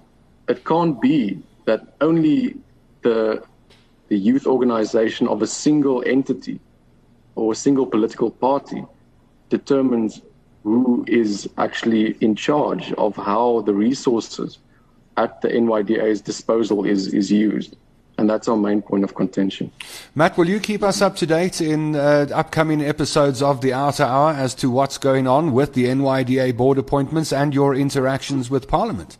it 0.49 0.64
can't 0.64 1.01
be 1.01 1.38
that 1.64 1.80
only 2.01 2.57
the 3.03 3.42
the 4.09 4.16
youth 4.16 4.47
organization 4.47 5.26
of 5.26 5.42
a 5.42 5.47
single 5.47 6.03
entity 6.07 6.61
or 7.34 7.53
a 7.53 7.57
single 7.57 7.86
political 7.86 8.30
party 8.30 8.84
determines 9.49 10.22
who 10.62 11.05
is 11.09 11.49
actually 11.59 12.16
in 12.20 12.36
charge 12.36 12.92
of 12.92 13.16
how 13.16 13.62
the 13.62 13.74
resources 13.74 14.59
at 15.16 15.40
the 15.40 15.49
NYDA's 15.49 16.20
disposal 16.20 16.84
is 16.84 17.12
is 17.12 17.30
used 17.30 17.76
and 18.18 18.30
that's 18.30 18.49
our 18.49 18.57
main 18.57 18.80
point 18.80 19.05
of 19.05 19.14
contention. 19.14 19.70
Matt, 20.14 20.38
will 20.38 20.49
you 20.49 20.59
keep 20.59 20.82
us 20.82 21.03
up 21.03 21.16
to 21.16 21.26
date 21.26 21.61
in 21.61 21.94
uh, 21.94 22.26
upcoming 22.34 22.80
episodes 22.80 23.42
of 23.42 23.61
the 23.61 23.72
OUTA 23.72 24.05
Hour 24.05 24.32
as 24.32 24.55
to 24.57 24.70
what's 24.70 24.99
going 24.99 25.26
on 25.26 25.53
with 25.53 25.74
the 25.74 25.84
NYDA 25.84 26.57
board 26.57 26.78
appointments 26.78 27.32
and 27.32 27.55
your 27.55 27.74
interactions 27.74 28.49
with 28.49 28.68
Parliament? 28.68 29.18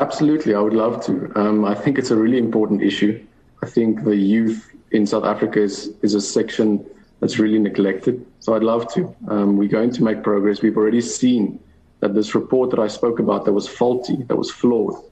Absolutely, 0.00 0.54
I 0.54 0.60
would 0.60 0.72
love 0.72 1.04
to. 1.04 1.30
Um, 1.36 1.66
I 1.66 1.74
think 1.74 1.98
it's 1.98 2.10
a 2.10 2.16
really 2.16 2.38
important 2.38 2.82
issue. 2.82 3.22
I 3.62 3.66
think 3.66 4.02
the 4.02 4.16
youth 4.16 4.74
in 4.92 5.06
South 5.06 5.24
Africa 5.24 5.60
is, 5.60 5.94
is 6.00 6.14
a 6.14 6.22
section 6.22 6.84
that's 7.20 7.38
really 7.38 7.58
neglected. 7.58 8.24
So 8.40 8.54
I'd 8.54 8.62
love 8.62 8.90
to. 8.94 9.14
Um, 9.28 9.58
we're 9.58 9.68
going 9.68 9.92
to 9.92 10.02
make 10.02 10.22
progress. 10.22 10.62
We've 10.62 10.76
already 10.76 11.02
seen 11.02 11.60
that 12.00 12.14
this 12.14 12.34
report 12.34 12.70
that 12.70 12.78
I 12.78 12.88
spoke 12.88 13.18
about 13.18 13.44
that 13.44 13.52
was 13.52 13.68
faulty, 13.68 14.22
that 14.22 14.36
was 14.36 14.50
flawed, 14.50 15.04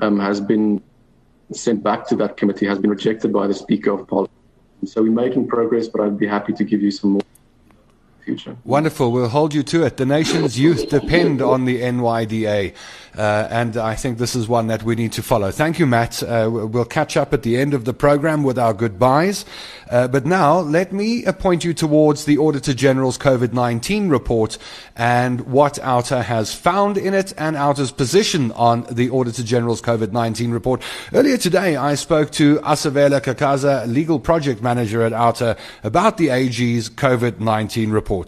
um, 0.00 0.20
has 0.20 0.38
been 0.38 0.82
sent 1.52 1.82
back 1.82 2.06
to 2.08 2.16
that 2.16 2.36
committee, 2.36 2.66
has 2.66 2.78
been 2.78 2.90
rejected 2.90 3.32
by 3.32 3.46
the 3.46 3.54
Speaker 3.54 3.92
of 3.92 4.06
Parliament. 4.06 4.30
So 4.84 5.02
we're 5.02 5.12
making 5.12 5.48
progress, 5.48 5.88
but 5.88 6.02
I'd 6.02 6.18
be 6.18 6.26
happy 6.26 6.52
to 6.52 6.64
give 6.64 6.82
you 6.82 6.90
some 6.90 7.12
more 7.12 7.22
future. 8.30 8.56
Wonderful. 8.64 9.10
We'll 9.10 9.28
hold 9.28 9.54
you 9.54 9.62
to 9.64 9.84
it. 9.84 9.96
The 9.96 10.06
nation's 10.06 10.58
youth 10.58 10.88
depend 10.88 11.42
on 11.42 11.64
the 11.64 11.80
NYDA, 11.80 12.74
uh, 13.16 13.48
and 13.50 13.76
I 13.76 13.94
think 13.96 14.18
this 14.18 14.36
is 14.36 14.46
one 14.46 14.68
that 14.68 14.82
we 14.84 14.94
need 14.94 15.12
to 15.12 15.22
follow. 15.22 15.50
Thank 15.50 15.78
you, 15.78 15.86
Matt. 15.86 16.22
Uh, 16.22 16.48
we'll 16.50 16.84
catch 16.84 17.16
up 17.16 17.32
at 17.32 17.42
the 17.42 17.56
end 17.56 17.74
of 17.74 17.84
the 17.84 17.92
program 17.92 18.44
with 18.44 18.58
our 18.58 18.72
goodbyes. 18.72 19.44
Uh, 19.90 20.06
but 20.06 20.24
now, 20.24 20.60
let 20.60 20.92
me 20.92 21.24
point 21.32 21.64
you 21.64 21.74
towards 21.74 22.24
the 22.24 22.38
Auditor 22.38 22.72
General's 22.72 23.18
COVID 23.18 23.52
19 23.52 24.08
report 24.08 24.58
and 24.94 25.40
what 25.40 25.78
OUTA 25.82 26.22
has 26.22 26.54
found 26.54 26.96
in 26.96 27.14
it 27.14 27.32
and 27.36 27.56
OUTA's 27.56 27.90
position 27.90 28.52
on 28.52 28.86
the 28.90 29.10
Auditor 29.10 29.42
General's 29.42 29.82
COVID 29.82 30.12
19 30.12 30.52
report. 30.52 30.82
Earlier 31.12 31.36
today, 31.36 31.74
I 31.74 31.96
spoke 31.96 32.30
to 32.32 32.58
Asavela 32.58 33.20
Kakaza, 33.20 33.92
Legal 33.92 34.20
Project 34.20 34.62
Manager 34.62 35.02
at 35.02 35.12
OUTA, 35.12 35.56
about 35.82 36.18
the 36.18 36.28
AG's 36.28 36.88
COVID 36.88 37.40
19 37.40 37.90
report. 37.90 38.19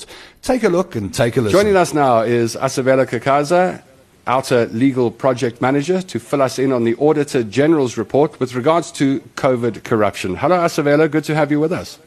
Take 0.42 0.64
a 0.64 0.68
look 0.68 0.96
and 0.96 1.12
take 1.12 1.36
a 1.36 1.40
listen. 1.40 1.58
Joining 1.58 1.76
us 1.76 1.94
now 1.94 2.20
is 2.20 2.56
Asavela 2.56 3.06
Kakaza, 3.06 3.82
OUTA 4.26 4.68
Legal 4.72 5.10
Project 5.10 5.60
Manager, 5.60 6.02
to 6.02 6.18
fill 6.18 6.42
us 6.42 6.58
in 6.58 6.72
on 6.72 6.84
the 6.84 6.94
Auditor 6.96 7.42
General's 7.42 7.96
report 7.96 8.38
with 8.40 8.54
regards 8.54 8.92
to 8.92 9.20
COVID 9.36 9.84
corruption. 9.84 10.36
Hello, 10.36 10.56
Asavela. 10.56 11.10
Good 11.10 11.24
to 11.24 11.34
have 11.34 11.50
you 11.50 11.60
with 11.60 11.72
us. 11.72 11.98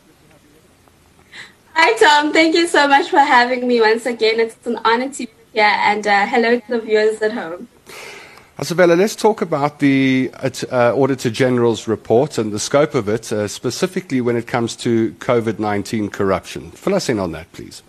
Hi, 1.74 1.94
Tom. 1.98 2.32
Thank 2.32 2.56
you 2.56 2.68
so 2.68 2.88
much 2.88 3.10
for 3.10 3.20
having 3.20 3.68
me 3.68 3.82
once 3.82 4.06
again. 4.06 4.40
It's 4.40 4.66
an 4.66 4.80
honor 4.86 5.10
to 5.10 5.26
be 5.26 5.32
here, 5.54 5.64
and 5.64 6.08
uh, 6.08 6.26
hello 6.26 6.60
to 6.60 6.68
the 6.70 6.80
viewers 6.80 7.22
at 7.22 7.34
home. 7.34 7.68
Asavela, 8.58 8.98
let's 8.98 9.18
talk 9.18 9.42
about 9.42 9.80
the 9.80 10.32
uh, 10.72 10.96
Auditor 10.96 11.30
General's 11.30 11.90
report 11.90 12.38
and 12.38 12.54
the 12.54 12.60
scope 12.60 12.96
of 12.96 13.10
it, 13.10 13.30
uh, 13.34 13.50
specifically 13.50 14.22
when 14.22 14.38
it 14.38 14.48
comes 14.48 14.78
to 14.78 15.12
COVID 15.16 15.60
19 15.60 16.10
corruption. 16.10 16.72
Fill 16.72 16.96
us 16.96 17.10
in 17.10 17.20
on 17.20 17.34
that, 17.34 17.52
please. 17.52 17.84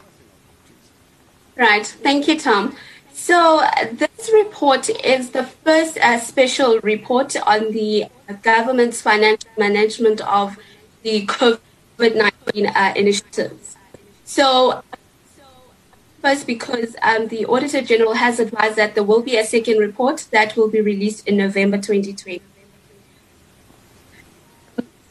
Right. 1.57 1.87
Thank 1.87 2.27
you, 2.27 2.39
Tom. 2.39 2.77
So, 3.13 3.61
uh, 3.61 3.87
this 3.93 4.31
report 4.35 4.91
is 5.05 5.31
the 5.31 5.45
first 5.45 5.99
uh, 5.99 6.19
special 6.19 6.81
report 6.81 7.37
on 7.47 7.71
the 7.71 8.07
government's 8.43 9.01
financial 9.01 9.49
management 9.57 10.21
of 10.23 10.59
the 11.03 11.27
COVID 11.27 12.17
19 12.17 12.67
uh, 12.67 12.93
initiatives. 12.97 13.77
So, 14.25 14.83
first, 16.21 16.47
because 16.47 16.97
um, 17.03 17.29
the 17.29 17.47
Auditor 17.47 17.83
General 17.83 18.15
has 18.15 18.41
advised 18.41 18.77
that 18.77 18.95
there 18.95 19.05
will 19.05 19.23
be 19.23 19.37
a 19.37 19.45
second 19.45 19.79
report 19.79 20.27
that 20.31 20.57
will 20.57 20.69
be 20.69 20.81
released 20.81 21.27
in 21.27 21.37
November 21.37 21.77
2020. 21.77 22.43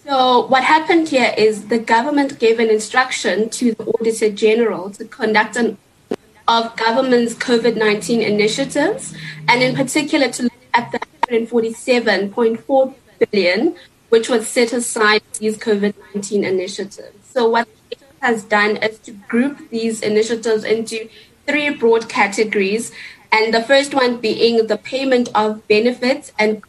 So, 0.04 0.46
what 0.46 0.64
happened 0.64 1.10
here 1.10 1.34
is 1.36 1.68
the 1.68 1.80
government 1.80 2.38
gave 2.38 2.60
an 2.60 2.70
instruction 2.70 3.50
to 3.50 3.74
the 3.74 3.86
Auditor 3.86 4.30
General 4.30 4.92
to 4.92 5.06
conduct 5.06 5.56
an 5.56 5.78
of 6.48 6.76
government's 6.78 7.34
COVID 7.34 7.76
19 7.76 8.22
initiatives, 8.22 9.16
and 9.48 9.64
in 9.64 9.76
particular 9.76 10.30
to 10.30 10.44
look 10.44 10.54
at 10.76 10.92
the 10.92 11.00
147.4 11.28 12.94
billion 13.32 13.76
which 14.10 14.30
was 14.30 14.48
set 14.48 14.72
aside 14.72 15.22
for 15.32 15.40
these 15.40 15.58
COVID 15.58 15.94
19 16.14 16.44
initiatives. 16.44 17.18
So, 17.34 17.50
what 17.50 17.68
has 18.26 18.44
done 18.44 18.78
is 18.78 18.98
to 19.00 19.12
group 19.12 19.70
these 19.70 20.02
initiatives 20.02 20.64
into 20.64 21.08
three 21.48 21.70
broad 21.70 22.10
categories, 22.10 22.92
and 23.32 23.54
the 23.54 23.64
first 23.64 23.94
one 23.94 24.18
being 24.18 24.68
the 24.68 24.78
payment 24.78 25.30
of 25.36 25.68
benefits 25.68 26.32
and 26.40 26.64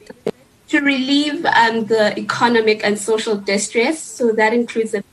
to 0.69 0.81
relieve 0.81 1.45
um, 1.47 1.87
the 1.87 2.19
economic 2.19 2.85
and 2.85 2.99
social 2.99 3.37
distress. 3.37 4.03
So, 4.03 4.33
that 4.33 4.53
includes 4.53 4.93
the 4.93 5.05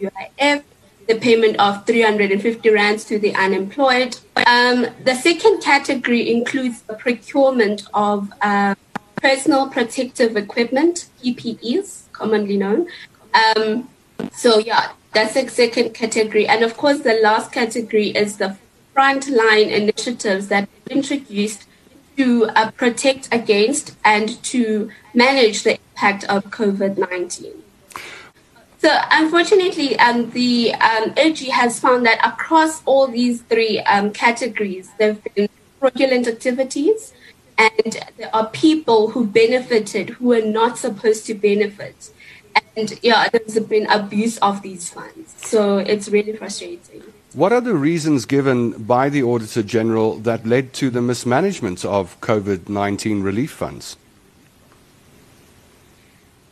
UIF, 0.00 0.62
the 1.08 1.16
payment 1.16 1.58
of 1.58 1.84
350 1.86 2.70
rands 2.70 3.04
to 3.04 3.18
the 3.18 3.34
unemployed. 3.34 4.16
Um, 4.46 4.86
the 5.04 5.14
second 5.14 5.60
category 5.60 6.30
includes 6.30 6.82
the 6.82 6.94
procurement 6.94 7.82
of 7.92 8.32
uh, 8.40 8.74
personal 9.16 9.68
protective 9.68 10.36
equipment, 10.36 11.08
PPEs, 11.22 12.10
commonly 12.12 12.56
known. 12.56 12.88
Um, 13.34 13.88
so 14.32 14.58
yeah, 14.58 14.92
that's 15.12 15.34
the 15.34 15.48
second 15.48 15.94
category. 15.94 16.46
And 16.46 16.62
of 16.62 16.76
course, 16.76 17.00
the 17.00 17.14
last 17.14 17.52
category 17.52 18.08
is 18.08 18.36
the 18.36 18.56
frontline 18.94 19.70
initiatives 19.70 20.48
that 20.48 20.68
were 20.68 20.96
introduced 20.96 21.64
to 22.16 22.46
uh, 22.56 22.70
protect 22.72 23.28
against 23.32 23.96
and 24.04 24.42
to 24.44 24.90
manage 25.14 25.62
the 25.62 25.78
impact 25.78 26.24
of 26.24 26.44
COVID-19. 26.46 27.54
So 28.78 28.88
unfortunately, 29.10 29.98
um, 29.98 30.30
the 30.30 30.74
um, 30.74 31.14
has 31.52 31.78
found 31.78 32.06
that 32.06 32.18
across 32.26 32.82
all 32.84 33.06
these 33.06 33.42
three 33.42 33.80
um, 33.80 34.10
categories, 34.10 34.90
there 34.98 35.14
have 35.14 35.34
been 35.34 35.48
fraudulent 35.78 36.26
activities, 36.26 37.12
and 37.58 37.98
there 38.16 38.34
are 38.34 38.48
people 38.48 39.10
who 39.10 39.26
benefited 39.26 40.10
who 40.10 40.32
are 40.32 40.40
not 40.40 40.78
supposed 40.78 41.26
to 41.26 41.34
benefit. 41.34 42.10
And 42.80 42.98
yeah, 43.02 43.28
there's 43.28 43.58
been 43.58 43.86
abuse 43.90 44.38
of 44.38 44.62
these 44.62 44.88
funds. 44.88 45.34
So 45.36 45.78
it's 45.78 46.08
really 46.08 46.34
frustrating. 46.34 47.02
What 47.34 47.52
are 47.52 47.60
the 47.60 47.74
reasons 47.74 48.24
given 48.24 48.70
by 48.84 49.10
the 49.10 49.22
Auditor 49.22 49.62
General 49.62 50.16
that 50.20 50.46
led 50.46 50.72
to 50.74 50.88
the 50.88 51.02
mismanagement 51.02 51.84
of 51.84 52.18
COVID 52.22 52.70
19 52.70 53.22
relief 53.22 53.52
funds? 53.52 53.96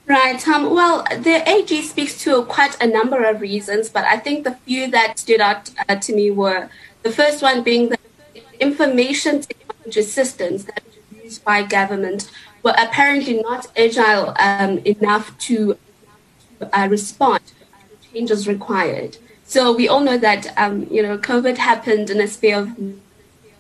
Right. 0.07 0.47
Um, 0.49 0.75
well, 0.75 1.03
the 1.19 1.43
AG 1.49 1.83
speaks 1.83 2.21
to 2.25 2.45
quite 2.45 2.77
a 2.83 2.87
number 2.87 3.25
of 3.25 3.41
reasons, 3.41 3.89
but 3.89 4.05
I 4.05 4.19
think 4.19 4.45
the 4.45 4.55
few 4.67 4.91
that 4.91 5.19
stood 5.19 5.41
out 5.41 5.71
uh, 5.89 5.97
to 5.97 6.15
me 6.15 6.31
were 6.31 6.69
the 7.05 7.11
first 7.11 7.43
one 7.43 7.63
being 7.63 7.89
the 7.89 7.99
information 8.61 9.41
technology 9.41 10.03
systems 10.03 10.65
that 10.65 10.83
were 10.85 11.23
used 11.23 11.43
by 11.45 11.63
government 11.63 12.31
were 12.63 12.75
apparently 12.79 13.41
not 13.43 13.67
agile 13.77 14.35
um, 14.39 14.79
enough 14.79 15.37
to 15.39 15.79
uh, 16.61 16.89
respond 16.91 17.43
to 17.47 18.13
changes 18.13 18.47
required. 18.49 19.19
So 19.45 19.75
we 19.75 19.89
all 19.89 20.01
know 20.01 20.19
that 20.19 20.53
um, 20.59 20.87
you 20.91 21.03
know 21.03 21.19
COVID 21.19 21.57
happened 21.57 22.11
in 22.11 22.21
a 22.21 22.29
sphere 22.29 22.59
of 22.59 22.79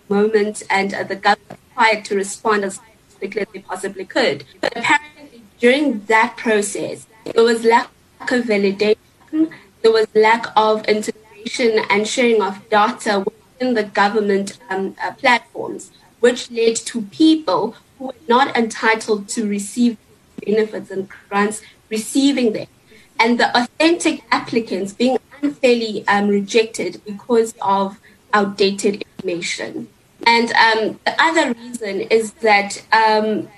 moment, 0.08 0.62
and 0.70 0.94
uh, 0.94 1.02
the 1.02 1.16
government 1.16 1.58
required 1.70 2.04
to 2.06 2.14
respond 2.14 2.64
as 2.64 2.80
quickly 3.18 3.42
as 3.42 3.48
they 3.52 3.60
possibly 3.60 4.04
could. 4.04 4.44
But 4.60 4.76
apparently, 4.76 5.42
during 5.58 6.04
that 6.06 6.36
process, 6.36 7.06
there 7.24 7.44
was 7.44 7.64
lack 7.64 7.90
of 8.20 8.44
validation, 8.44 9.50
there 9.82 9.92
was 9.92 10.06
lack 10.14 10.46
of 10.56 10.84
integration 10.86 11.80
and 11.90 12.06
sharing 12.06 12.42
of 12.42 12.68
data 12.68 13.24
within 13.24 13.74
the 13.74 13.84
government 13.84 14.58
um, 14.70 14.96
uh, 15.02 15.12
platforms, 15.12 15.90
which 16.20 16.50
led 16.50 16.76
to 16.76 17.02
people 17.02 17.74
who 17.98 18.06
were 18.06 18.14
not 18.28 18.56
entitled 18.56 19.28
to 19.28 19.48
receive 19.48 19.96
benefits 20.44 20.90
and 20.90 21.08
grants 21.28 21.62
receiving 21.90 22.52
them, 22.52 22.66
and 23.18 23.38
the 23.38 23.56
authentic 23.56 24.22
applicants 24.30 24.92
being 24.92 25.18
unfairly 25.42 26.06
um, 26.08 26.28
rejected 26.28 27.00
because 27.04 27.54
of 27.60 27.98
outdated 28.32 29.02
information. 29.02 29.88
And 30.26 30.52
um, 30.52 31.00
the 31.04 31.14
other 31.18 31.54
reason 31.54 32.00
is 32.02 32.32
that 32.34 32.84
um, 32.92 33.48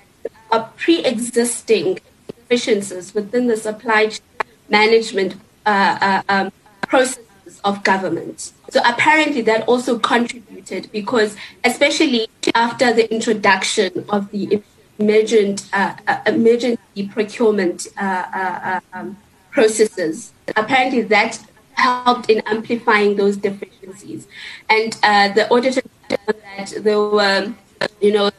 pre 0.77 1.03
existing 1.03 1.99
deficiencies 2.27 3.13
within 3.13 3.47
the 3.47 3.57
supply 3.57 4.07
chain 4.07 4.21
management 4.69 5.35
uh, 5.65 5.97
uh, 6.01 6.21
um, 6.29 6.51
processes 6.87 7.59
of 7.63 7.83
government. 7.83 8.53
So 8.69 8.81
apparently 8.85 9.41
that 9.41 9.67
also 9.67 9.99
contributed 9.99 10.89
because, 10.91 11.35
especially 11.63 12.27
after 12.55 12.93
the 12.93 13.11
introduction 13.13 14.05
of 14.09 14.31
the 14.31 14.61
emergent 14.97 15.67
uh, 15.73 15.95
uh, 16.07 16.19
emergency 16.25 17.07
procurement 17.09 17.87
uh, 17.97 18.03
uh, 18.33 18.79
um, 18.93 19.17
processes, 19.51 20.33
apparently 20.55 21.01
that 21.03 21.39
helped 21.73 22.29
in 22.29 22.41
amplifying 22.45 23.15
those 23.15 23.37
deficiencies. 23.37 24.27
And 24.69 24.97
uh, 25.03 25.33
the 25.33 25.49
auditor 25.49 25.81
that 26.09 26.73
there 26.77 26.99
were, 26.99 27.53
you 28.01 28.13
know, 28.13 28.31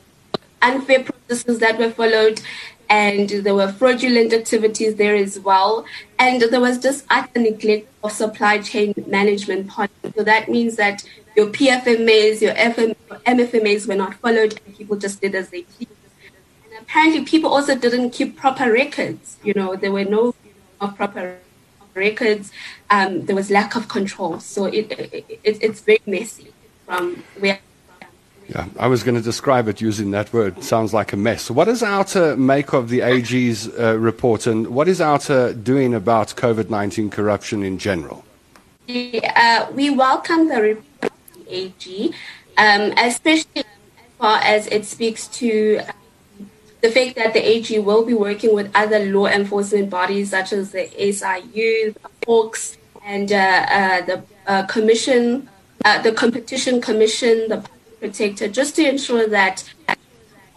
unfair 0.60 1.04
processes 1.04 1.58
that 1.58 1.78
were 1.78 1.90
followed 1.90 2.40
and 2.88 3.30
there 3.30 3.54
were 3.54 3.72
fraudulent 3.72 4.34
activities 4.34 4.96
there 4.96 5.16
as 5.16 5.38
well. 5.38 5.86
And 6.18 6.42
there 6.42 6.60
was 6.60 6.78
just 6.78 7.06
utter 7.08 7.40
neglect 7.40 7.88
of 8.04 8.12
supply 8.12 8.58
chain 8.58 8.92
management 9.06 9.68
policy. 9.68 10.12
So 10.14 10.22
that 10.24 10.50
means 10.50 10.76
that 10.76 11.02
your 11.34 11.46
PFMAs, 11.46 12.42
your 12.42 12.54
FM, 12.54 12.94
MFMAs 13.24 13.88
were 13.88 13.94
not 13.94 14.14
followed, 14.16 14.60
and 14.66 14.76
people 14.76 14.96
just 14.96 15.22
did 15.22 15.34
as 15.34 15.48
they 15.48 15.62
pleased. 15.62 15.90
And 16.66 16.82
apparently, 16.82 17.24
people 17.24 17.50
also 17.50 17.74
didn't 17.74 18.10
keep 18.10 18.36
proper 18.36 18.70
records. 18.70 19.38
You 19.42 19.54
know, 19.54 19.74
there 19.74 19.92
were 19.92 20.04
no 20.04 20.34
proper 20.89 21.39
records. 21.95 22.51
Um, 22.91 23.26
there 23.26 23.37
was 23.37 23.51
lack 23.51 23.76
of 23.76 23.89
control. 23.89 24.41
So 24.41 24.66
it, 24.66 24.91
it, 24.93 25.41
it 25.43 25.59
it's 25.62 25.80
very 25.80 26.01
messy 26.07 26.53
from 26.87 27.22
where 27.39 27.59
yeah, 28.49 28.66
I 28.78 28.87
was 28.89 29.03
going 29.03 29.14
to 29.14 29.22
describe 29.22 29.68
it 29.68 29.80
using 29.80 30.11
that 30.11 30.33
word. 30.33 30.59
It 30.59 30.64
sounds 30.64 30.93
like 30.93 31.12
a 31.12 31.16
mess. 31.16 31.51
What 31.51 31.66
does 31.66 31.83
OUTA 31.83 32.37
make 32.37 32.72
of 32.74 32.89
the 32.89 33.01
AG's 33.01 33.68
uh, 33.68 33.97
report, 33.99 34.47
and 34.47 34.66
what 34.68 34.89
is 34.89 35.01
OUTA 35.01 35.55
doing 35.62 35.95
about 35.95 36.28
COVID 36.37 36.68
19 36.68 37.09
corruption 37.11 37.62
in 37.62 37.78
general? 37.78 38.24
Uh, 38.89 39.66
we 39.72 39.91
welcome 39.91 40.49
the 40.49 40.61
report 40.61 41.12
of 41.12 41.47
the 41.47 41.55
AG, 41.55 42.14
um, 42.59 42.93
especially 42.99 43.47
as 43.57 43.64
far 44.18 44.39
as 44.41 44.66
it 44.66 44.85
speaks 44.85 45.28
to 45.28 45.78
um, 45.78 46.01
the 46.83 46.91
fact 46.91 47.14
that 47.14 47.33
the 47.33 47.41
AG 47.41 47.78
will 47.78 48.05
be 48.05 48.12
working 48.12 48.53
with 48.55 48.70
other 48.74 48.99
law 48.99 49.26
enforcement 49.26 49.89
bodies 49.89 50.30
such 50.30 50.53
as 50.53 50.72
the 50.72 50.89
SIU, 50.99 51.95
the 51.95 52.11
Hawks, 52.26 52.76
and 53.05 53.33
uh, 53.33 53.37
uh, 53.37 54.01
the 54.05 54.24
uh, 54.47 54.66
Commission, 54.66 55.49
uh, 55.85 56.03
the 56.03 56.12
Competition 56.12 56.80
Commission, 56.80 57.49
the 57.49 57.64
protector, 58.01 58.49
just 58.49 58.74
to 58.76 58.89
ensure 58.89 59.28
that 59.28 59.72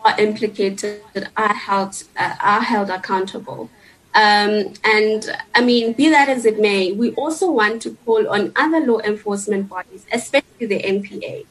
are 0.03 0.19
implicated 0.19 1.01
are 1.37 1.53
held 1.53 2.03
uh, 2.17 2.35
are 2.39 2.61
held 2.61 2.89
accountable. 2.89 3.69
Um, 4.15 4.73
and 4.83 5.37
I 5.53 5.61
mean, 5.61 5.93
be 5.93 6.09
that 6.09 6.29
as 6.29 6.45
it 6.45 6.59
may, 6.59 6.91
we 6.91 7.11
also 7.15 7.51
want 7.51 7.81
to 7.83 7.91
call 8.05 8.27
on 8.29 8.51
other 8.55 8.79
law 8.79 8.99
enforcement 8.99 9.67
bodies, 9.67 10.05
especially 10.11 10.67
the 10.67 10.81
NPA. 10.81 11.45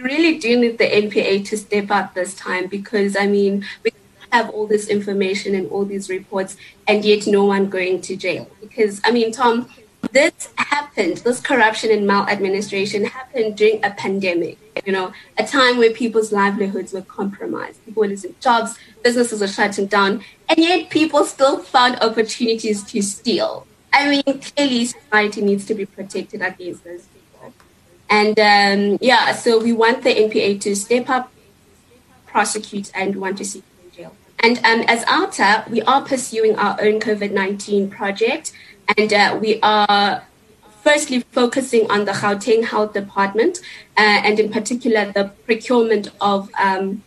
We 0.00 0.08
really 0.08 0.38
do 0.38 0.58
need 0.58 0.78
the 0.78 0.84
NPA 0.88 1.44
to 1.48 1.58
step 1.58 1.90
up 1.90 2.14
this 2.14 2.34
time 2.34 2.68
because 2.68 3.16
I 3.16 3.26
mean, 3.26 3.66
we 3.84 3.90
have 4.32 4.48
all 4.48 4.66
this 4.66 4.88
information 4.88 5.54
and 5.54 5.68
all 5.70 5.84
these 5.84 6.08
reports, 6.08 6.56
and 6.88 7.04
yet 7.04 7.26
no 7.26 7.44
one 7.44 7.68
going 7.68 8.00
to 8.02 8.16
jail. 8.16 8.48
Because 8.62 9.02
I 9.04 9.10
mean, 9.10 9.30
Tom, 9.30 9.68
this 10.12 10.48
happened, 10.56 11.18
this 11.18 11.40
corruption 11.40 11.90
and 11.90 12.06
maladministration 12.06 13.04
happened 13.04 13.58
during 13.58 13.84
a 13.84 13.90
pandemic, 13.90 14.56
you 14.86 14.92
know, 14.92 15.12
a 15.36 15.44
time 15.44 15.76
where 15.76 15.92
people's 15.92 16.32
livelihoods 16.32 16.94
were 16.94 17.02
compromised. 17.02 17.84
People 17.84 18.00
were 18.00 18.08
losing 18.08 18.34
jobs, 18.40 18.78
businesses 19.04 19.42
were 19.42 19.48
shutting 19.48 19.86
down, 19.86 20.24
and 20.48 20.58
yet 20.58 20.88
people 20.88 21.24
still 21.24 21.58
found 21.58 22.00
opportunities 22.00 22.82
to 22.84 23.02
steal. 23.02 23.66
I 23.92 24.08
mean, 24.08 24.40
clearly 24.40 24.86
society 24.86 25.42
needs 25.42 25.66
to 25.66 25.74
be 25.74 25.84
protected 25.84 26.40
against 26.40 26.84
people. 26.84 27.09
And 28.10 28.38
um, 28.38 28.98
yeah, 29.00 29.32
so 29.32 29.62
we 29.62 29.72
want 29.72 30.02
the 30.02 30.14
NPA 30.14 30.60
to 30.62 30.74
step 30.74 31.08
up, 31.08 31.32
prosecute, 32.26 32.90
and 32.94 33.16
want 33.16 33.38
to 33.38 33.44
see 33.44 33.60
them 33.60 33.70
in 33.84 33.90
jail. 33.92 34.16
And 34.40 34.58
um, 34.58 34.84
as 34.88 35.04
OUTA, 35.04 35.70
we 35.70 35.80
are 35.82 36.02
pursuing 36.04 36.56
our 36.56 36.76
own 36.80 36.98
COVID 36.98 37.30
19 37.30 37.88
project. 37.88 38.52
And 38.98 39.12
uh, 39.12 39.38
we 39.40 39.60
are 39.62 40.24
firstly 40.82 41.20
focusing 41.20 41.90
on 41.90 42.04
the 42.04 42.12
Gauteng 42.12 42.64
Health 42.64 42.92
Department 42.94 43.60
uh, 43.96 44.20
and 44.24 44.40
in 44.40 44.50
particular 44.50 45.12
the 45.12 45.30
procurement 45.46 46.08
of 46.20 46.50
um, 46.58 47.02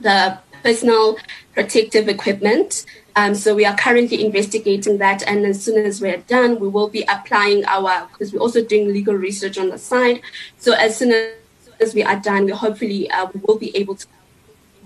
the 0.00 0.38
personal 0.62 1.16
protective 1.54 2.08
equipment. 2.08 2.84
Um, 3.16 3.34
so 3.34 3.54
we 3.54 3.64
are 3.64 3.74
currently 3.74 4.24
investigating 4.24 4.98
that, 4.98 5.22
and 5.26 5.46
as 5.46 5.64
soon 5.64 5.84
as 5.84 6.02
we're 6.02 6.18
done, 6.18 6.60
we 6.60 6.68
will 6.68 6.88
be 6.88 7.02
applying 7.08 7.64
our 7.64 8.06
because 8.12 8.32
we're 8.32 8.40
also 8.40 8.62
doing 8.62 8.92
legal 8.92 9.14
research 9.14 9.56
on 9.56 9.70
the 9.70 9.78
side. 9.78 10.20
So 10.58 10.74
as 10.74 10.98
soon 10.98 11.12
as, 11.12 11.32
as 11.80 11.94
we 11.94 12.02
are 12.02 12.20
done, 12.20 12.44
we 12.44 12.52
hopefully 12.52 13.10
uh, 13.10 13.26
we 13.32 13.40
will 13.40 13.58
be 13.58 13.74
able 13.74 13.94
to 13.94 14.06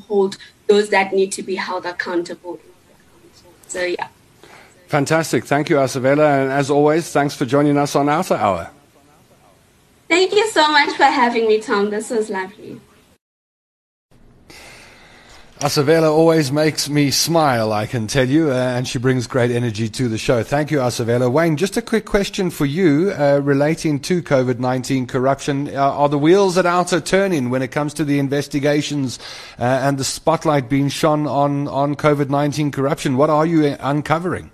hold 0.06 0.36
those 0.68 0.90
that 0.90 1.12
need 1.12 1.32
to 1.32 1.42
be 1.42 1.56
held 1.56 1.84
accountable. 1.86 2.60
So 3.66 3.82
yeah. 3.82 4.08
Fantastic. 4.86 5.44
Thank 5.44 5.68
you, 5.68 5.76
Asavela. 5.76 6.42
And 6.42 6.52
as 6.52 6.70
always, 6.70 7.10
thanks 7.10 7.34
for 7.34 7.46
joining 7.46 7.76
us 7.76 7.96
on 7.96 8.08
OUTA 8.08 8.36
Hour. 8.36 8.70
Thank 10.08 10.32
you 10.32 10.48
so 10.50 10.68
much 10.70 10.96
for 10.96 11.04
having 11.04 11.46
me, 11.46 11.60
Tom. 11.60 11.90
This 11.90 12.10
was 12.10 12.30
lovely. 12.30 12.80
Asavela 15.60 16.10
always 16.10 16.50
makes 16.50 16.88
me 16.88 17.10
smile, 17.10 17.70
I 17.70 17.84
can 17.84 18.06
tell 18.06 18.26
you, 18.26 18.50
uh, 18.50 18.54
and 18.54 18.88
she 18.88 18.98
brings 18.98 19.26
great 19.26 19.50
energy 19.50 19.90
to 19.90 20.08
the 20.08 20.16
show. 20.16 20.42
Thank 20.42 20.70
you, 20.70 20.78
Asavela. 20.78 21.30
Wayne, 21.30 21.58
just 21.58 21.76
a 21.76 21.82
quick 21.82 22.06
question 22.06 22.48
for 22.48 22.64
you 22.64 23.10
uh, 23.10 23.42
relating 23.44 24.00
to 24.00 24.22
COVID 24.22 24.58
19 24.58 25.06
corruption. 25.06 25.68
Uh, 25.68 25.72
are 25.78 26.08
the 26.08 26.16
wheels 26.16 26.56
at 26.56 26.64
OUTA 26.64 27.04
turning 27.04 27.50
when 27.50 27.60
it 27.60 27.68
comes 27.72 27.92
to 27.92 28.06
the 28.06 28.18
investigations 28.18 29.18
uh, 29.58 29.64
and 29.64 29.98
the 29.98 30.04
spotlight 30.04 30.70
being 30.70 30.88
shone 30.88 31.26
on, 31.26 31.68
on 31.68 31.94
COVID 31.94 32.30
19 32.30 32.70
corruption? 32.70 33.18
What 33.18 33.28
are 33.28 33.44
you 33.44 33.76
uncovering? 33.80 34.50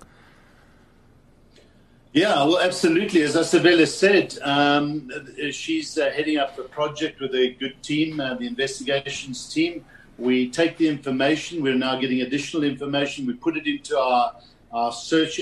Yeah, 2.11 2.33
well, 2.43 2.59
absolutely. 2.59 3.21
As 3.21 3.37
Asavela 3.37 3.87
said, 3.87 4.37
um, 4.41 5.09
she's 5.51 5.97
uh, 5.97 6.09
heading 6.09 6.37
up 6.37 6.59
a 6.59 6.63
project 6.63 7.21
with 7.21 7.33
a 7.33 7.53
good 7.53 7.81
team, 7.81 8.19
uh, 8.19 8.33
the 8.33 8.45
investigations 8.45 9.47
team. 9.53 9.85
We 10.17 10.49
take 10.49 10.77
the 10.77 10.87
information, 10.87 11.61
we're 11.61 11.75
now 11.75 11.99
getting 11.99 12.21
additional 12.21 12.63
information, 12.63 13.25
we 13.27 13.33
put 13.33 13.55
it 13.55 13.67
into 13.67 13.97
our, 13.97 14.35
our 14.71 14.91
search 14.91 15.41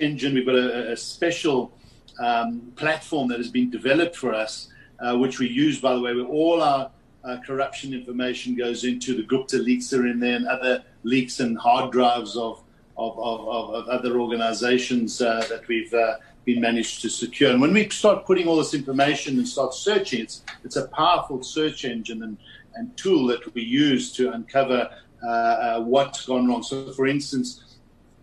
engine. 0.00 0.34
We've 0.34 0.46
got 0.46 0.54
a, 0.54 0.92
a 0.92 0.96
special 0.96 1.72
um, 2.18 2.72
platform 2.76 3.28
that 3.28 3.38
has 3.38 3.50
been 3.50 3.70
developed 3.70 4.16
for 4.16 4.34
us, 4.34 4.68
uh, 5.00 5.16
which 5.16 5.38
we 5.38 5.48
use, 5.48 5.80
by 5.80 5.94
the 5.94 6.00
way, 6.00 6.14
where 6.14 6.24
all 6.24 6.62
our 6.62 6.90
uh, 7.24 7.36
corruption 7.46 7.92
information 7.92 8.56
goes 8.56 8.84
into. 8.84 9.14
The 9.14 9.22
Gupta 9.24 9.58
leaks 9.58 9.92
are 9.92 10.06
in 10.06 10.18
there 10.20 10.36
and 10.36 10.46
other 10.46 10.82
leaks 11.02 11.40
and 11.40 11.58
hard 11.58 11.92
drives 11.92 12.36
of 12.36 12.62
of, 12.96 13.18
of, 13.18 13.74
of 13.74 13.88
other 13.88 14.20
organizations 14.20 15.20
uh, 15.20 15.44
that 15.48 15.66
we've 15.68 15.92
uh, 15.94 16.16
been 16.44 16.60
managed 16.60 17.00
to 17.02 17.08
secure. 17.08 17.50
And 17.50 17.60
when 17.60 17.72
we 17.72 17.88
start 17.88 18.26
putting 18.26 18.46
all 18.46 18.56
this 18.56 18.74
information 18.74 19.38
and 19.38 19.48
start 19.48 19.74
searching, 19.74 20.20
it's, 20.20 20.42
it's 20.64 20.76
a 20.76 20.88
powerful 20.88 21.42
search 21.42 21.84
engine 21.84 22.22
and, 22.22 22.36
and 22.74 22.96
tool 22.96 23.26
that 23.26 23.54
we 23.54 23.62
use 23.62 24.12
to 24.12 24.32
uncover 24.32 24.90
uh, 25.24 25.26
uh, 25.26 25.80
what's 25.80 26.26
gone 26.26 26.48
wrong. 26.48 26.62
So, 26.62 26.92
for 26.92 27.06
instance, 27.06 27.76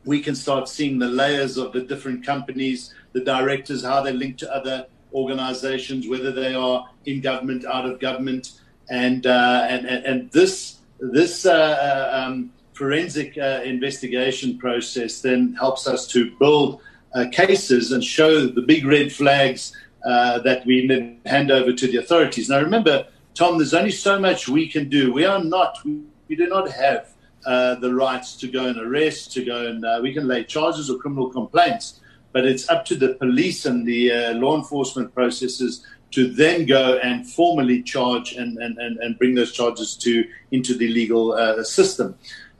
we 0.06 0.22
can 0.22 0.36
start 0.36 0.68
seeing 0.68 1.00
the 1.00 1.08
layers 1.08 1.58
of 1.58 1.74
the 1.74 1.82
different 1.82 2.26
companies, 2.26 2.94
the 3.14 3.22
directors, 3.22 3.84
how 3.84 4.02
they 4.02 4.14
link 4.14 4.38
to 4.40 4.54
other 4.54 4.88
organizations, 5.14 6.08
whether 6.08 6.32
they 6.32 6.54
are 6.54 6.88
in 7.06 7.22
government, 7.22 7.66
out 7.66 7.86
of 7.86 8.00
government, 8.00 8.60
and 8.90 9.26
uh, 9.26 9.68
and, 9.70 9.86
and, 9.86 10.06
and 10.06 10.32
this 10.32 10.80
this 11.00 11.46
uh, 11.46 12.10
um, 12.14 12.52
forensic 12.74 13.38
uh, 13.38 13.62
investigation 13.64 14.58
process 14.58 15.22
then 15.22 15.54
helps 15.54 15.88
us 15.88 16.08
to 16.08 16.32
build 16.38 16.82
uh, 17.14 17.26
cases 17.32 17.92
and 17.92 18.04
show 18.04 18.48
the 18.48 18.62
big 18.62 18.86
red 18.86 19.12
flags 19.12 19.76
uh, 20.06 20.40
that 20.40 20.66
we 20.66 20.88
then 20.88 21.20
hand 21.26 21.52
over 21.52 21.74
to 21.74 21.88
the 21.88 21.98
authorities. 21.98 22.50
Now, 22.50 22.62
remember, 22.62 23.06
Tom, 23.40 23.58
there's 23.58 23.74
only 23.74 23.90
so 23.90 24.20
much 24.20 24.50
we 24.50 24.68
can 24.68 24.90
do. 24.90 25.14
We 25.14 25.24
are 25.24 25.42
not, 25.42 25.78
we, 25.86 26.36
do 26.36 26.48
not 26.48 26.70
have 26.72 27.14
uh, 27.46 27.76
the 27.76 27.96
rights 27.96 28.36
to 28.36 28.50
go 28.50 28.66
and 28.66 28.78
arrest, 28.78 29.32
to 29.32 29.46
go 29.46 29.66
and 29.68 29.86
uh, 29.86 30.02
we 30.04 30.14
can 30.14 30.28
lay 30.28 30.44
charges 30.44 30.90
or 30.90 30.98
criminal 30.98 31.30
complaints, 31.30 32.02
but 32.34 32.44
it's 32.46 32.68
up 32.68 32.84
to 32.88 32.96
the 32.98 33.14
police 33.14 33.66
and 33.66 33.88
the 33.88 34.12
uh, 34.12 34.34
law 34.34 34.58
enforcement 34.58 35.16
processes 35.16 35.86
to 36.12 36.28
then 36.28 36.66
go 36.66 36.98
and 36.98 37.26
formally 37.32 37.82
charge 37.82 38.34
and, 38.34 38.58
and, 38.58 38.78
and, 38.78 38.98
and 38.98 39.18
bring 39.18 39.36
those 39.36 39.54
charges 39.54 39.96
to 39.96 40.26
into 40.52 40.74
the 40.74 40.90
legal 40.90 41.64
system. 41.64 42.16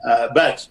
Uh, 0.08 0.28
but 0.32 0.66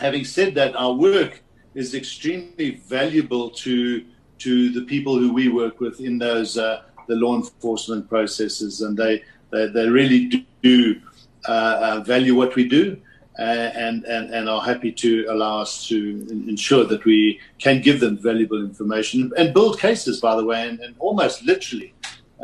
having 0.00 0.24
said 0.24 0.54
that, 0.54 0.74
our 0.74 0.94
work 0.94 1.42
is 1.74 1.94
extremely 1.94 2.76
valuable 2.88 3.50
to 3.50 4.06
to 4.38 4.70
the 4.70 4.82
people 4.86 5.18
who 5.18 5.32
we 5.32 5.48
work 5.48 5.80
with 5.80 6.00
in 6.00 6.18
those 6.18 6.56
uh, 6.56 6.82
the 7.08 7.14
law 7.14 7.36
enforcement 7.36 8.08
processes, 8.08 8.80
and 8.80 8.96
they 8.96 9.22
they, 9.50 9.66
they 9.68 9.88
really 9.88 10.46
do 10.62 11.00
uh, 11.46 11.50
uh 11.50 12.00
value 12.06 12.34
what 12.34 12.54
we 12.54 12.68
do. 12.68 12.96
uh, 13.38 13.42
and, 13.42 14.04
and, 14.04 14.32
and 14.32 14.48
are 14.48 14.60
happy 14.60 14.92
to 14.92 15.26
allow 15.28 15.60
us 15.60 15.86
to 15.88 16.26
ensure 16.48 16.84
that 16.84 17.04
we 17.04 17.40
can 17.58 17.80
give 17.80 17.98
them 17.98 18.16
valuable 18.16 18.60
information 18.60 19.32
and 19.36 19.52
build 19.52 19.78
cases, 19.80 20.20
by 20.20 20.36
the 20.36 20.44
way, 20.44 20.68
and, 20.68 20.78
and 20.80 20.94
almost 21.00 21.42
literally 21.42 21.92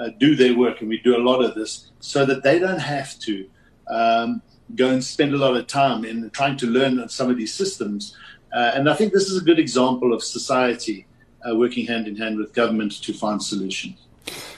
uh, 0.00 0.08
do 0.18 0.34
their 0.34 0.56
work. 0.56 0.80
And 0.80 0.88
we 0.88 0.98
do 0.98 1.16
a 1.16 1.22
lot 1.22 1.44
of 1.44 1.54
this 1.54 1.90
so 2.00 2.24
that 2.26 2.42
they 2.42 2.58
don't 2.58 2.80
have 2.80 3.16
to 3.20 3.48
um, 3.88 4.42
go 4.74 4.90
and 4.90 5.02
spend 5.02 5.32
a 5.32 5.38
lot 5.38 5.56
of 5.56 5.66
time 5.68 6.04
in 6.04 6.28
trying 6.30 6.56
to 6.56 6.66
learn 6.66 7.08
some 7.08 7.30
of 7.30 7.36
these 7.36 7.54
systems. 7.54 8.16
Uh, 8.52 8.72
and 8.74 8.90
I 8.90 8.94
think 8.94 9.12
this 9.12 9.30
is 9.30 9.40
a 9.40 9.44
good 9.44 9.60
example 9.60 10.12
of 10.12 10.24
society 10.24 11.06
uh, 11.48 11.54
working 11.54 11.86
hand 11.86 12.08
in 12.08 12.16
hand 12.16 12.36
with 12.36 12.52
government 12.52 13.00
to 13.02 13.12
find 13.12 13.40
solutions. 13.40 13.96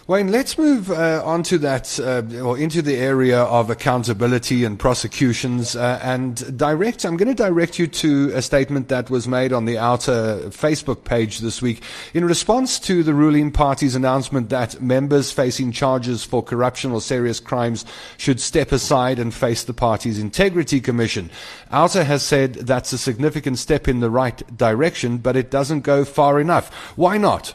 Wayne, 0.08 0.32
let's 0.32 0.58
move 0.58 0.90
uh, 0.90 1.22
on 1.24 1.44
to 1.44 1.58
that, 1.58 1.98
uh, 2.00 2.22
or 2.44 2.58
into 2.58 2.82
the 2.82 2.96
area 2.96 3.40
of 3.44 3.70
accountability 3.70 4.64
and 4.64 4.76
prosecutions. 4.76 5.76
Uh, 5.76 6.00
and 6.02 6.56
direct, 6.58 7.04
I'm 7.04 7.16
going 7.16 7.28
to 7.28 7.40
direct 7.40 7.78
you 7.78 7.86
to 7.86 8.32
a 8.34 8.42
statement 8.42 8.88
that 8.88 9.10
was 9.10 9.28
made 9.28 9.52
on 9.52 9.64
the 9.64 9.76
OUTA 9.78 10.50
Facebook 10.50 11.04
page 11.04 11.38
this 11.38 11.62
week 11.62 11.82
in 12.14 12.24
response 12.24 12.80
to 12.80 13.04
the 13.04 13.14
ruling 13.14 13.52
party's 13.52 13.94
announcement 13.94 14.50
that 14.50 14.82
members 14.82 15.30
facing 15.30 15.70
charges 15.70 16.24
for 16.24 16.42
corruption 16.42 16.90
or 16.90 17.00
serious 17.00 17.38
crimes 17.38 17.84
should 18.18 18.40
step 18.40 18.72
aside 18.72 19.20
and 19.20 19.32
face 19.32 19.62
the 19.62 19.72
party's 19.72 20.18
integrity 20.18 20.80
commission. 20.80 21.30
OUTA 21.70 22.04
has 22.04 22.24
said 22.24 22.54
that's 22.54 22.92
a 22.92 22.98
significant 22.98 23.56
step 23.58 23.86
in 23.86 24.00
the 24.00 24.10
right 24.10 24.42
direction, 24.56 25.18
but 25.18 25.36
it 25.36 25.48
doesn't 25.48 25.82
go 25.82 26.04
far 26.04 26.40
enough. 26.40 26.72
Why 26.96 27.18
not? 27.18 27.54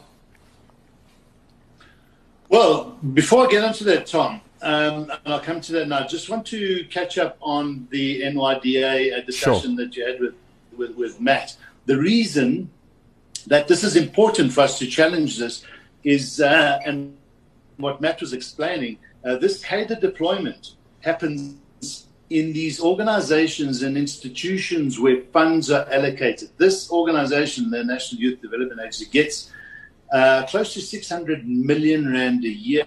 Well, 2.48 2.96
before 3.12 3.46
I 3.46 3.50
get 3.50 3.64
into 3.64 3.84
that, 3.84 4.06
Tom, 4.06 4.40
um, 4.62 5.10
and 5.24 5.34
I'll 5.34 5.40
come 5.40 5.60
to 5.60 5.72
that 5.72 5.88
now, 5.88 6.00
I 6.00 6.06
just 6.06 6.30
want 6.30 6.46
to 6.46 6.84
catch 6.84 7.18
up 7.18 7.36
on 7.40 7.86
the 7.90 8.22
NYDA 8.22 9.26
discussion 9.26 9.76
sure. 9.76 9.84
that 9.84 9.96
you 9.96 10.06
had 10.06 10.20
with, 10.20 10.34
with, 10.76 10.96
with 10.96 11.20
Matt. 11.20 11.56
The 11.86 11.98
reason 11.98 12.70
that 13.46 13.68
this 13.68 13.84
is 13.84 13.96
important 13.96 14.52
for 14.52 14.62
us 14.62 14.78
to 14.78 14.86
challenge 14.86 15.38
this 15.38 15.64
is, 16.04 16.40
uh, 16.40 16.80
and 16.86 17.16
what 17.76 18.00
Matt 18.00 18.20
was 18.20 18.32
explaining, 18.32 18.98
uh, 19.24 19.36
this 19.36 19.62
cadre 19.62 19.96
deployment 19.96 20.74
happens 21.00 22.06
in 22.30 22.52
these 22.52 22.80
organizations 22.80 23.82
and 23.82 23.96
institutions 23.96 24.98
where 24.98 25.22
funds 25.32 25.70
are 25.70 25.86
allocated. 25.90 26.50
This 26.56 26.90
organization, 26.90 27.70
the 27.70 27.84
National 27.84 28.20
Youth 28.20 28.40
Development 28.42 28.80
Agency, 28.80 29.06
gets 29.06 29.50
uh, 30.12 30.44
close 30.46 30.74
to 30.74 30.80
600 30.80 31.46
million 31.46 32.12
rand 32.12 32.44
a 32.44 32.48
year. 32.48 32.86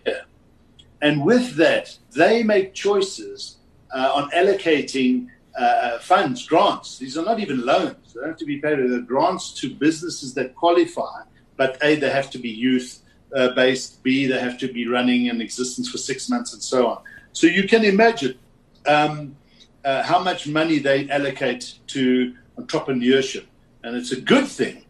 And 1.02 1.24
with 1.24 1.56
that, 1.56 1.98
they 2.16 2.44
make 2.44 2.74
choices 2.74 3.58
uh, 3.94 4.12
on 4.14 4.30
allocating 4.32 5.28
uh, 5.60 5.64
uh, 5.64 6.00
funds, 6.00 6.48
grants. 6.48 6.98
These 6.98 7.18
are 7.18 7.26
not 7.26 7.40
even 7.40 7.66
loans. 7.66 8.14
They 8.14 8.22
don't 8.22 8.30
have 8.30 8.38
to 8.38 8.46
be 8.46 8.60
paid. 8.60 8.80
They're 8.80 9.02
grants 9.02 9.52
to 9.56 9.74
businesses 9.74 10.34
that 10.36 10.56
qualify, 10.56 11.24
but 11.58 11.78
A, 11.84 11.96
they 11.96 12.10
have 12.10 12.30
to 12.32 12.38
be 12.38 12.50
youth 12.50 13.02
uh, 13.36 13.50
based, 13.50 14.02
B, 14.04 14.28
they 14.28 14.40
have 14.40 14.58
to 14.60 14.72
be 14.72 14.88
running 14.88 15.28
in 15.28 15.42
existence 15.42 15.90
for 15.90 15.98
six 15.98 16.30
months, 16.30 16.54
and 16.54 16.62
so 16.62 16.88
on. 16.88 17.02
So 17.34 17.48
you 17.48 17.68
can 17.68 17.84
imagine 17.84 18.38
um, 18.86 19.36
uh, 19.84 20.04
how 20.04 20.22
much 20.24 20.48
money 20.48 20.80
they 20.80 21.10
allocate 21.10 21.76
to 21.88 22.36
entrepreneurship. 22.58 23.46
And 23.84 23.96
it's 23.96 24.12
a 24.12 24.22
good 24.22 24.48
thing. 24.48 24.86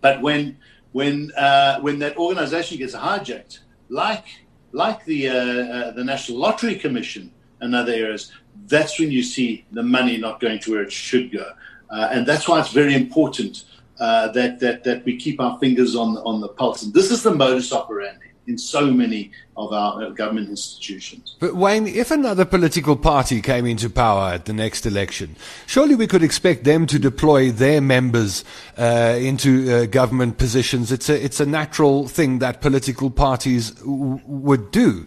But 0.00 0.20
when 0.20 0.58
when 0.94 1.32
uh, 1.32 1.80
when 1.80 1.98
that 1.98 2.16
organization 2.16 2.78
gets 2.78 2.94
hijacked, 2.94 3.58
like 3.88 4.26
like 4.70 5.04
the 5.04 5.28
uh, 5.28 5.34
uh, 5.34 5.90
the 5.90 6.04
National 6.04 6.38
Lottery 6.38 6.76
Commission 6.76 7.32
and 7.60 7.74
other 7.74 7.92
areas, 7.92 8.30
that's 8.68 9.00
when 9.00 9.10
you 9.10 9.24
see 9.24 9.66
the 9.72 9.82
money 9.82 10.16
not 10.18 10.38
going 10.38 10.60
to 10.60 10.70
where 10.70 10.82
it 10.82 10.92
should 10.92 11.32
go, 11.32 11.50
uh, 11.90 12.08
and 12.12 12.24
that's 12.24 12.46
why 12.46 12.60
it's 12.60 12.70
very 12.72 12.94
important 12.94 13.64
uh, 13.98 14.28
that 14.28 14.60
that 14.60 14.84
that 14.84 15.04
we 15.04 15.16
keep 15.16 15.40
our 15.40 15.58
fingers 15.58 15.96
on 15.96 16.16
on 16.18 16.40
the 16.40 16.48
pulse. 16.48 16.84
And 16.84 16.94
this 16.94 17.10
is 17.10 17.24
the 17.24 17.34
modus 17.34 17.72
operandi 17.72 18.30
in 18.46 18.58
so 18.58 18.90
many 18.90 19.30
of 19.56 19.72
our 19.72 20.10
government 20.10 20.48
institutions. 20.48 21.36
But 21.38 21.54
Wayne, 21.54 21.86
if 21.86 22.10
another 22.10 22.44
political 22.44 22.96
party 22.96 23.40
came 23.40 23.66
into 23.66 23.88
power 23.88 24.32
at 24.32 24.44
the 24.44 24.52
next 24.52 24.86
election, 24.86 25.36
surely 25.66 25.94
we 25.94 26.06
could 26.06 26.22
expect 26.22 26.64
them 26.64 26.86
to 26.86 26.98
deploy 26.98 27.50
their 27.50 27.80
members 27.80 28.44
uh, 28.76 29.16
into 29.18 29.70
uh, 29.70 29.86
government 29.86 30.38
positions. 30.38 30.92
It's 30.92 31.08
a 31.08 31.24
it's 31.24 31.40
a 31.40 31.46
natural 31.46 32.08
thing 32.08 32.38
that 32.40 32.60
political 32.60 33.10
parties 33.10 33.70
w- 33.72 34.20
would 34.26 34.70
do. 34.70 35.06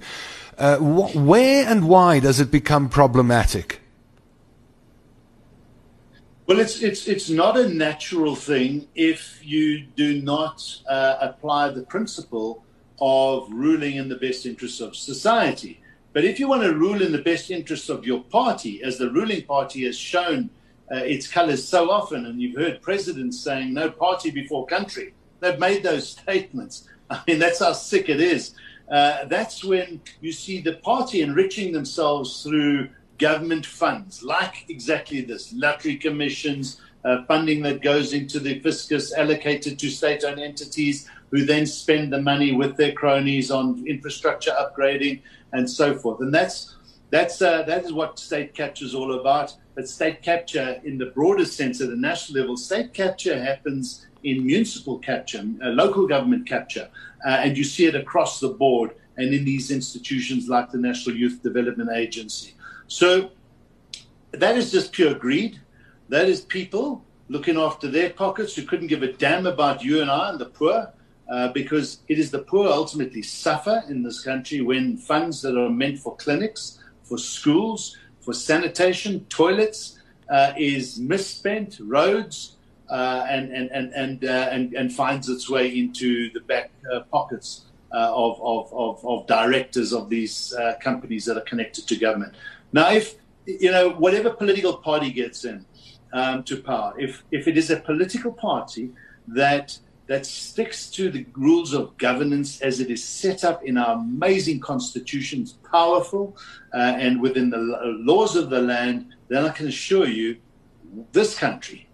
Uh, 0.57 0.77
wh- 0.77 1.15
where 1.15 1.67
and 1.67 1.87
why 1.87 2.19
does 2.19 2.39
it 2.39 2.49
become 2.49 2.89
problematic? 2.89 3.81
Well, 6.47 6.59
it's 6.59 6.81
it's 6.81 7.07
it's 7.09 7.29
not 7.29 7.57
a 7.57 7.67
natural 7.67 8.33
thing 8.33 8.87
if 8.95 9.41
you 9.43 9.83
do 9.97 10.21
not 10.21 10.63
uh, 10.87 11.17
apply 11.19 11.71
the 11.71 11.81
principle 11.81 12.63
of 12.99 13.47
ruling 13.51 13.95
in 13.95 14.09
the 14.09 14.15
best 14.15 14.45
interests 14.45 14.81
of 14.81 14.95
society. 14.95 15.81
But 16.13 16.25
if 16.25 16.39
you 16.39 16.47
want 16.47 16.63
to 16.63 16.73
rule 16.73 17.01
in 17.01 17.11
the 17.11 17.21
best 17.21 17.51
interests 17.51 17.89
of 17.89 18.05
your 18.05 18.21
party, 18.23 18.81
as 18.83 18.97
the 18.97 19.11
ruling 19.11 19.43
party 19.43 19.85
has 19.85 19.97
shown 19.97 20.49
uh, 20.91 20.97
its 20.97 21.27
colors 21.27 21.67
so 21.67 21.91
often, 21.91 22.25
and 22.25 22.41
you've 22.41 22.57
heard 22.57 22.81
presidents 22.81 23.39
saying 23.39 23.73
no 23.73 23.91
party 23.91 24.31
before 24.31 24.65
country, 24.65 25.13
they've 25.39 25.59
made 25.59 25.83
those 25.83 26.09
statements. 26.21 26.87
I 27.09 27.21
mean, 27.27 27.39
that's 27.39 27.59
how 27.59 27.73
sick 27.73 28.09
it 28.09 28.19
is. 28.19 28.55
Uh, 28.89 29.25
that's 29.25 29.63
when 29.63 30.01
you 30.21 30.31
see 30.31 30.61
the 30.61 30.73
party 30.73 31.21
enriching 31.21 31.73
themselves 31.73 32.43
through 32.43 32.89
government 33.17 33.65
funds, 33.65 34.23
like 34.23 34.65
exactly 34.69 35.21
this 35.21 35.53
lottery 35.53 35.97
commissions, 35.97 36.79
uh, 37.03 37.23
funding 37.25 37.61
that 37.61 37.81
goes 37.81 38.13
into 38.13 38.39
the 38.39 38.59
fiscus 38.59 39.13
allocated 39.13 39.77
to 39.79 39.89
state 39.89 40.23
owned 40.23 40.39
entities, 40.39 41.09
who 41.31 41.45
then 41.45 41.65
spend 41.65 42.11
the 42.11 42.21
money 42.21 42.53
with 42.53 42.77
their 42.77 42.93
cronies 42.93 43.51
on 43.51 43.83
infrastructure 43.87 44.51
upgrading 44.51 45.21
and 45.53 45.69
so 45.69 45.95
forth. 45.95 46.21
And 46.21 46.33
that's 46.33 46.75
that's 47.09 47.41
uh, 47.41 47.63
that 47.63 47.85
is 47.85 47.93
what 47.93 48.19
state 48.19 48.53
capture 48.53 48.85
is 48.85 48.93
all 48.93 49.19
about. 49.19 49.55
But 49.75 49.87
state 49.87 50.21
capture, 50.21 50.81
in 50.83 50.97
the 50.97 51.07
broader 51.07 51.45
sense, 51.45 51.79
at 51.81 51.89
the 51.89 51.95
national 51.95 52.41
level, 52.41 52.57
state 52.57 52.93
capture 52.93 53.41
happens 53.41 54.07
in 54.23 54.45
municipal 54.45 54.97
capture, 54.99 55.45
uh, 55.63 55.69
local 55.69 56.07
government 56.07 56.47
capture, 56.47 56.89
uh, 57.25 57.29
and 57.29 57.55
you 57.55 57.63
see 57.63 57.85
it 57.85 57.95
across 57.95 58.39
the 58.39 58.49
board 58.49 58.91
and 59.17 59.33
in 59.33 59.45
these 59.45 59.71
institutions 59.71 60.47
like 60.47 60.71
the 60.71 60.77
National 60.77 61.15
Youth 61.15 61.41
Development 61.43 61.89
Agency. 61.93 62.55
So 62.87 63.31
that 64.31 64.57
is 64.57 64.71
just 64.71 64.91
pure 64.91 65.13
greed. 65.13 65.59
That 66.09 66.27
is 66.27 66.41
people 66.41 67.03
looking 67.29 67.57
after 67.57 67.89
their 67.89 68.09
pockets 68.11 68.55
who 68.55 68.63
couldn't 68.63 68.87
give 68.87 69.03
a 69.03 69.11
damn 69.13 69.45
about 69.47 69.83
you 69.83 70.01
and 70.01 70.09
I 70.09 70.29
and 70.29 70.39
the 70.39 70.45
poor. 70.45 70.93
Uh, 71.29 71.49
because 71.49 71.99
it 72.07 72.17
is 72.17 72.31
the 72.31 72.39
poor 72.39 72.69
ultimately 72.69 73.21
suffer 73.21 73.83
in 73.89 74.01
this 74.01 74.23
country 74.23 74.61
when 74.61 74.95
funds 74.95 75.41
that 75.41 75.57
are 75.57 75.69
meant 75.69 75.99
for 75.99 76.15
clinics, 76.15 76.79
for 77.03 77.17
schools, 77.17 77.97
for 78.21 78.33
sanitation, 78.33 79.25
toilets, 79.25 79.99
uh, 80.29 80.53
is 80.57 80.99
misspent, 80.99 81.79
roads, 81.81 82.55
uh, 82.89 83.25
and, 83.29 83.51
and, 83.51 83.69
and, 83.71 83.93
and, 83.93 84.25
uh, 84.25 84.49
and, 84.51 84.73
and, 84.73 84.93
finds 84.93 85.27
its 85.27 85.49
way 85.49 85.77
into 85.77 86.31
the 86.31 86.39
back 86.41 86.71
uh, 86.93 87.01
pockets 87.11 87.65
of, 87.91 88.39
of, 88.41 88.73
of, 88.73 89.05
of, 89.05 89.27
directors 89.27 89.91
of 89.91 90.09
these 90.09 90.53
companies 90.81 91.25
that 91.25 91.37
are 91.37 91.41
connected 91.41 91.87
to 91.87 91.97
government. 91.97 92.33
Now, 92.71 92.91
if, 92.91 93.15
you 93.45 93.71
know, 93.71 93.89
whatever 93.89 94.29
political 94.29 94.77
party 94.77 95.11
gets 95.11 95.43
in 95.43 95.65
um, 96.13 96.43
to 96.43 96.61
power, 96.61 96.93
if, 96.97 97.23
if 97.31 97.47
it 97.47 97.57
is 97.57 97.69
a 97.69 97.77
political 97.77 98.31
party 98.31 98.91
that 99.27 99.77
that 100.07 100.25
sticks 100.25 100.89
to 100.89 101.11
the 101.11 101.25
rules 101.33 101.73
of 101.73 101.95
governance 101.97 102.61
as 102.61 102.79
it 102.79 102.89
is 102.89 103.03
set 103.03 103.43
up 103.43 103.63
in 103.63 103.77
our 103.77 103.95
amazing 103.95 104.59
constitution, 104.59 105.43
is 105.43 105.53
powerful, 105.69 106.35
uh, 106.73 106.77
and 106.77 107.21
within 107.21 107.49
the 107.49 107.57
laws 107.57 108.35
of 108.35 108.49
the 108.49 108.61
land, 108.61 109.13
then 109.27 109.45
I 109.45 109.49
can 109.49 109.67
assure 109.67 110.07
you 110.07 110.37
this 111.11 111.37
country 111.37 111.87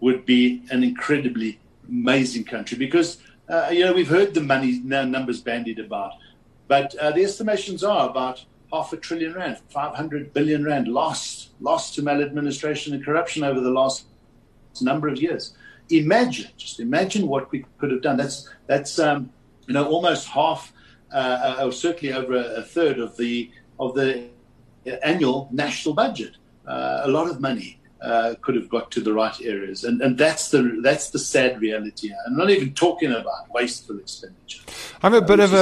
would 0.00 0.26
be 0.26 0.62
an 0.70 0.84
incredibly 0.84 1.58
amazing 1.88 2.44
country 2.44 2.76
because, 2.76 3.18
uh, 3.48 3.70
you 3.72 3.84
know, 3.84 3.94
we've 3.94 4.08
heard 4.08 4.34
the 4.34 4.42
money 4.42 4.80
numbers 4.80 5.40
bandied 5.40 5.78
about, 5.78 6.12
but 6.68 6.94
uh, 6.96 7.10
the 7.12 7.24
estimations 7.24 7.82
are 7.82 8.10
about 8.10 8.44
half 8.70 8.92
a 8.92 8.98
trillion 8.98 9.32
rand, 9.32 9.58
500 9.70 10.34
billion 10.34 10.64
rand 10.64 10.88
lost, 10.88 11.50
lost 11.60 11.94
to 11.94 12.02
maladministration 12.02 12.92
and 12.92 13.02
corruption 13.02 13.42
over 13.42 13.60
the 13.60 13.70
last 13.70 14.04
number 14.82 15.08
of 15.08 15.22
years 15.22 15.54
imagine, 15.90 16.50
just 16.56 16.80
imagine 16.80 17.26
what 17.26 17.50
we 17.50 17.64
could 17.78 17.90
have 17.90 18.02
done. 18.02 18.16
That's 18.16 18.48
that's 18.66 18.98
um, 18.98 19.30
you 19.66 19.74
know 19.74 19.86
almost 19.86 20.28
half, 20.28 20.72
uh, 21.12 21.56
uh 21.60 21.66
or 21.66 21.72
certainly 21.72 22.14
over 22.14 22.34
a, 22.34 22.62
third 22.62 22.98
of 22.98 23.16
the 23.16 23.50
of 23.78 23.94
the 23.94 24.28
annual 25.02 25.48
national 25.52 25.94
budget. 25.94 26.36
Uh, 26.66 27.02
a 27.04 27.08
lot 27.08 27.28
of 27.28 27.40
money 27.40 27.80
uh, 28.04 28.34
could 28.42 28.54
have 28.54 28.68
got 28.68 28.90
to 28.90 29.00
the 29.00 29.12
right 29.12 29.40
areas, 29.42 29.84
and 29.84 30.00
and 30.02 30.18
that's 30.18 30.50
the 30.50 30.80
that's 30.82 31.10
the 31.10 31.18
sad 31.18 31.60
reality. 31.60 32.10
I'm 32.26 32.36
not 32.36 32.50
even 32.50 32.74
talking 32.74 33.10
about 33.10 33.50
wasteful 33.50 33.98
expenditure. 33.98 34.62
I'm 35.02 35.14
a 35.14 35.22
bit 35.22 35.40
of 35.40 35.54
a. 35.54 35.60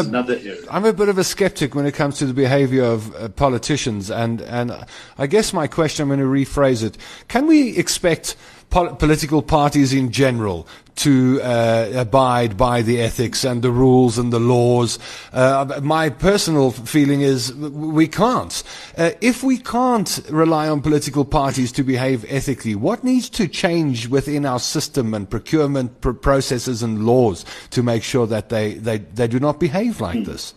I'm 0.70 0.84
a 0.84 0.92
bit 0.92 1.08
of 1.08 1.18
a 1.18 1.24
skeptic 1.24 1.74
when 1.74 1.86
it 1.86 1.94
comes 1.94 2.18
to 2.18 2.26
the 2.26 2.34
behaviour 2.34 2.84
of 2.84 3.14
uh, 3.14 3.28
politicians, 3.28 4.10
and 4.10 4.40
and 4.42 4.86
I 5.18 5.26
guess 5.26 5.52
my 5.52 5.66
question 5.68 6.02
I'm 6.02 6.08
going 6.08 6.20
to 6.20 6.26
rephrase 6.26 6.82
it: 6.82 6.98
Can 7.28 7.46
we 7.46 7.76
expect 7.76 8.36
pol- 8.72 8.94
political 8.96 9.42
parties 9.42 9.92
in 9.92 10.10
general 10.10 10.66
to 10.94 11.40
uh, 11.42 11.90
abide 11.94 12.56
by 12.56 12.82
the 12.82 13.00
ethics 13.00 13.44
and 13.44 13.62
the 13.62 13.70
rules 13.70 14.18
and 14.18 14.32
the 14.32 14.40
laws. 14.40 14.98
Uh, 15.32 15.80
my 15.82 16.10
personal 16.10 16.70
feeling 16.70 17.20
is 17.20 17.54
we 17.54 18.08
can't. 18.08 18.62
Uh, 18.98 19.10
if 19.20 19.42
we 19.42 19.58
can't 19.58 20.20
rely 20.28 20.68
on 20.68 20.80
political 20.80 21.24
parties 21.24 21.70
to 21.72 21.82
behave 21.82 22.24
ethically, 22.28 22.74
what 22.74 23.04
needs 23.04 23.28
to 23.30 23.46
change 23.46 24.08
within 24.08 24.44
our 24.44 24.58
system 24.58 25.14
and 25.14 25.30
procurement 25.30 26.00
pr- 26.00 26.12
processes 26.12 26.82
and 26.82 27.06
laws 27.06 27.44
to 27.70 27.82
make 27.82 28.02
sure 28.02 28.26
that 28.26 28.48
they, 28.48 28.74
they, 28.74 28.98
they 28.98 29.28
do 29.28 29.38
not 29.38 29.60
behave 29.60 30.00
like 30.00 30.18
hmm. 30.18 30.24
this? 30.24 30.54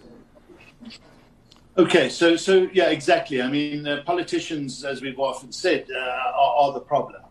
Okay, 1.77 2.07
so 2.07 2.37
so 2.37 2.69
yeah, 2.71 2.89
exactly. 2.89 3.41
I 3.41 3.49
mean, 3.49 3.85
uh, 3.85 4.01
politicians, 4.05 4.85
as 4.85 5.01
we've 5.01 5.19
often 5.19 5.51
said, 5.51 5.85
uh, 5.93 5.99
are, 5.99 6.55
are, 6.61 6.73
the 6.73 6.79
problem. 6.79 7.21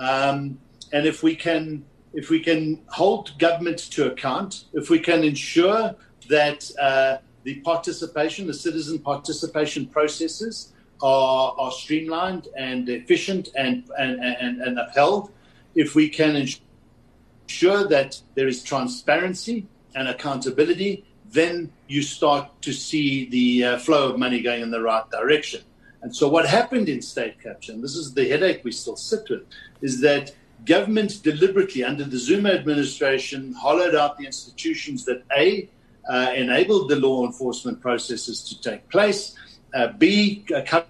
Um, 0.00 0.58
and 0.92 1.06
if 1.06 1.22
we 1.22 1.36
can 1.36 1.84
if 2.12 2.28
we 2.28 2.40
can 2.40 2.82
hold 2.88 3.38
government 3.38 3.78
to 3.78 4.10
account, 4.10 4.64
if 4.72 4.90
we 4.90 4.98
can 4.98 5.22
ensure 5.22 5.94
that 6.28 6.68
uh, 6.80 7.18
the 7.44 7.60
participation, 7.60 8.46
the 8.46 8.54
citizen 8.54 8.98
participation 8.98 9.86
processes 9.86 10.72
are, 11.02 11.54
are 11.56 11.70
streamlined 11.70 12.48
and 12.56 12.88
efficient 12.88 13.50
and, 13.56 13.88
and, 13.96 14.20
and, 14.20 14.60
and 14.60 14.78
upheld, 14.78 15.30
if 15.74 15.94
we 15.94 16.08
can 16.08 16.34
ensure 16.34 17.86
that 17.86 18.20
there 18.34 18.48
is 18.48 18.62
transparency 18.62 19.66
and 19.94 20.08
accountability, 20.08 21.04
then 21.30 21.72
you 21.86 22.02
start 22.02 22.60
to 22.62 22.72
see 22.72 23.28
the 23.30 23.64
uh, 23.64 23.78
flow 23.78 24.10
of 24.10 24.18
money 24.18 24.42
going 24.42 24.62
in 24.62 24.70
the 24.70 24.80
right 24.80 25.08
direction. 25.10 25.62
And 26.02 26.14
so, 26.14 26.28
what 26.28 26.46
happened 26.48 26.88
in 26.88 27.02
state 27.02 27.40
capture, 27.42 27.72
and 27.72 27.84
this 27.84 27.94
is 27.94 28.14
the 28.14 28.28
headache 28.28 28.62
we 28.64 28.72
still 28.72 28.96
sit 28.96 29.28
with, 29.28 29.42
is 29.82 30.00
that 30.00 30.34
government 30.64 31.22
deliberately, 31.22 31.84
under 31.84 32.04
the 32.04 32.18
Zuma 32.18 32.50
administration, 32.50 33.52
hollowed 33.52 33.94
out 33.94 34.18
the 34.18 34.26
institutions 34.26 35.04
that 35.04 35.22
A, 35.36 35.68
uh, 36.08 36.32
enabled 36.34 36.88
the 36.88 36.96
law 36.96 37.26
enforcement 37.26 37.80
processes 37.80 38.42
to 38.44 38.60
take 38.60 38.88
place, 38.88 39.34
uh, 39.74 39.88
B, 39.98 40.44
uh, 40.54 40.62
covered 40.62 40.86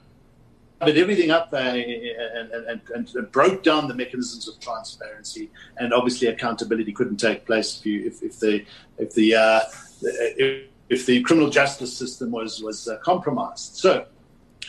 everything 0.96 1.30
up 1.30 1.50
uh, 1.52 1.56
and, 1.56 2.80
and, 2.94 3.11
and, 3.14 3.32
broke 3.32 3.62
down 3.62 3.88
the 3.88 3.94
mechanisms 3.94 4.48
of 4.48 4.58
transparency, 4.61 5.50
and 5.78 5.92
obviously 5.92 6.28
accountability 6.28 6.92
couldn't 6.92 7.18
take 7.18 7.44
place 7.44 7.78
if, 7.78 7.86
you, 7.86 8.06
if, 8.06 8.22
if 8.22 8.38
the 8.40 8.64
if 8.96 9.12
the 9.14 9.34
uh, 9.34 9.61
if, 10.00 10.68
if, 10.88 11.06
the 11.06 11.20
criminal 11.22 11.50
justice 11.50 11.94
system 11.94 12.30
was 12.30 12.62
was 12.62 12.88
compromised. 13.02 13.76
So 13.76 14.06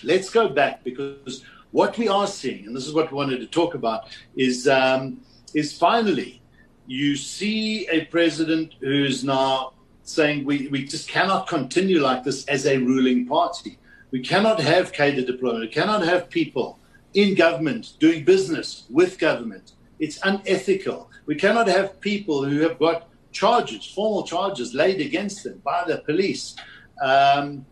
let's 0.03 0.29
go 0.29 0.49
back 0.49 0.83
because 0.83 1.43
what 1.71 1.97
we 1.97 2.07
are 2.07 2.27
seeing, 2.27 2.65
and 2.65 2.75
this 2.75 2.87
is 2.87 2.93
what 2.93 3.11
we 3.11 3.15
wanted 3.15 3.39
to 3.39 3.47
talk 3.47 3.75
about, 3.75 4.05
is 4.35 4.67
um, 4.67 5.21
is 5.53 5.77
finally 5.77 6.41
you 6.87 7.15
see 7.15 7.87
a 7.87 8.05
president 8.05 8.75
who's 8.81 9.23
now 9.23 9.73
saying 10.03 10.43
we, 10.43 10.67
we 10.67 10.85
just 10.85 11.07
cannot 11.07 11.47
continue 11.47 12.01
like 12.01 12.23
this 12.23 12.45
as 12.45 12.65
a 12.65 12.77
ruling 12.77 13.25
party. 13.25 13.77
We 14.11 14.19
cannot 14.19 14.59
have 14.59 14.91
cadre 14.91 15.23
deployment. 15.23 15.61
We 15.61 15.67
cannot 15.69 16.03
have 16.03 16.29
people 16.29 16.79
in 17.13 17.35
government 17.35 17.93
doing 17.99 18.25
business 18.25 18.85
with 18.89 19.19
government. 19.19 19.73
It's 19.99 20.19
unethical. 20.23 21.09
We 21.25 21.35
cannot 21.35 21.67
have 21.67 22.01
people 22.01 22.43
who 22.43 22.59
have 22.59 22.77
got 22.79 23.07
charges, 23.31 23.85
formal 23.85 24.23
charges 24.23 24.73
laid 24.73 24.99
against 24.99 25.43
them 25.43 25.61
by 25.63 25.85
the 25.87 25.99
police. 25.99 26.55
Um, 27.01 27.65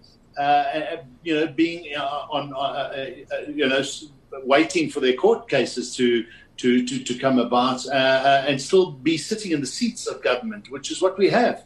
you 1.23 1.35
know, 1.35 1.47
being 1.47 1.95
uh, 1.95 2.27
on, 2.31 2.53
uh, 2.53 3.05
you 3.47 3.67
know, 3.67 3.83
waiting 4.43 4.89
for 4.89 4.99
their 4.99 5.13
court 5.13 5.49
cases 5.49 5.95
to 5.95 6.25
to 6.57 6.85
to, 6.85 7.03
to 7.03 7.13
come 7.17 7.39
about, 7.39 7.85
and 7.87 8.61
still 8.61 8.91
be 8.91 9.17
sitting 9.17 9.51
in 9.51 9.61
the 9.61 9.67
seats 9.67 10.07
of 10.07 10.21
government, 10.23 10.69
which 10.71 10.91
is 10.91 11.01
what 11.01 11.17
we 11.17 11.29
have. 11.29 11.63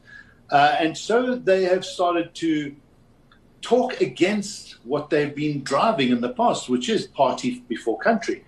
and 0.51 0.97
so 0.97 1.35
they 1.35 1.63
have 1.63 1.83
started 1.85 2.33
to 2.35 2.75
talk 3.63 4.01
against 4.01 4.75
what 4.83 5.09
they've 5.09 5.35
been 5.35 5.63
driving 5.63 6.09
in 6.09 6.21
the 6.21 6.29
past, 6.29 6.69
which 6.69 6.89
is 6.89 7.07
party 7.07 7.63
before 7.67 7.97
country. 7.97 8.43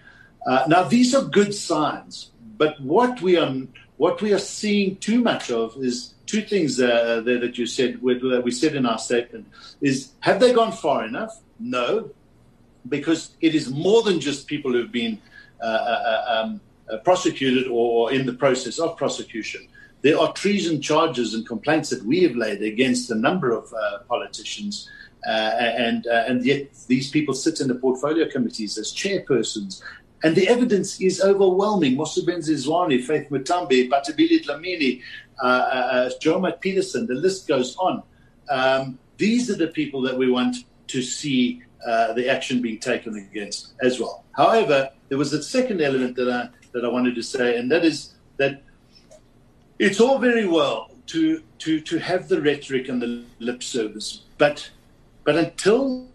Uh, 0.46 0.64
now, 0.68 0.84
these 0.84 1.16
are 1.16 1.24
good 1.24 1.56
signs, 1.56 2.32
but 2.58 2.80
what 2.82 3.22
we 3.22 3.38
are 3.38 3.52
what 3.98 4.22
we 4.22 4.34
are 4.34 4.40
seeing 4.40 4.98
too 4.98 5.22
much 5.22 5.50
of 5.50 5.76
is 5.78 6.15
two 6.26 6.42
things 6.42 6.80
uh, 6.80 7.22
there 7.26 7.40
that 7.40 7.58
you 7.58 7.66
said, 7.66 8.00
that 8.02 8.42
we 8.44 8.52
said 8.52 8.76
in 8.76 8.86
our 8.86 8.98
statement, 8.98 9.48
is 9.82 10.12
have 10.22 10.40
they 10.40 10.54
gone 10.54 10.72
far 10.72 11.06
enough? 11.06 11.40
No, 11.60 12.12
because 12.90 13.36
it 13.42 13.56
is 13.56 13.70
more 13.70 14.04
than 14.04 14.20
just 14.20 14.48
people 14.48 14.72
who've 14.72 14.92
been 14.92 15.22
uh, 15.62 15.66
uh, 15.66 15.68
uh 15.68 16.42
um, 16.44 16.62
uh, 16.92 16.98
prosecuted 16.98 17.68
or 17.72 18.12
in 18.12 18.26
the 18.26 18.34
process 18.34 18.80
of 18.80 18.98
prosecution. 18.98 19.68
There 20.02 20.20
are 20.20 20.32
treason 20.34 20.82
charges 20.82 21.34
and 21.34 21.48
complaints 21.48 21.90
that 21.90 22.04
we 22.04 22.22
have 22.24 22.36
laid 22.36 22.62
against 22.62 23.10
a 23.10 23.16
number 23.16 23.52
of 23.52 23.74
uh, 23.74 24.00
politicians. 24.08 24.90
and 25.26 26.06
and 26.06 26.46
yet 26.46 26.62
these 26.88 27.10
people 27.10 27.34
sit 27.34 27.60
in 27.62 27.68
the 27.68 27.80
portfolio 27.86 28.30
committees 28.30 28.78
as 28.78 28.94
chairpersons 28.94 29.82
and 30.24 30.36
the 30.36 30.48
evidence 30.48 31.00
is 31.02 31.22
overwhelming. 31.22 31.96
Mosebenzi 31.96 32.56
Zwane, 32.56 33.04
Faith 33.04 33.30
Muthambi, 33.30 33.90
Bathabile 33.90 34.44
Dlamini, 34.44 35.02
uh, 35.44 35.46
uh, 35.46 35.48
uh 35.48 36.10
Joe 36.22 36.52
Peterson, 36.60 37.06
the 37.06 37.14
list 37.14 37.48
goes 37.48 37.76
on. 37.78 38.02
Um, 38.50 38.98
these 39.18 39.50
are 39.50 39.56
the 39.56 39.68
people 39.68 40.02
that 40.02 40.18
we 40.18 40.30
want 40.30 40.58
to 40.88 41.02
see 41.02 41.62
uh, 41.86 42.14
the 42.14 42.30
action 42.30 42.62
being 42.62 42.80
taken 42.80 43.16
against 43.16 43.74
as 43.82 44.00
well. 44.00 44.24
However, 44.32 44.90
there 45.10 45.18
was 45.18 45.34
a 45.34 45.44
second 45.44 45.82
element 45.82 46.16
that 46.16 46.30
I, 46.30 46.50
that 46.74 46.84
I 46.84 46.88
wanted 46.88 47.16
to 47.16 47.24
say, 47.24 47.58
and 47.58 47.72
that 47.72 47.86
is 47.86 48.16
that 48.38 48.62
it's 49.80 50.00
all 50.00 50.20
very 50.20 50.48
well 50.48 50.92
to, 51.08 51.42
to, 51.60 51.80
to 51.82 51.98
have 52.00 52.28
the 52.28 52.42
rhetoric 52.42 52.90
and 52.90 53.02
the 53.02 53.24
lip 53.40 53.62
service, 53.62 54.24
but, 54.38 54.70
but 55.24 55.36
until 55.36 56.08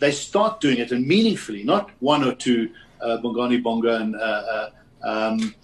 they 0.00 0.10
start 0.10 0.60
doing 0.60 0.78
it 0.78 0.90
and 0.90 1.06
meaningfully, 1.06 1.62
not 1.64 1.90
one 2.00 2.24
or 2.24 2.34
two 2.34 2.70
uh, 3.00 3.18
Bongani 3.22 3.62
Bongo 3.62 3.94
and, 3.96 4.16
uh, 4.16 4.18
uh, 4.18 4.70
um, 5.02 5.54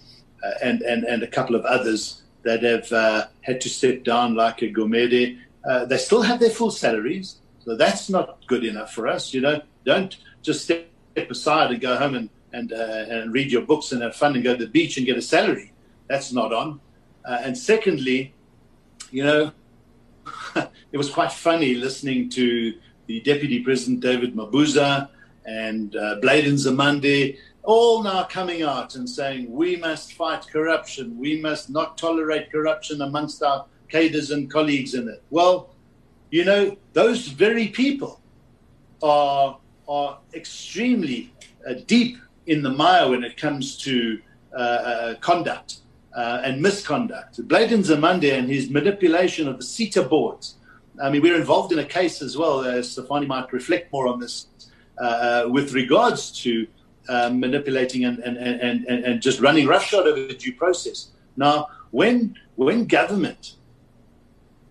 and, 0.61 0.81
and, 0.81 1.03
and 1.03 1.23
a 1.23 1.27
couple 1.27 1.55
of 1.55 1.65
others 1.65 2.23
that 2.43 2.63
have 2.63 3.29
had 3.41 3.61
to 3.61 3.69
step 3.69 4.03
down, 4.03 4.35
like 4.35 4.61
a 4.61 4.69
Gumede. 4.69 5.39
they 5.87 5.97
still 5.97 6.21
have 6.21 6.39
their 6.39 6.49
full 6.49 6.71
salaries, 6.71 7.37
so 7.63 7.75
that's 7.75 8.09
not 8.09 8.45
good 8.47 8.63
enough 8.65 8.93
for 8.93 9.07
us. 9.07 9.33
You 9.33 9.41
know, 9.41 9.61
don't 9.85 10.17
just 10.41 10.63
step 10.63 10.87
aside 11.29 11.71
and 11.71 11.79
go 11.79 11.97
home 11.97 12.15
and 12.15 12.29
and, 12.53 12.73
uh, 12.73 13.05
and 13.07 13.33
read 13.33 13.51
your 13.51 13.61
books 13.61 13.91
and 13.91 14.01
have 14.01 14.15
fun 14.15 14.35
and 14.35 14.43
go 14.43 14.55
to 14.55 14.65
the 14.65 14.71
beach 14.71 14.97
and 14.97 15.05
get 15.05 15.17
a 15.17 15.21
salary. 15.21 15.71
That's 16.07 16.33
not 16.33 16.53
on. 16.53 16.79
Uh, 17.23 17.39
and 17.41 17.57
secondly, 17.57 18.33
you 19.11 19.23
know, 19.23 19.51
it 20.91 20.97
was 20.97 21.09
quite 21.09 21.31
funny 21.31 21.75
listening 21.75 22.29
to 22.29 22.73
the 23.07 23.21
Deputy 23.21 23.61
President 23.61 24.01
David 24.01 24.35
Mabuza 24.35 25.09
and 25.45 25.95
uh, 25.95 26.15
Blade 26.21 26.45
Nzimande, 26.45 27.37
all 27.63 28.03
now 28.03 28.23
coming 28.23 28.63
out 28.63 28.95
and 28.95 29.09
saying 29.09 29.51
we 29.51 29.75
must 29.75 30.13
fight 30.13 30.47
corruption, 30.47 31.17
we 31.17 31.39
must 31.39 31.69
not 31.69 31.97
tolerate 31.97 32.51
corruption 32.51 33.01
amongst 33.01 33.43
our 33.43 33.65
cadres 33.89 34.31
and 34.31 34.51
colleagues 34.51 34.93
in 34.93 35.07
it. 35.07 35.23
Well, 35.29 35.75
you 36.31 36.45
know, 36.45 36.77
those 36.93 37.27
very 37.27 37.67
people 37.67 38.21
are 39.03 39.57
are 39.87 40.19
extremely 40.33 41.33
uh, 41.67 41.73
deep 41.85 42.17
in 42.47 42.61
the 42.63 42.69
mire 42.69 43.09
when 43.09 43.23
it 43.23 43.35
comes 43.35 43.77
to 43.77 44.19
uh, 44.53 44.57
uh, 44.57 45.15
conduct 45.15 45.79
uh, 46.15 46.41
and 46.43 46.61
misconduct. 46.61 47.45
Blade 47.47 47.71
Nzimande 47.71 48.37
and 48.37 48.49
his 48.49 48.69
manipulation 48.69 49.47
of 49.47 49.57
the 49.57 49.63
SETA 49.63 50.03
boards. 50.03 50.55
I 51.01 51.09
mean, 51.09 51.21
we're 51.21 51.35
involved 51.35 51.71
in 51.71 51.79
a 51.79 51.85
case 51.85 52.21
as 52.21 52.37
well. 52.37 52.59
Uh, 52.59 52.75
Stefanie 52.75 53.27
might 53.27 53.51
reflect 53.53 53.91
more 53.91 54.07
on 54.07 54.19
this 54.19 54.47
with 55.49 55.73
regards 55.73 56.31
to 56.43 56.67
um, 57.09 57.39
manipulating 57.39 58.05
and, 58.05 58.19
and, 58.19 58.37
and, 58.37 58.85
and, 58.85 59.05
and 59.05 59.21
just 59.21 59.39
running 59.39 59.67
roughshod 59.67 60.07
over 60.07 60.27
the 60.27 60.33
due 60.33 60.53
process. 60.53 61.09
Now, 61.35 61.69
when, 61.91 62.37
when 62.55 62.85
government 62.85 63.55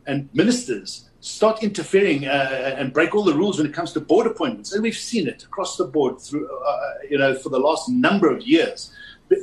and 0.06 0.28
ministers 0.32 1.10
start 1.20 1.62
interfering 1.62 2.26
uh, 2.26 2.76
and 2.78 2.92
break 2.92 3.14
all 3.14 3.24
the 3.24 3.34
rules 3.34 3.58
when 3.58 3.66
it 3.66 3.74
comes 3.74 3.92
to 3.92 4.00
board 4.00 4.26
appointments, 4.26 4.72
and 4.72 4.82
we've 4.82 4.96
seen 4.96 5.28
it 5.28 5.44
across 5.44 5.76
the 5.76 5.84
board 5.84 6.20
through, 6.20 6.48
uh, 6.48 6.94
you 7.08 7.18
know, 7.18 7.34
for 7.34 7.50
the 7.50 7.58
last 7.58 7.88
number 7.88 8.30
of 8.30 8.42
years. 8.42 8.92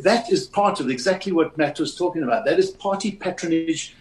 That 0.04 0.32
is 0.32 0.48
part 0.48 0.80
of 0.80 0.90
exactly 0.90 1.32
what 1.32 1.58
Matt 1.58 1.80
was 1.80 1.96
talking 1.96 2.24
about. 2.24 2.46
That 2.46 2.60
is 2.60 2.72
party 2.72 3.12
patronage 3.12 3.96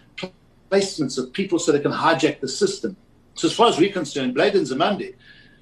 placements 0.69 1.17
of 1.17 1.31
people 1.31 1.59
so 1.59 1.71
they 1.71 1.79
can 1.79 1.93
hijack 1.93 2.41
the 2.41 2.47
system. 2.47 2.97
So 3.35 3.47
as 3.47 3.53
far 3.53 3.69
as 3.69 3.77
we're 3.77 3.93
concerned, 3.93 4.33
Blade 4.33 4.53
Nzimande 4.53 5.13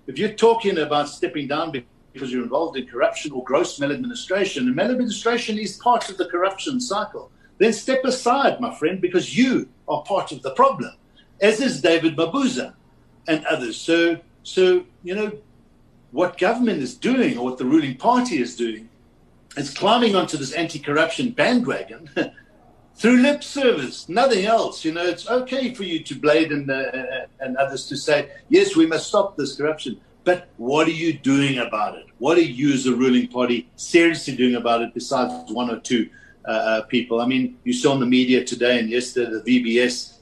if 0.08 0.18
you're 0.20 0.30
talking 0.30 0.78
about 0.78 1.10
stepping 1.10 1.48
down 1.48 1.72
because 2.14 2.32
you're 2.32 2.44
involved 2.44 2.78
in 2.78 2.88
corruption 2.88 3.32
or 3.32 3.44
gross 3.44 3.80
maladministration, 3.80 4.68
and 4.68 4.76
maladministration 4.76 5.58
is 5.58 5.78
part 5.78 6.10
of 6.10 6.18
the 6.18 6.26
corruption 6.26 6.80
cycle, 6.80 7.32
then 7.58 7.74
step 7.74 8.04
aside, 8.04 8.60
my 8.60 8.74
friend, 8.76 9.02
because 9.02 9.38
you 9.38 9.68
are 9.88 10.04
part 10.04 10.32
of 10.32 10.42
the 10.42 10.52
problem. 10.52 10.94
as 11.42 11.60
is 11.60 11.82
David 11.82 12.16
Mabuza 12.16 12.74
and 13.28 13.46
others. 13.46 13.78
So, 13.78 14.20
so 14.44 14.86
you 15.04 15.16
know, 15.16 15.32
what 16.12 16.38
government 16.38 16.82
is 16.82 16.96
doing, 16.96 17.38
or 17.38 17.44
what 17.46 17.58
the 17.58 17.66
ruling 17.66 17.98
party 17.98 18.40
is 18.40 18.56
doing, 18.56 18.90
is 19.58 19.74
climbing 19.74 20.16
onto 20.16 20.38
this 20.38 20.54
anti-corruption 20.54 21.32
bandwagon 21.32 22.10
through 22.96 23.18
lip 23.18 23.44
service, 23.44 24.08
nothing 24.08 24.46
else. 24.46 24.86
You 24.86 24.94
know, 24.94 25.06
it's 25.06 25.30
okay 25.30 25.74
for 25.74 25.84
you 25.84 26.00
to 26.04 26.16
Blade 26.16 26.52
and 26.52 26.70
uh, 26.70 27.28
and 27.40 27.58
others 27.58 27.88
to 27.88 27.98
say, 27.98 28.32
yes, 28.50 28.76
we 28.76 28.86
must 28.86 29.08
stop 29.08 29.38
this 29.38 29.56
corruption. 29.56 30.00
But 30.24 30.48
what 30.58 30.88
are 30.88 30.92
you 30.92 31.14
doing 31.14 31.60
about 31.60 31.98
it? 31.98 32.08
What 32.18 32.38
are 32.38 32.42
you, 32.42 32.74
as 32.74 32.88
a 32.88 32.96
ruling 32.96 33.28
party, 33.28 33.70
seriously 33.76 34.36
doing 34.36 34.56
about 34.56 34.82
it? 34.82 34.94
Besides 34.94 35.52
one 35.52 35.70
or 35.70 35.80
two 35.80 36.10
uh, 36.48 36.52
uh 36.52 36.82
people, 36.84 37.22
I 37.22 37.28
mean, 37.28 37.58
you 37.64 37.74
saw 37.74 37.94
in 37.94 38.00
the 38.00 38.08
media 38.08 38.44
today 38.44 38.80
and 38.80 38.90
yesterday 38.90 39.30
the 39.32 39.44
VBS 39.64 40.16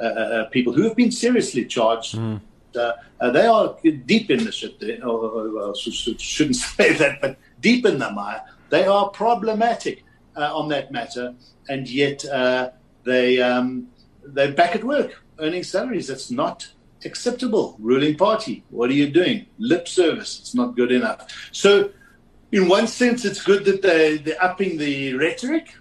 uh, 0.00 0.04
uh, 0.04 0.08
uh, 0.08 0.44
people 0.46 0.72
who 0.72 0.82
have 0.82 0.96
been 0.96 1.12
seriously 1.12 1.64
charged. 1.64 2.16
Mm. 2.16 2.40
they 2.72 3.46
are 3.46 3.76
deep 4.06 4.30
in 4.30 4.44
the 4.44 4.50
shit. 4.50 4.82
Or, 5.02 5.06
or, 5.06 5.60
or, 5.60 5.76
shouldn't 5.76 6.56
say 6.56 6.94
that, 6.94 7.20
but 7.20 7.36
deep 7.60 7.86
in 7.86 7.98
the 7.98 8.10
mire. 8.10 8.42
They 8.70 8.86
are 8.86 9.10
problematic 9.10 10.04
on 10.42 10.68
that 10.68 10.90
matter 10.90 11.34
and 11.68 11.88
yet 11.88 12.24
uh, 12.26 12.70
they 13.04 13.40
um, 13.40 13.88
they're 14.24 14.52
back 14.52 14.74
at 14.74 14.84
work 14.84 15.22
earning 15.38 15.62
salaries. 15.62 16.08
That's 16.08 16.30
not 16.30 16.68
acceptable. 17.04 17.76
Ruling 17.78 18.16
party, 18.16 18.64
what 18.70 18.90
are 18.90 18.94
you 18.94 19.10
doing? 19.10 19.46
Lip 19.58 19.88
service. 19.88 20.38
It's 20.40 20.54
not 20.54 20.76
good 20.76 20.92
enough. 20.92 21.26
So, 21.52 21.90
in 22.52 22.68
one 22.68 22.86
sense, 22.86 23.24
it's 23.24 23.42
good 23.42 23.64
that 23.64 23.82
they 23.82 24.18
they're 24.18 24.42
upping 24.42 24.78
the 24.78 25.14
rhetoric. 25.14 25.74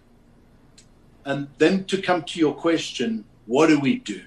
And 1.26 1.47
then 1.58 1.86
to 1.86 2.01
come 2.01 2.24
to 2.24 2.39
your 2.39 2.54
question, 2.54 3.24
what 3.45 3.68
do 3.68 3.80
we 3.80 3.99
do? 3.99 4.22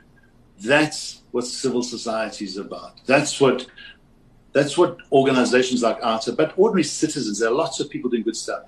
That's 0.61 1.21
what 1.31 1.45
civil 1.45 1.83
society 1.83 2.47
is 2.47 2.57
about. 2.57 3.05
That's 3.05 3.39
what 3.41 3.67
that's 4.53 4.79
what 4.79 4.97
organizations 5.13 5.83
like 5.83 5.99
ours 6.03 6.29
are. 6.29 6.33
But 6.33 6.55
ordinary 6.57 6.85
citizens, 6.85 7.41
there 7.41 7.51
are 7.51 7.55
lots 7.55 7.81
of 7.81 7.91
people 7.91 8.09
doing 8.09 8.23
good 8.23 8.37
stuff. 8.37 8.63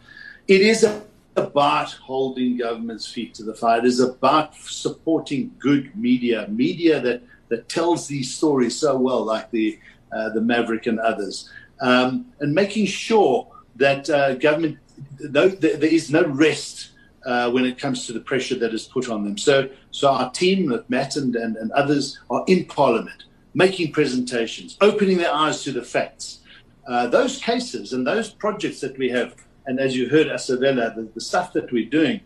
It 0.46 0.60
is 0.60 0.84
a 0.84 1.02
about 1.38 1.90
holding 1.92 2.58
government's 2.58 3.06
feet 3.06 3.34
to 3.34 3.42
the 3.42 3.54
fire. 3.54 3.78
It 3.78 3.84
is 3.84 4.00
about 4.00 4.54
supporting 4.54 5.52
good 5.58 5.94
media, 5.96 6.46
media 6.48 7.00
that, 7.00 7.22
that 7.48 7.68
tells 7.68 8.06
these 8.06 8.34
stories 8.34 8.78
so 8.78 8.98
well, 8.98 9.24
like 9.24 9.50
the 9.50 9.78
uh, 10.10 10.30
the 10.30 10.40
Maverick 10.40 10.86
and 10.86 10.98
others, 11.00 11.50
um, 11.80 12.26
and 12.40 12.54
making 12.54 12.86
sure 12.86 13.46
that 13.76 14.08
uh, 14.08 14.34
government 14.36 14.78
no, 15.20 15.48
there, 15.48 15.84
is 15.84 16.10
no 16.10 16.26
rest 16.26 16.90
uh, 17.26 17.50
when 17.50 17.64
it 17.64 17.78
comes 17.78 18.06
to 18.06 18.12
the 18.12 18.20
pressure 18.20 18.54
that 18.56 18.72
is 18.72 18.84
put 18.84 19.08
on 19.08 19.24
them. 19.24 19.36
So, 19.36 19.68
so 19.90 20.08
our 20.08 20.30
team, 20.30 20.72
of 20.72 20.88
Matt 20.88 21.16
and, 21.16 21.36
and, 21.36 21.56
and 21.56 21.70
others, 21.72 22.18
are 22.30 22.44
in 22.46 22.64
Parliament 22.64 23.24
making 23.54 23.92
presentations, 23.92 24.76
opening 24.80 25.18
their 25.18 25.34
eyes 25.34 25.62
to 25.64 25.72
the 25.72 25.82
facts. 25.82 26.40
Uh, 26.86 27.06
those 27.06 27.38
cases 27.38 27.92
and 27.92 28.06
those 28.06 28.30
projects 28.30 28.80
that 28.80 28.96
we 28.96 29.08
have 29.10 29.34
and 29.68 29.78
as 29.78 29.94
you 29.94 30.08
heard, 30.08 30.28
Asavela, 30.28 30.96
the, 30.96 31.02
the 31.14 31.20
stuff 31.20 31.52
that 31.52 31.70
we're 31.70 31.90
doing, 31.90 32.22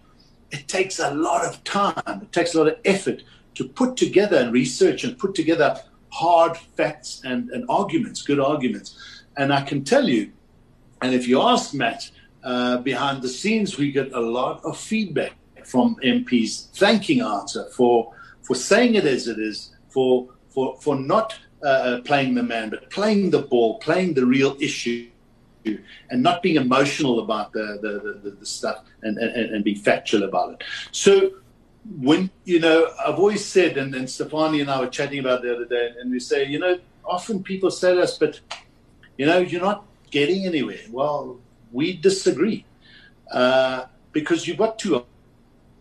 it 0.52 0.68
takes 0.68 1.00
a 1.00 1.12
lot 1.12 1.44
of 1.44 1.62
time. 1.64 2.20
It 2.22 2.30
takes 2.30 2.54
a 2.54 2.58
lot 2.58 2.68
of 2.68 2.78
effort 2.84 3.24
to 3.56 3.68
put 3.68 3.96
together 3.96 4.36
and 4.36 4.52
research 4.52 5.02
and 5.02 5.18
put 5.18 5.34
together 5.34 5.76
hard 6.10 6.56
facts 6.56 7.20
and, 7.24 7.50
and 7.50 7.64
arguments, 7.68 8.22
good 8.22 8.38
arguments. 8.38 9.24
And 9.36 9.52
I 9.52 9.62
can 9.62 9.82
tell 9.82 10.08
you, 10.08 10.30
and 11.02 11.12
if 11.12 11.26
you 11.26 11.42
ask 11.42 11.74
Matt, 11.74 12.12
uh, 12.44 12.78
behind 12.78 13.22
the 13.22 13.28
scenes, 13.28 13.76
we 13.76 13.90
get 13.90 14.12
a 14.12 14.20
lot 14.20 14.64
of 14.64 14.78
feedback 14.78 15.32
from 15.64 15.96
MPs 15.96 16.70
thanking 16.76 17.22
OUTA 17.22 17.72
for 17.72 18.14
for 18.42 18.54
saying 18.54 18.94
it 18.94 19.04
as 19.04 19.26
it 19.26 19.38
is, 19.38 19.74
for 19.88 20.28
for 20.50 20.76
for 20.80 20.94
not 20.96 21.36
uh, 21.64 22.00
playing 22.04 22.34
the 22.34 22.42
man, 22.42 22.70
but 22.70 22.88
playing 22.90 23.30
the 23.30 23.42
ball, 23.42 23.78
playing 23.78 24.14
the 24.14 24.26
real 24.26 24.56
issue 24.60 25.08
and 26.10 26.22
not 26.22 26.42
being 26.42 26.56
emotional 26.56 27.20
about 27.20 27.52
the, 27.52 27.78
the, 27.80 28.20
the, 28.22 28.36
the 28.36 28.46
stuff 28.46 28.84
and, 29.02 29.18
and, 29.18 29.54
and 29.54 29.64
being 29.64 29.78
factual 29.78 30.22
about 30.24 30.54
it. 30.54 30.64
So 30.90 31.32
when, 31.98 32.30
you 32.44 32.60
know, 32.60 32.92
I've 33.04 33.18
always 33.18 33.44
said, 33.44 33.76
and, 33.76 33.94
and 33.94 34.06
Stefanie 34.06 34.60
and 34.60 34.70
I 34.70 34.80
were 34.80 34.88
chatting 34.88 35.18
about 35.18 35.42
the 35.42 35.54
other 35.54 35.64
day, 35.64 35.94
and 36.00 36.10
we 36.10 36.20
say, 36.20 36.46
you 36.46 36.58
know, 36.58 36.78
often 37.04 37.42
people 37.42 37.70
say 37.70 37.94
to 37.94 38.02
us, 38.02 38.18
but, 38.18 38.40
you 39.18 39.26
know, 39.26 39.38
you're 39.38 39.60
not 39.60 39.84
getting 40.10 40.46
anywhere. 40.46 40.80
Well, 40.90 41.40
we 41.72 41.96
disagree 41.96 42.64
uh, 43.30 43.86
because 44.12 44.46
you've 44.46 44.58
got 44.58 44.78
two 44.78 45.04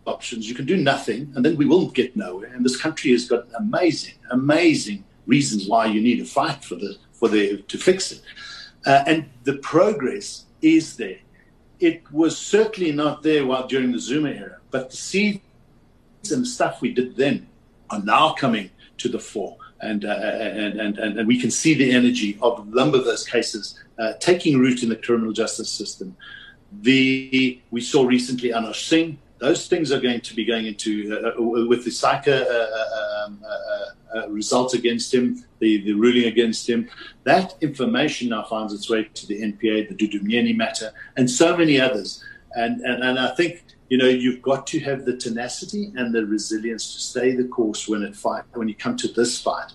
options. 0.06 0.48
You 0.48 0.54
can 0.54 0.66
do 0.66 0.76
nothing, 0.76 1.32
and 1.34 1.44
then 1.44 1.56
we 1.56 1.66
will 1.66 1.88
get 1.90 2.16
nowhere. 2.16 2.52
And 2.52 2.64
this 2.64 2.76
country 2.76 3.12
has 3.12 3.28
got 3.28 3.46
amazing, 3.56 4.14
amazing 4.30 5.04
reasons 5.26 5.68
why 5.68 5.86
you 5.86 6.00
need 6.00 6.16
to 6.16 6.24
fight 6.24 6.64
for 6.64 6.74
the 6.74 6.96
for 7.12 7.28
the 7.28 7.62
to 7.62 7.78
fix 7.78 8.10
it. 8.10 8.20
Uh, 8.84 9.04
and 9.06 9.30
the 9.44 9.54
progress 9.58 10.44
is 10.60 10.96
there. 10.96 11.18
It 11.80 12.10
was 12.12 12.36
certainly 12.36 12.92
not 12.92 13.22
there 13.22 13.46
while 13.46 13.66
during 13.66 13.92
the 13.92 13.98
Zuma 13.98 14.30
era, 14.30 14.58
but 14.70 14.90
the 14.90 14.96
seeds 14.96 15.40
and 16.30 16.46
stuff 16.46 16.80
we 16.80 16.92
did 16.92 17.16
then 17.16 17.48
are 17.90 18.02
now 18.02 18.32
coming 18.32 18.70
to 18.98 19.08
the 19.08 19.18
fore. 19.18 19.56
And, 19.80 20.04
uh, 20.04 20.10
and, 20.12 20.80
and, 20.80 21.18
and, 21.18 21.26
we 21.26 21.40
can 21.40 21.50
see 21.50 21.74
the 21.74 21.90
energy 21.90 22.38
of 22.40 22.60
a 22.60 22.70
number 22.70 22.98
of 22.98 23.04
those 23.04 23.26
cases 23.26 23.80
uh, 23.98 24.12
taking 24.20 24.60
root 24.60 24.84
in 24.84 24.88
the 24.88 24.96
criminal 24.96 25.32
justice 25.32 25.68
system. 25.68 26.16
The, 26.82 27.60
we 27.72 27.80
saw 27.80 28.04
recently 28.04 28.50
Anoj 28.50 28.76
Singh. 28.76 29.18
Those 29.38 29.66
things 29.66 29.90
are 29.90 29.98
going 29.98 30.20
to 30.20 30.36
be 30.36 30.44
going 30.44 30.66
into, 30.66 31.18
uh, 31.20 31.36
uh 31.36 31.66
with 31.66 31.84
the 31.84 31.90
SAICA 31.90 32.46
uh, 32.46 33.26
um, 33.26 33.40
uh, 34.14 34.28
result 34.28 34.74
against 34.74 35.12
him, 35.12 35.44
the, 35.58 35.82
the 35.84 35.92
ruling 35.92 36.24
against 36.24 36.68
him. 36.68 36.88
That 37.24 37.54
information 37.60 38.30
now 38.30 38.44
finds 38.44 38.72
its 38.72 38.88
way 38.90 39.04
to 39.04 39.26
the 39.26 39.40
NPA, 39.40 39.88
the 39.88 39.94
Dudu 39.94 40.20
Myeni 40.22 40.56
matter, 40.56 40.92
and 41.16 41.30
so 41.30 41.56
many 41.56 41.80
others. 41.80 42.22
And, 42.54 42.80
and, 42.82 43.02
and 43.02 43.18
I 43.18 43.34
think 43.34 43.64
you 43.88 43.98
know 43.98 44.06
you've 44.06 44.42
got 44.42 44.66
to 44.68 44.80
have 44.80 45.04
the 45.04 45.16
tenacity 45.16 45.92
and 45.96 46.14
the 46.14 46.24
resilience 46.24 46.94
to 46.94 47.00
stay 47.00 47.34
the 47.34 47.44
course 47.44 47.88
when 47.88 48.02
it 48.02 48.16
fight 48.16 48.44
when 48.54 48.68
you 48.68 48.74
come 48.74 48.96
to 48.96 49.08
this 49.08 49.40
fight. 49.40 49.72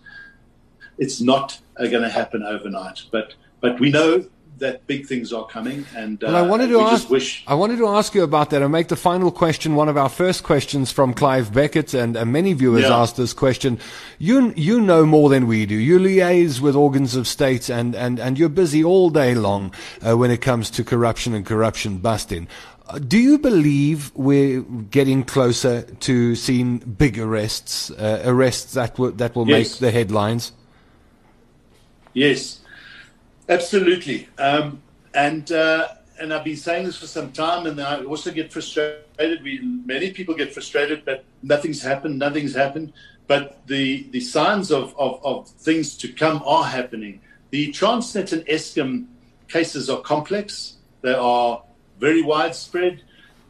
It's 0.98 1.22
not 1.22 1.60
uh, 1.78 1.86
going 1.88 2.04
to 2.04 2.10
happen 2.10 2.44
overnight, 2.44 3.04
but 3.12 3.34
but 3.62 3.80
we 3.80 3.90
know 3.92 4.26
that 4.60 4.86
big 4.88 5.06
things 5.06 5.32
are 5.32 5.46
coming. 5.46 5.86
And 5.96 6.24
uh, 6.24 6.28
well, 6.28 6.36
I 6.36 6.48
wanted 6.48 6.68
to 6.68 6.80
ask, 6.82 7.10
wish... 7.10 7.44
I 7.48 7.54
wanted 7.54 7.78
to 7.78 7.88
ask 7.88 8.14
you 8.16 8.24
about 8.24 8.50
that 8.50 8.62
and 8.62 8.72
make 8.72 8.88
the 8.88 8.96
final 8.96 9.32
question 9.32 9.76
one 9.76 9.90
of 9.90 9.98
our 9.98 10.10
first 10.10 10.44
questions 10.44 10.92
from 10.92 11.14
Clive 11.14 11.54
Beckett, 11.54 11.94
and, 11.94 12.16
and 12.16 12.32
many 12.32 12.54
viewers 12.54 12.84
yeah. 12.84 12.98
asked 12.98 13.18
this 13.18 13.34
question. 13.34 13.80
You 14.20 14.54
you 14.56 14.82
know 14.82 15.06
more 15.06 15.30
than 15.30 15.48
we 15.48 15.66
do. 15.66 15.76
You 15.76 16.00
liaise 16.00 16.60
with 16.60 16.76
organs 16.76 17.16
of 17.16 17.28
state, 17.28 17.70
and 17.70 17.96
and 17.96 18.20
and 18.20 18.38
you're 18.38 18.50
busy 18.50 18.84
all 18.84 19.10
day 19.10 19.36
long 19.36 19.74
uh, 20.06 20.18
when 20.18 20.32
it 20.32 20.42
comes 20.42 20.70
to 20.72 20.84
corruption 20.84 21.34
and 21.34 21.46
corruption 21.46 22.00
busting. 22.00 22.48
Uh, 22.90 23.00
do 23.00 23.18
you 23.18 23.38
believe 23.38 24.12
we're 24.16 24.62
getting 24.62 25.24
closer 25.24 25.82
to 25.82 26.36
seeing 26.36 26.78
big 26.78 27.20
arrests, 27.20 27.92
uh, 27.92 28.22
arrests 28.24 28.74
that 28.74 28.96
w- 28.96 29.12
that 29.18 29.36
will 29.36 29.48
yes. 29.48 29.58
make 29.58 29.80
the 29.80 29.92
headlines? 29.92 30.54
Yes, 32.14 32.62
Absolutely. 33.50 34.28
Um, 34.38 34.82
and 35.14 35.52
uh, 35.52 35.90
and 36.20 36.34
I've 36.34 36.44
been 36.44 36.58
saying 36.58 36.86
this 36.86 36.98
for 36.98 37.08
some 37.08 37.32
time, 37.32 37.66
and 37.66 37.80
I 37.80 38.04
also 38.04 38.32
get 38.32 38.52
frustrated. 38.52 39.44
We 39.44 39.62
many 39.86 40.12
people 40.12 40.36
get 40.36 40.54
frustrated, 40.54 41.06
but 41.06 41.24
nothing's 41.44 41.82
happened. 41.82 42.20
Nothing's 42.20 42.56
happened. 42.56 42.94
But 43.28 43.66
the 43.68 44.08
the 44.12 44.20
signs 44.20 44.72
of, 44.72 44.96
of, 44.98 45.24
of 45.24 45.48
things 45.48 45.98
to 45.98 46.08
come 46.08 46.42
are 46.46 46.66
happening. 46.66 47.22
The 47.52 47.72
Transnet 47.72 48.34
and 48.34 48.46
Eskom 48.48 49.06
cases 49.48 49.90
are 49.90 50.02
complex. 50.02 50.76
They 51.02 51.14
are 51.14 51.64
very 52.00 52.22
widespread. 52.22 53.02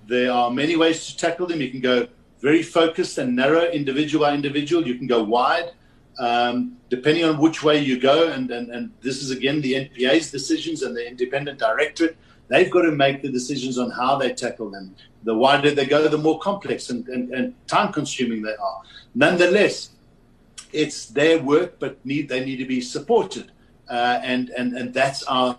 There 0.08 0.32
are 0.32 0.52
many 0.52 0.76
ways 0.76 1.08
to 1.08 1.18
tackle 1.18 1.48
them. 1.48 1.62
You 1.62 1.72
can 1.72 1.82
go 1.82 2.08
very 2.40 2.62
focused 2.62 3.18
and 3.18 3.36
narrow, 3.36 3.64
individual 3.64 4.26
by 4.26 4.36
individual. 4.36 4.86
You 4.86 4.96
can 4.96 5.08
go 5.08 5.24
wide 5.24 5.72
um, 6.20 6.78
depending 6.90 7.24
on 7.26 7.38
which 7.38 7.64
way 7.64 7.80
you 7.80 8.00
go, 8.00 8.30
and, 8.30 8.50
and, 8.50 8.70
and 8.70 8.92
this 9.02 9.22
is 9.22 9.32
again 9.32 9.62
the 9.62 9.74
NPA's 9.74 10.32
decisions 10.32 10.82
and 10.82 10.96
the 10.96 11.08
independent 11.08 11.60
directorate, 11.60 12.18
they've 12.48 12.72
got 12.72 12.84
to 12.84 12.92
make 12.92 13.22
the 13.22 13.32
decisions 13.32 13.78
on 13.78 13.92
how 13.92 14.18
they 14.18 14.34
tackle 14.34 14.70
them. 14.70 14.96
The 15.24 15.36
wider 15.36 15.72
they 15.72 15.86
go, 15.86 16.08
the 16.08 16.18
more 16.18 16.40
complex 16.40 16.90
and, 16.90 17.08
and, 17.08 17.34
and 17.34 17.68
time 17.68 17.92
consuming 17.92 18.42
they 18.42 18.56
are. 18.56 18.82
Nonetheless, 19.14 19.92
it's 20.74 21.08
their 21.08 21.40
work, 21.40 21.80
but 21.80 22.04
need 22.06 22.30
they 22.30 22.44
need 22.44 22.58
to 22.58 22.66
be 22.66 22.82
supported, 22.82 23.52
uh, 23.90 24.20
and, 24.24 24.50
and, 24.50 24.76
and 24.76 24.94
that's 24.94 25.24
our, 25.24 25.58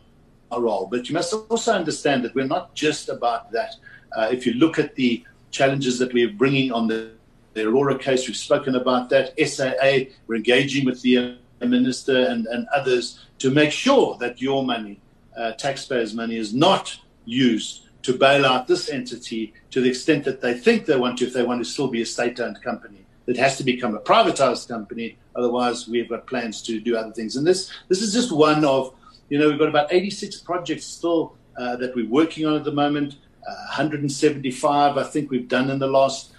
our 0.51 0.61
role. 0.61 0.87
But 0.87 1.09
you 1.09 1.15
must 1.15 1.33
also 1.33 1.73
understand 1.73 2.25
that 2.25 2.35
we're 2.35 2.47
not 2.47 2.75
just 2.75 3.09
about 3.09 3.53
that. 3.53 3.77
Uh, 4.17 4.29
if 4.33 4.47
you 4.47 4.55
look 4.55 4.79
at 4.79 4.95
the 4.95 5.25
challenges 5.51 5.99
that 5.99 6.13
we're 6.13 6.33
bringing 6.33 6.73
on 6.73 6.89
the 6.89 7.13
the 7.59 7.69
Aurora 7.69 7.99
case, 7.99 8.27
we've 8.27 8.37
spoken 8.37 8.77
about 8.77 9.11
that. 9.11 9.35
SAA, 9.39 10.13
we're 10.27 10.37
engaging 10.37 10.85
with 10.87 11.03
the 11.03 11.39
minister 11.61 12.27
and, 12.27 12.47
and 12.47 12.67
others 12.75 13.21
to 13.39 13.51
make 13.51 13.73
sure 13.73 14.17
that 14.19 14.41
your 14.41 14.65
money, 14.65 15.01
uh, 15.37 15.53
taxpayers' 15.53 16.15
money, 16.15 16.37
is 16.37 16.55
not 16.55 16.99
used 17.25 17.83
to 18.03 18.17
bail 18.17 18.47
out 18.47 18.67
this 18.67 18.89
entity 18.89 19.53
to 19.71 19.81
the 19.81 19.89
extent 19.89 20.25
that 20.25 20.41
they 20.41 20.55
think 20.55 20.87
they 20.87 20.97
want 20.97 21.19
to, 21.19 21.27
if 21.27 21.33
they 21.33 21.43
want 21.43 21.61
to 21.61 21.65
still 21.65 21.89
be 21.89 22.03
a 22.03 22.07
state 22.07 22.41
owned 22.41 22.63
company. 22.63 23.05
that 23.27 23.37
has 23.37 23.59
to 23.59 23.65
become 23.65 23.95
a 23.95 24.01
privatized 24.01 24.67
company. 24.69 25.19
Otherwise, 25.37 25.87
we've 25.87 26.09
got 26.09 26.27
plans 26.27 26.63
to 26.63 26.81
do 26.81 26.97
other 26.97 27.13
things. 27.13 27.37
And 27.37 27.47
this 27.47 27.71
this 27.89 28.01
is 28.01 28.15
just 28.15 28.33
one 28.33 28.65
of, 28.65 28.95
you 29.29 29.39
know, 29.39 29.51
we've 29.51 29.59
got 29.59 29.69
about 29.69 29.93
86 29.93 30.39
projects 30.39 30.87
still 30.87 31.37
uh, 31.59 31.77
that 31.77 31.95
we're 31.95 32.09
working 32.09 32.47
on 32.47 32.55
at 32.55 32.65
the 32.65 32.73
moment. 32.73 33.17
Uh, 33.47 33.53
175, 33.69 34.97
I 34.97 35.03
think 35.03 35.31
we've 35.31 35.49
done 35.49 35.69
in 35.69 35.79
the 35.79 35.87
last 35.87 36.33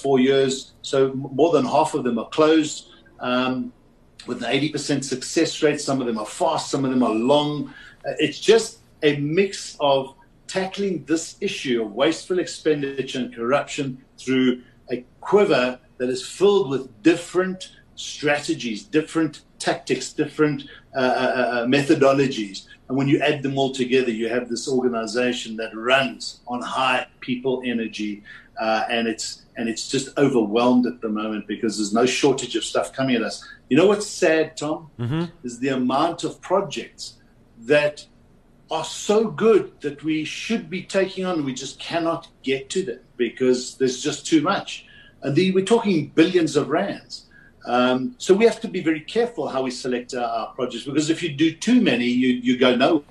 four 0.00 0.20
years. 0.20 0.72
So 0.82 1.12
more 1.14 1.52
than 1.52 1.64
half 1.64 1.94
of 1.94 2.04
them 2.04 2.18
are 2.18 2.28
closed. 2.28 2.88
Um, 3.20 3.72
with 4.26 4.42
an 4.42 4.50
80% 4.50 5.04
success 5.04 5.62
rate. 5.62 5.80
Some 5.80 6.00
of 6.00 6.06
them 6.06 6.18
are 6.18 6.26
fast, 6.26 6.70
some 6.70 6.84
of 6.84 6.90
them 6.90 7.02
are 7.02 7.14
long. 7.14 7.68
Uh, 8.06 8.12
it's 8.18 8.40
just 8.40 8.78
a 9.02 9.16
mix 9.16 9.76
of 9.80 10.14
tackling 10.46 11.04
this 11.04 11.36
issue 11.40 11.82
of 11.82 11.92
wasteful 11.92 12.38
expenditure 12.38 13.18
and 13.18 13.34
corruption 13.34 14.02
through 14.18 14.62
a 14.90 15.04
quiver 15.20 15.78
that 15.98 16.08
is 16.08 16.26
filled 16.26 16.70
with 16.70 17.02
different 17.02 17.72
strategies, 17.96 18.82
different 18.82 19.42
tactics, 19.58 20.12
different 20.12 20.64
uh, 20.96 20.98
uh, 20.98 21.02
uh, 21.02 21.66
methodologies. 21.66 22.66
And 22.88 22.98
when 22.98 23.08
you 23.08 23.20
add 23.20 23.42
them 23.42 23.56
all 23.56 23.72
together, 23.72 24.10
you 24.10 24.28
have 24.28 24.48
this 24.48 24.68
organization 24.68 25.56
that 25.56 25.74
runs 25.74 26.40
on 26.46 26.60
high 26.60 27.06
people 27.20 27.62
energy. 27.64 28.22
Uh, 28.58 28.84
and 28.88 29.08
it's 29.08 29.42
and 29.56 29.68
it's 29.68 29.88
just 29.88 30.16
overwhelmed 30.18 30.86
at 30.86 31.00
the 31.00 31.08
moment 31.08 31.46
because 31.46 31.76
there's 31.76 31.92
no 31.92 32.06
shortage 32.06 32.56
of 32.56 32.64
stuff 32.64 32.92
coming 32.92 33.16
at 33.16 33.22
us. 33.22 33.46
You 33.68 33.76
know 33.76 33.86
what's 33.86 34.06
sad, 34.06 34.56
Tom? 34.56 34.90
Mm-hmm. 34.98 35.24
Is 35.44 35.60
the 35.60 35.68
amount 35.68 36.24
of 36.24 36.40
projects 36.40 37.14
that 37.60 38.06
are 38.70 38.84
so 38.84 39.30
good 39.30 39.80
that 39.80 40.02
we 40.02 40.24
should 40.24 40.68
be 40.70 40.82
taking 40.82 41.24
on. 41.24 41.44
We 41.44 41.54
just 41.54 41.78
cannot 41.78 42.28
get 42.42 42.70
to 42.70 42.82
them 42.82 43.00
because 43.16 43.76
there's 43.76 44.02
just 44.02 44.26
too 44.26 44.40
much. 44.40 44.86
And 45.22 45.34
the, 45.36 45.52
we're 45.52 45.64
talking 45.64 46.08
billions 46.08 46.56
of 46.56 46.68
rands. 46.68 47.26
Um, 47.66 48.14
so 48.18 48.34
we 48.34 48.44
have 48.44 48.60
to 48.60 48.68
be 48.68 48.82
very 48.82 49.00
careful 49.00 49.48
how 49.48 49.62
we 49.62 49.70
select 49.70 50.14
our, 50.14 50.24
our 50.24 50.54
projects 50.54 50.84
because 50.84 51.08
if 51.08 51.22
you 51.22 51.32
do 51.32 51.54
too 51.54 51.80
many, 51.80 52.06
you, 52.06 52.28
you 52.28 52.58
go 52.58 52.74
nowhere. 52.74 53.04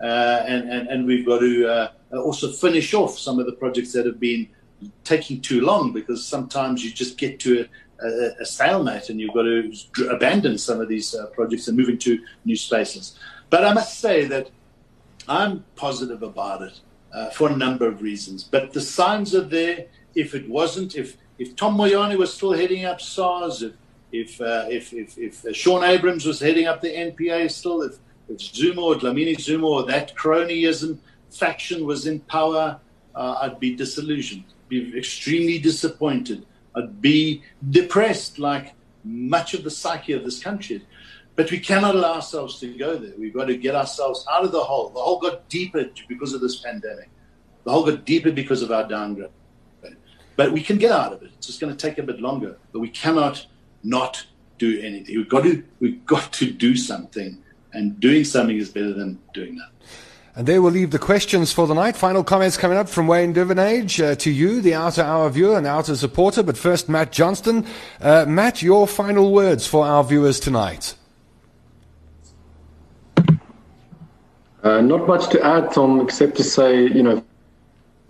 Uh, 0.00 0.44
and, 0.46 0.70
and, 0.70 0.88
and 0.88 1.06
we've 1.06 1.26
got 1.26 1.40
to 1.40 1.68
uh, 1.68 1.88
also 2.18 2.50
finish 2.50 2.94
off 2.94 3.18
some 3.18 3.38
of 3.38 3.46
the 3.46 3.52
projects 3.52 3.92
that 3.92 4.06
have 4.06 4.20
been 4.20 4.48
taking 5.04 5.40
too 5.40 5.60
long 5.60 5.92
because 5.92 6.24
sometimes 6.24 6.84
you 6.84 6.90
just 6.90 7.18
get 7.18 7.38
to 7.40 7.66
a, 8.02 8.06
a, 8.06 8.30
a 8.40 8.46
stalemate 8.46 9.10
and 9.10 9.20
you've 9.20 9.34
got 9.34 9.42
to 9.42 9.72
abandon 10.10 10.58
some 10.58 10.80
of 10.80 10.88
these 10.88 11.14
uh, 11.14 11.26
projects 11.26 11.68
and 11.68 11.76
move 11.76 11.88
into 11.88 12.18
new 12.44 12.56
spaces. 12.56 13.18
But 13.50 13.64
I 13.64 13.72
must 13.72 13.98
say 13.98 14.24
that 14.26 14.50
I'm 15.28 15.64
positive 15.76 16.22
about 16.22 16.62
it 16.62 16.80
uh, 17.12 17.30
for 17.30 17.50
a 17.50 17.56
number 17.56 17.86
of 17.86 18.02
reasons. 18.02 18.44
But 18.44 18.72
the 18.72 18.80
signs 18.80 19.34
are 19.34 19.44
there. 19.44 19.86
If 20.14 20.34
it 20.34 20.48
wasn't, 20.48 20.96
if 20.96 21.16
if 21.38 21.56
Tom 21.56 21.76
Moyane 21.76 22.16
was 22.18 22.34
still 22.34 22.52
heading 22.52 22.84
up 22.84 23.00
SARS, 23.00 23.62
if 23.62 23.72
if 24.12 24.40
uh, 24.40 24.66
if, 24.68 24.92
if, 24.92 25.16
if 25.18 25.44
uh, 25.44 25.52
Shaun 25.52 25.84
Abrahams 25.84 26.26
was 26.26 26.40
heading 26.40 26.66
up 26.66 26.80
the 26.80 26.88
NPA 26.88 27.50
still, 27.50 27.82
if, 27.82 27.96
if 28.28 28.40
Zuma 28.40 28.82
or 28.82 28.94
Dlamini 28.96 29.40
Zuma 29.40 29.66
or 29.66 29.86
that 29.86 30.14
cronyism 30.16 30.98
faction 31.30 31.86
was 31.86 32.06
in 32.06 32.20
power, 32.20 32.80
uh, 33.14 33.38
I'd 33.42 33.60
be 33.60 33.74
disillusioned, 33.74 34.44
be 34.68 34.96
extremely 34.96 35.58
disappointed. 35.58 36.46
I'd 36.76 37.00
be 37.00 37.42
depressed, 37.70 38.38
like 38.38 38.74
much 39.04 39.54
of 39.54 39.64
the 39.64 39.70
psyche 39.70 40.12
of 40.12 40.24
this 40.24 40.42
country. 40.42 40.84
But 41.36 41.50
we 41.50 41.58
cannot 41.58 41.94
allow 41.94 42.14
ourselves 42.14 42.60
to 42.60 42.76
go 42.76 42.96
there. 42.96 43.12
We've 43.18 43.32
got 43.32 43.46
to 43.46 43.56
get 43.56 43.74
ourselves 43.74 44.26
out 44.30 44.44
of 44.44 44.52
the 44.52 44.60
hole. 44.60 44.90
The 44.90 45.00
hole 45.00 45.18
got 45.18 45.48
deeper 45.48 45.86
because 46.08 46.34
of 46.34 46.40
this 46.40 46.56
pandemic. 46.60 47.08
The 47.64 47.70
hole 47.70 47.84
got 47.84 48.04
deeper 48.04 48.30
because 48.30 48.62
of 48.62 48.70
our 48.70 48.86
downgrade. 48.86 49.30
But 50.36 50.52
we 50.52 50.62
can 50.62 50.78
get 50.78 50.90
out 50.90 51.12
of 51.12 51.22
it. 51.22 51.30
It's 51.36 51.46
just 51.46 51.60
going 51.60 51.74
to 51.74 51.76
take 51.76 51.98
a 51.98 52.02
bit 52.02 52.20
longer. 52.20 52.56
But 52.72 52.80
we 52.80 52.88
cannot 52.88 53.46
not 53.82 54.24
do 54.58 54.80
anything. 54.80 55.16
We've 55.16 55.28
got 55.28 55.44
to 55.44 55.62
we've 55.80 56.04
got 56.06 56.32
to 56.34 56.50
do 56.50 56.76
something. 56.76 57.42
And 57.72 58.00
doing 58.00 58.24
something 58.24 58.56
is 58.56 58.70
better 58.70 58.92
than 58.92 59.18
doing 59.32 59.56
nothing. 59.56 59.79
And 60.36 60.46
there 60.46 60.62
we'll 60.62 60.72
leave 60.72 60.92
the 60.92 60.98
questions 60.98 61.52
for 61.52 61.66
the 61.66 61.74
night. 61.74 61.96
Final 61.96 62.22
comments 62.22 62.56
coming 62.56 62.78
up 62.78 62.88
from 62.88 63.08
Wayne 63.08 63.34
Duvenage 63.34 64.02
uh, 64.02 64.14
to 64.16 64.30
you, 64.30 64.60
the 64.60 64.74
OUTA 64.74 65.04
Hour 65.04 65.28
viewer 65.30 65.58
and 65.58 65.66
OUTA 65.66 65.96
supporter. 65.96 66.42
But 66.42 66.56
first, 66.56 66.88
Matt 66.88 67.10
Johnston. 67.10 67.66
Uh, 68.00 68.24
Matt, 68.26 68.62
your 68.62 68.86
final 68.86 69.32
words 69.32 69.66
for 69.66 69.84
our 69.84 70.04
viewers 70.04 70.38
tonight. 70.38 70.94
Uh, 74.62 74.80
not 74.80 75.06
much 75.08 75.28
to 75.30 75.42
add, 75.42 75.72
Tom, 75.72 76.00
except 76.00 76.36
to 76.36 76.44
say, 76.44 76.82
you 76.82 77.02
know, 77.02 77.24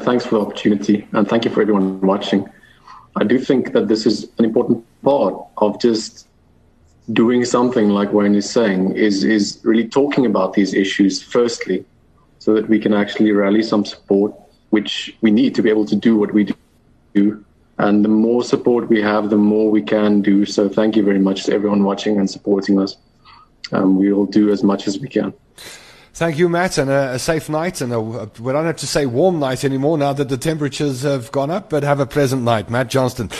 thanks 0.00 0.26
for 0.26 0.36
the 0.36 0.40
opportunity 0.40 1.06
and 1.12 1.28
thank 1.28 1.44
you 1.44 1.50
for 1.50 1.62
everyone 1.62 2.00
watching. 2.00 2.48
I 3.16 3.24
do 3.24 3.38
think 3.38 3.72
that 3.72 3.88
this 3.88 4.06
is 4.06 4.28
an 4.38 4.44
important 4.44 4.84
part 5.02 5.34
of 5.58 5.80
just 5.80 6.26
doing 7.12 7.44
something 7.44 7.88
like 7.88 8.12
Wayne 8.12 8.34
is 8.34 8.48
saying, 8.48 8.96
is, 8.96 9.24
is 9.24 9.58
really 9.62 9.88
talking 9.88 10.26
about 10.26 10.54
these 10.54 10.74
issues 10.74 11.22
firstly, 11.22 11.84
so 12.41 12.55
that 12.55 12.68
we 12.68 12.80
can 12.80 12.93
actually 12.93 13.30
rally 13.30 13.62
some 13.62 13.84
support, 13.84 14.34
which 14.70 15.16
we 15.20 15.30
need 15.30 15.55
to 15.55 15.62
be 15.62 15.70
able 15.70 15.86
to 15.86 15.95
do 15.95 16.16
what 16.16 16.34
we 16.34 16.53
do. 17.14 17.45
And 17.78 18.05
the 18.05 18.09
more 18.09 18.43
support 18.43 18.88
we 18.88 19.01
have, 19.01 19.30
the 19.30 19.36
more 19.36 19.70
we 19.70 19.82
can 19.82 20.20
do. 20.20 20.45
So 20.45 20.68
thank 20.68 20.97
you 20.97 21.05
very 21.05 21.18
much 21.18 21.45
to 21.45 21.55
everyone 21.55 21.84
watching 21.84 22.18
and 22.18 22.28
supporting 22.28 22.80
us. 22.80 22.97
Um, 23.72 23.97
we 23.97 24.12
will 24.12 24.26
do 24.26 24.51
as 24.51 24.62
much 24.62 24.88
as 24.88 24.99
we 24.99 25.09
can. 25.09 25.32
Thank 26.12 26.38
you, 26.38 26.49
Matt, 26.49 26.76
and 26.76 26.91
a, 26.91 27.12
a 27.12 27.18
safe 27.18 27.49
night. 27.49 27.80
And 27.80 27.93
a, 27.93 28.01
we 28.01 28.53
don't 28.53 28.66
have 28.66 28.76
to 28.78 28.86
say 28.86 29.07
warm 29.07 29.38
night 29.38 29.64
anymore 29.64 29.97
now 29.97 30.12
that 30.12 30.28
the 30.28 30.36
temperatures 30.36 31.03
have 31.03 31.30
gone 31.32 31.51
up, 31.51 31.70
but 31.70 31.82
have 31.82 32.01
a 32.01 32.07
pleasant 32.07 32.43
night. 32.43 32.68
Matt 32.68 32.88
Johnston. 32.88 33.30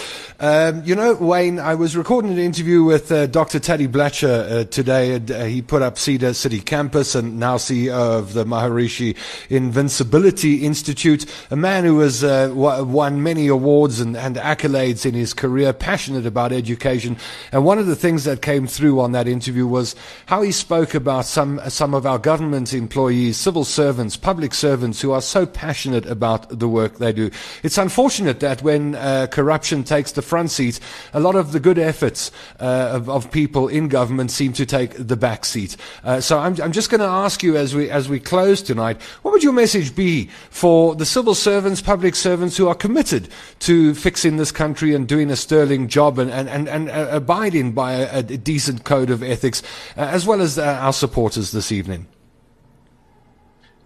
Um, 0.41 0.83
you 0.85 0.95
know, 0.95 1.15
Wayne, 1.15 1.59
I 1.59 1.75
was 1.75 1.97
recording 1.97 2.33
an 2.33 2.39
interview 2.39 2.83
with 2.83 3.13
uh, 3.13 3.27
Dr. 3.27 3.61
Taddy 3.61 3.87
Blecher 3.87 4.47
uh, 4.49 4.65
today. 4.65 5.17
Uh, 5.17 5.45
he 5.45 5.61
put 5.61 5.83
up 5.83 5.97
CIDA 5.97 6.35
City 6.35 6.61
Campus 6.61 7.15
and 7.15 7.39
now 7.39 7.59
CEO 7.59 7.93
of 7.93 8.33
the 8.33 8.45
Maharishi 8.45 9.17
Invincibility 9.51 10.65
Institute, 10.65 11.27
a 11.51 11.57
man 11.57 11.85
who 11.85 12.01
has 12.01 12.25
uh, 12.25 12.51
won 12.55 13.23
many 13.23 13.49
awards 13.49 14.01
and, 14.01 14.17
and 14.17 14.37
accolades 14.37 15.05
in 15.05 15.15
his 15.15 15.35
career, 15.35 15.73
passionate 15.73 16.25
about 16.25 16.53
education. 16.53 17.19
And 17.53 17.65
one 17.65 17.79
of 17.79 17.87
the 17.87 17.95
things 17.95 18.25
that 18.25 18.41
came 18.41 18.67
through 18.67 18.99
on 18.99 19.13
that 19.13 19.29
interview 19.29 19.67
was 19.67 19.95
how 20.25 20.41
he 20.41 20.53
spoke 20.53 20.95
about 20.95 21.27
some, 21.27 21.61
some 21.69 21.95
of 21.95 22.07
our 22.07 22.19
government 22.19 22.41
government 22.41 22.73
employees, 22.73 23.37
civil 23.37 23.65
servants, 23.65 24.17
public 24.17 24.55
servants 24.55 25.03
who 25.03 25.13
are 25.13 25.21
so 25.21 25.45
passionate 25.45 26.07
about 26.07 26.59
the 26.59 26.67
work 26.67 26.97
they 26.97 27.13
do. 27.13 27.31
It's 27.63 27.77
unfortunate 27.77 28.41
that 28.41 28.63
when 28.63 28.95
uh, 28.95 29.27
corruption 29.31 29.85
takes 29.85 30.13
the 30.13 30.23
front 30.31 30.51
seat, 30.53 30.79
a 31.13 31.19
lot 31.19 31.35
of 31.35 31.51
the 31.51 31.59
good 31.59 31.79
efforts 31.79 32.31
uh, 32.61 32.91
of, 32.93 33.11
of, 33.11 33.31
people 33.33 33.67
in 33.67 33.89
government 33.89 34.31
seem 34.31 34.53
to 34.53 34.65
take 34.65 34.93
the 34.97 35.17
back 35.17 35.45
seat. 35.45 35.77
Uh, 36.05 36.21
so 36.21 36.39
I'm, 36.39 36.55
I'm 36.63 36.71
just 36.71 36.89
going 36.89 37.01
to 37.01 37.07
ask 37.07 37.43
you 37.43 37.57
as 37.57 37.75
we, 37.75 37.91
as 37.91 38.09
we 38.09 38.21
close 38.21 38.63
tonight, 38.63 39.03
what 39.23 39.33
would 39.33 39.43
your 39.43 39.53
message 39.53 39.95
be 39.95 40.31
for 40.51 40.95
the 40.95 41.05
civil 41.05 41.35
servants, 41.35 41.83
public 41.83 42.15
servants 42.15 42.57
who 42.57 42.69
are 42.69 42.77
committed 42.77 43.29
to 43.61 43.93
fixing 43.95 44.37
this 44.37 44.53
country 44.53 44.95
and 44.95 45.09
doing 45.09 45.31
a 45.31 45.37
sterling 45.37 45.89
job 45.89 46.19
and, 46.19 46.31
and, 46.31 46.49
and, 46.49 46.69
and 46.69 46.89
uh, 46.89 47.09
abiding 47.11 47.73
by 47.73 47.95
a, 47.95 48.19
a, 48.19 48.23
decent 48.23 48.85
code 48.85 49.11
of 49.11 49.23
ethics, 49.25 49.63
uh, 49.97 50.03
as 50.03 50.25
well 50.27 50.41
as 50.41 50.59
uh, 50.59 50.65
our 50.81 50.93
supporters 50.93 51.51
this 51.51 51.73
evening? 51.73 52.07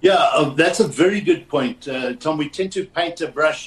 Yeah, 0.02 0.14
uh, 0.34 0.50
that's 0.50 0.80
a 0.80 0.86
very 0.86 1.22
good 1.22 1.48
point, 1.48 1.88
Tom. 2.20 2.36
We 2.36 2.50
tend 2.50 2.72
to 2.72 2.84
paint 2.84 3.22
a 3.22 3.28
brush 3.28 3.66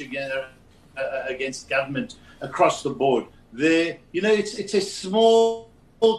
uh, 0.97 1.23
against 1.27 1.69
government 1.69 2.15
across 2.41 2.83
the 2.83 2.89
board. 2.89 3.25
There, 3.53 3.97
you 4.11 4.21
know, 4.21 4.31
it's 4.31 4.55
it's 4.55 4.73
a 4.73 4.81
small 4.81 5.69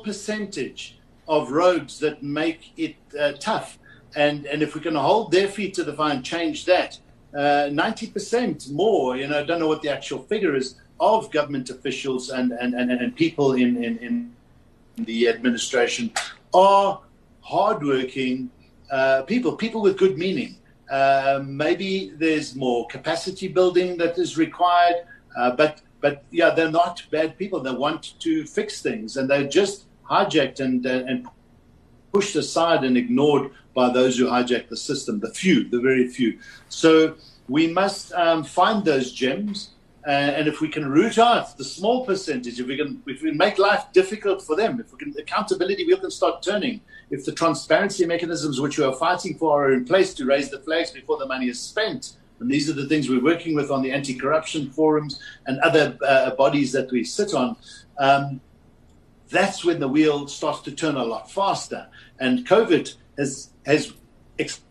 percentage 0.04 0.98
of 1.26 1.50
roads 1.50 1.98
that 2.00 2.22
make 2.22 2.72
it 2.76 2.96
uh, 3.18 3.32
tough, 3.32 3.78
and 4.16 4.46
and 4.46 4.62
if 4.62 4.74
we 4.74 4.80
can 4.80 4.94
hold 4.94 5.30
their 5.30 5.48
feet 5.48 5.74
to 5.74 5.84
the 5.84 5.92
fire 5.92 6.14
and 6.14 6.24
change 6.24 6.64
that, 6.64 6.98
uh, 7.36 7.68
ninety 7.72 8.06
percent 8.06 8.70
more. 8.70 9.16
You 9.16 9.28
know, 9.28 9.40
I 9.40 9.44
don't 9.44 9.60
know 9.60 9.68
what 9.68 9.82
the 9.82 9.90
actual 9.90 10.20
figure 10.22 10.54
is 10.56 10.76
of 11.00 11.30
government 11.30 11.70
officials 11.70 12.30
and 12.30 12.52
and 12.52 12.74
and, 12.74 12.90
and 12.90 13.14
people 13.14 13.52
in, 13.54 13.82
in 13.82 13.98
in 13.98 14.32
the 15.04 15.28
administration 15.28 16.10
are 16.54 17.00
hardworking 17.40 18.50
uh, 18.90 19.22
people, 19.22 19.52
people 19.52 19.82
with 19.82 19.96
good 19.96 20.18
meaning. 20.18 20.56
Uh, 20.90 21.42
maybe 21.44 22.12
there's 22.16 22.54
more 22.54 22.86
capacity 22.86 23.48
building 23.48 23.96
that 23.98 24.18
is 24.18 24.38
required, 24.38 25.04
uh, 25.36 25.50
but 25.50 25.82
but 26.00 26.24
yeah, 26.30 26.50
they're 26.50 26.70
not 26.70 27.02
bad 27.10 27.38
people. 27.38 27.60
They 27.60 27.72
want 27.72 28.18
to 28.20 28.44
fix 28.46 28.82
things, 28.82 29.16
and 29.16 29.28
they're 29.28 29.48
just 29.48 29.84
hijacked 30.08 30.60
and 30.60 30.86
uh, 30.86 31.04
and 31.06 31.28
pushed 32.12 32.36
aside 32.36 32.84
and 32.84 32.96
ignored 32.96 33.50
by 33.74 33.90
those 33.92 34.18
who 34.18 34.26
hijack 34.26 34.68
the 34.68 34.76
system. 34.76 35.20
The 35.20 35.32
few, 35.32 35.68
the 35.68 35.80
very 35.80 36.08
few. 36.08 36.38
So 36.68 37.16
we 37.48 37.66
must 37.66 38.12
um, 38.12 38.44
find 38.44 38.84
those 38.84 39.12
gems. 39.12 39.70
Uh, 40.06 40.10
and 40.10 40.48
if 40.48 40.62
we 40.62 40.68
can 40.68 40.88
root 40.88 41.18
out 41.18 41.58
the 41.58 41.64
small 41.64 42.06
percentage, 42.06 42.58
if 42.58 42.66
we 42.66 42.76
can, 42.78 43.02
if 43.06 43.20
we 43.20 43.30
make 43.30 43.58
life 43.58 43.84
difficult 43.92 44.40
for 44.40 44.56
them, 44.56 44.80
if 44.80 44.90
we 44.90 44.98
can 44.98 45.12
accountability, 45.18 45.84
we 45.84 45.94
can 45.96 46.10
start 46.10 46.42
turning 46.42 46.80
if 47.10 47.24
the 47.24 47.32
transparency 47.32 48.06
mechanisms 48.06 48.60
which 48.60 48.78
we 48.78 48.84
are 48.84 48.94
fighting 48.94 49.36
for 49.36 49.64
are 49.64 49.72
in 49.72 49.84
place 49.84 50.14
to 50.14 50.24
raise 50.24 50.50
the 50.50 50.60
flags 50.60 50.90
before 50.90 51.18
the 51.18 51.26
money 51.26 51.48
is 51.48 51.60
spent, 51.60 52.12
and 52.40 52.50
these 52.50 52.68
are 52.70 52.72
the 52.72 52.86
things 52.86 53.08
we're 53.08 53.22
working 53.22 53.54
with 53.54 53.70
on 53.70 53.82
the 53.82 53.90
anti-corruption 53.90 54.70
forums 54.70 55.20
and 55.46 55.58
other 55.60 55.96
uh, 56.06 56.30
bodies 56.30 56.72
that 56.72 56.90
we 56.90 57.04
sit 57.04 57.34
on. 57.34 57.56
Um, 57.98 58.40
that's 59.28 59.64
when 59.64 59.80
the 59.80 59.88
wheel 59.88 60.26
starts 60.26 60.62
to 60.62 60.72
turn 60.72 60.96
a 60.96 61.04
lot 61.04 61.30
faster. 61.30 61.88
And 62.18 62.46
COVID 62.46 62.94
has 63.18 63.50
has 63.66 63.92
ex- 64.38 64.62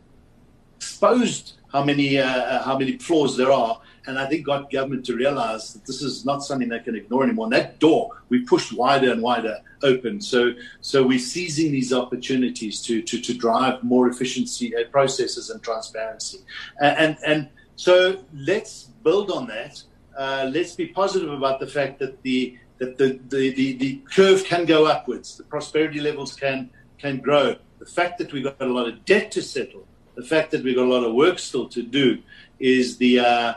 exposed 0.78 1.54
how 1.72 1.84
many 1.84 2.18
uh, 2.18 2.64
how 2.64 2.78
many 2.78 2.98
flaws 2.98 3.38
there 3.38 3.52
are 3.52 3.80
and 4.08 4.18
I 4.18 4.26
think 4.26 4.46
got 4.46 4.72
government 4.72 5.06
to 5.08 5.16
realize 5.16 5.74
that 5.74 5.86
this 5.86 6.02
is 6.02 6.26
not 6.26 6.42
something 6.42 6.70
they 6.70 6.80
can 6.80 6.96
ignore 6.96 7.24
anymore. 7.24 7.48
And 7.48 7.54
that 7.54 7.80
door 7.80 8.12
we 8.30 8.40
pushed 8.40 8.74
wider 8.74 9.12
and 9.12 9.22
wider 9.22 9.58
open. 9.84 10.22
So 10.22 10.54
so 10.82 11.06
we're 11.06 11.20
seizing 11.20 11.72
these 11.72 11.94
opportunities 11.94 12.82
to 12.84 13.02
to, 13.02 13.22
to 13.22 13.34
drive 13.34 13.84
more 13.84 14.08
efficiency 14.08 14.76
uh, 14.76 14.86
processes 14.90 15.50
and 15.50 15.62
transparency. 15.62 16.40
And, 16.80 16.98
and, 16.98 17.18
and 17.26 17.50
so 17.78 18.24
let's 18.34 18.90
build 19.04 19.30
on 19.32 19.48
that. 19.48 19.82
Uh, 20.18 20.50
let's 20.52 20.74
be 20.76 20.88
positive 20.88 21.32
about 21.32 21.60
the 21.60 21.68
fact 21.68 22.00
that 22.00 22.22
the 22.24 22.58
that 22.80 22.98
the, 22.98 23.20
the, 23.30 23.54
the, 23.54 23.74
the 23.78 24.02
curve 24.14 24.44
can 24.44 24.66
go 24.66 24.86
upwards, 24.86 25.38
the 25.38 25.44
prosperity 25.44 26.02
levels 26.02 26.36
can 26.36 26.70
can 26.98 27.20
grow. 27.20 27.56
The 27.80 27.86
fact 27.86 28.18
that 28.18 28.34
we've 28.34 28.44
got 28.44 28.60
a 28.60 28.66
lot 28.66 28.88
of 28.88 29.06
debt 29.06 29.32
to 29.32 29.42
settle, 29.42 29.88
the 30.16 30.24
fact 30.24 30.52
that 30.52 30.64
we've 30.64 30.76
got 30.76 30.86
a 30.86 30.90
lot 30.90 31.04
of 31.04 31.14
work 31.14 31.38
still 31.38 31.70
to 31.70 31.84
do, 31.84 32.22
is 32.60 32.98
the 32.98 33.20
uh, 33.20 33.54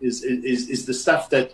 is, 0.00 0.22
is, 0.22 0.70
is 0.70 0.86
the 0.86 0.94
stuff 0.94 1.28
that 1.30 1.52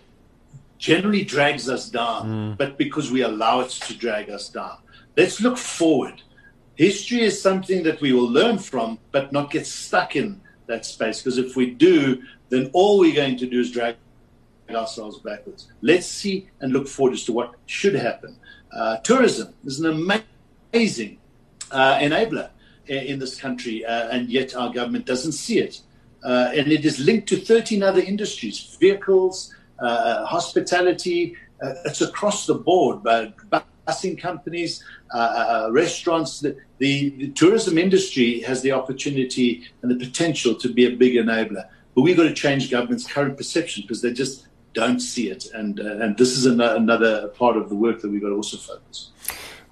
generally 0.77 1.25
drags 1.25 1.68
us 1.71 1.89
down, 1.89 2.27
mm. 2.27 2.59
but 2.59 2.77
because 2.77 3.11
we 3.11 3.23
allow 3.23 3.61
it 3.61 3.71
to 3.71 3.97
drag 3.97 4.29
us 4.29 4.51
down. 4.51 4.77
Let's 5.16 5.41
look 5.41 5.57
forward. 5.57 6.23
History 6.75 7.23
is 7.23 7.41
something 7.41 7.83
that 7.85 8.01
we 8.03 8.12
will 8.12 8.31
learn 8.31 8.59
from, 8.59 8.99
but 9.11 9.33
not 9.33 9.51
get 9.51 9.66
stuck 9.66 10.16
in 10.16 10.41
that 10.71 10.87
space. 10.87 11.21
Because 11.21 11.39
if 11.39 11.57
we 11.57 11.71
do, 11.71 12.23
then 12.49 12.71
all 12.73 12.99
we're 12.99 13.14
going 13.14 13.37
to 13.39 13.47
do 13.47 13.61
is 13.61 13.71
drag 13.71 13.97
ourselves 14.71 15.18
backwards. 15.18 15.71
Let's 15.83 16.07
see 16.07 16.49
and 16.61 16.73
look 16.73 16.89
forward 16.89 17.14
as 17.14 17.25
to 17.25 17.33
what 17.33 17.55
should 17.66 17.95
happen. 17.95 18.37
Uh, 18.73 18.97
tourism 18.99 19.55
is 19.64 19.81
an 19.81 19.87
amazing 20.73 21.18
uh, 21.71 21.99
enabler 21.99 22.51
in 22.87 23.18
this 23.18 23.39
country, 23.39 23.85
uh, 23.85 24.09
and 24.09 24.29
yet 24.29 24.57
our 24.57 24.73
government 24.73 25.07
doesn't 25.07 25.33
see 25.33 25.59
it 25.59 25.81
uh, 26.23 26.51
and 26.55 26.71
it 26.71 26.85
is 26.85 26.99
linked 26.99 27.29
to 27.29 27.37
13 27.37 27.83
other 27.83 28.01
industries 28.01 28.77
vehicles, 28.81 29.55
uh, 29.79 30.25
hospitality. 30.25 31.37
Uh, 31.62 31.75
it's 31.85 32.01
across 32.01 32.47
the 32.47 32.55
board, 32.55 33.03
but 33.03 33.35
busing 33.87 34.18
companies, 34.18 34.85
uh, 35.13 35.19
uh, 35.67 35.73
restaurants. 35.73 36.41
The, 36.41 36.57
the, 36.79 37.11
the, 37.11 37.29
tourism 37.31 37.79
industry 37.79 38.41
has 38.43 38.63
the 38.63 38.73
opportunity 38.73 39.67
and 39.83 39.91
the 39.91 40.05
potential 40.05 40.55
to 40.57 40.73
be 40.73 40.87
a 40.87 40.97
big 40.97 41.15
enabler. 41.15 41.69
But 41.95 42.03
we've 42.03 42.17
got 42.17 42.25
to 42.25 42.35
change 42.35 42.71
government's 42.71 43.11
current 43.11 43.37
perception 43.37 43.83
because 43.83 44.03
they 44.03 44.13
just 44.13 44.47
don't 44.73 45.01
see 45.01 45.29
it. 45.31 45.47
And, 45.53 45.81
uh, 45.81 45.97
and 45.97 46.17
this 46.17 46.37
is 46.37 46.47
an, 46.47 46.61
another 46.61 47.29
part 47.29 47.57
of 47.57 47.69
the 47.69 47.75
work 47.75 48.01
that 48.03 48.11
we've 48.11 48.23
got 48.23 48.29
to 48.29 48.37
also 48.37 48.57
focus. 48.57 49.11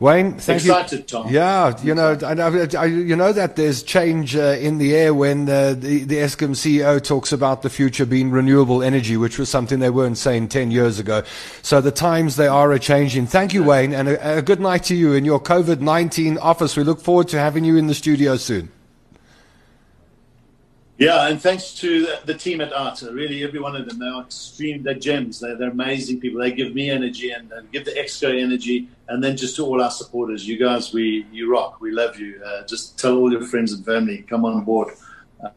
Wayne, 0.01 0.35
thank 0.35 0.61
Excited, 0.61 0.99
you. 1.01 1.05
Tom. 1.07 1.29
Yeah, 1.29 1.77
you 1.83 1.93
know, 1.93 2.17
I, 2.23 2.81
I, 2.81 2.85
you 2.85 3.17
know 3.17 3.33
that 3.33 3.57
there's 3.57 3.83
change 3.83 4.37
uh, 4.37 4.57
in 4.61 4.79
the 4.79 4.95
air 4.95 5.13
when 5.13 5.49
uh, 5.49 5.75
the, 5.75 6.05
the 6.05 6.17
Eskom 6.17 6.51
CEO 6.51 7.03
talks 7.03 7.33
about 7.33 7.63
the 7.63 7.71
future 7.71 8.07
being 8.07 8.31
renewable 8.31 8.81
energy, 8.81 9.17
which 9.17 9.41
was 9.41 9.49
something 9.49 9.81
they 9.81 9.91
weren't 9.91 10.17
saying 10.17 10.49
10 10.49 10.71
years 10.71 11.01
ago. 11.01 11.25
So 11.63 11.81
the 11.81 11.91
times 11.91 12.37
they 12.37 12.47
are 12.47 12.71
a 12.71 12.79
changing. 12.79 13.27
Thank 13.27 13.53
you, 13.53 13.65
Wayne, 13.65 13.93
and 13.93 14.09
a, 14.09 14.39
a 14.39 14.43
good 14.43 14.61
night 14.61 14.85
to 14.85 14.95
you 14.95 15.15
in 15.15 15.25
your 15.25 15.41
COVID-19 15.41 16.39
office. 16.41 16.77
We 16.77 16.85
look 16.85 17.01
forward 17.01 17.27
to 17.29 17.39
having 17.41 17.65
you 17.65 17.77
in 17.77 17.89
the 17.89 17.95
studio 17.95 18.37
soon. 18.37 18.71
Yeah, 20.99 21.29
and 21.29 21.41
thanks 21.41 21.75
to 21.75 22.09
the, 22.25 22.35
team 22.35 22.61
at 22.61 22.73
OUTA. 22.73 23.13
Really, 23.15 23.45
every 23.45 23.61
one 23.61 23.77
of 23.77 23.89
them, 23.89 24.01
they're 24.01 24.21
extreme, 24.21 24.83
they're 24.83 24.95
gems. 24.95 25.39
They're, 25.39 25.55
they're 25.55 25.71
amazing 25.71 26.19
people. 26.19 26.41
They 26.41 26.51
give 26.51 26.75
me 26.75 26.91
energy 26.91 27.31
and, 27.31 27.53
and, 27.53 27.71
give 27.71 27.85
the 27.85 27.93
Exco 27.93 28.37
energy. 28.37 28.89
And 29.07 29.23
then 29.23 29.37
just 29.37 29.55
to 29.57 29.65
all 29.65 29.81
our 29.81 29.93
supporters, 29.93 30.47
you 30.47 30.59
guys, 30.59 30.93
we 30.93 31.25
you 31.31 31.53
rock. 31.53 31.81
We 31.81 31.93
love 31.93 32.19
you. 32.19 32.43
Uh, 32.45 32.65
just 32.67 32.99
tell 32.99 33.17
all 33.17 33.31
your 33.31 33.45
friends 33.45 33.73
and 33.73 33.85
family, 33.85 34.23
come 34.23 34.45
on 34.45 34.65
board. 34.65 34.95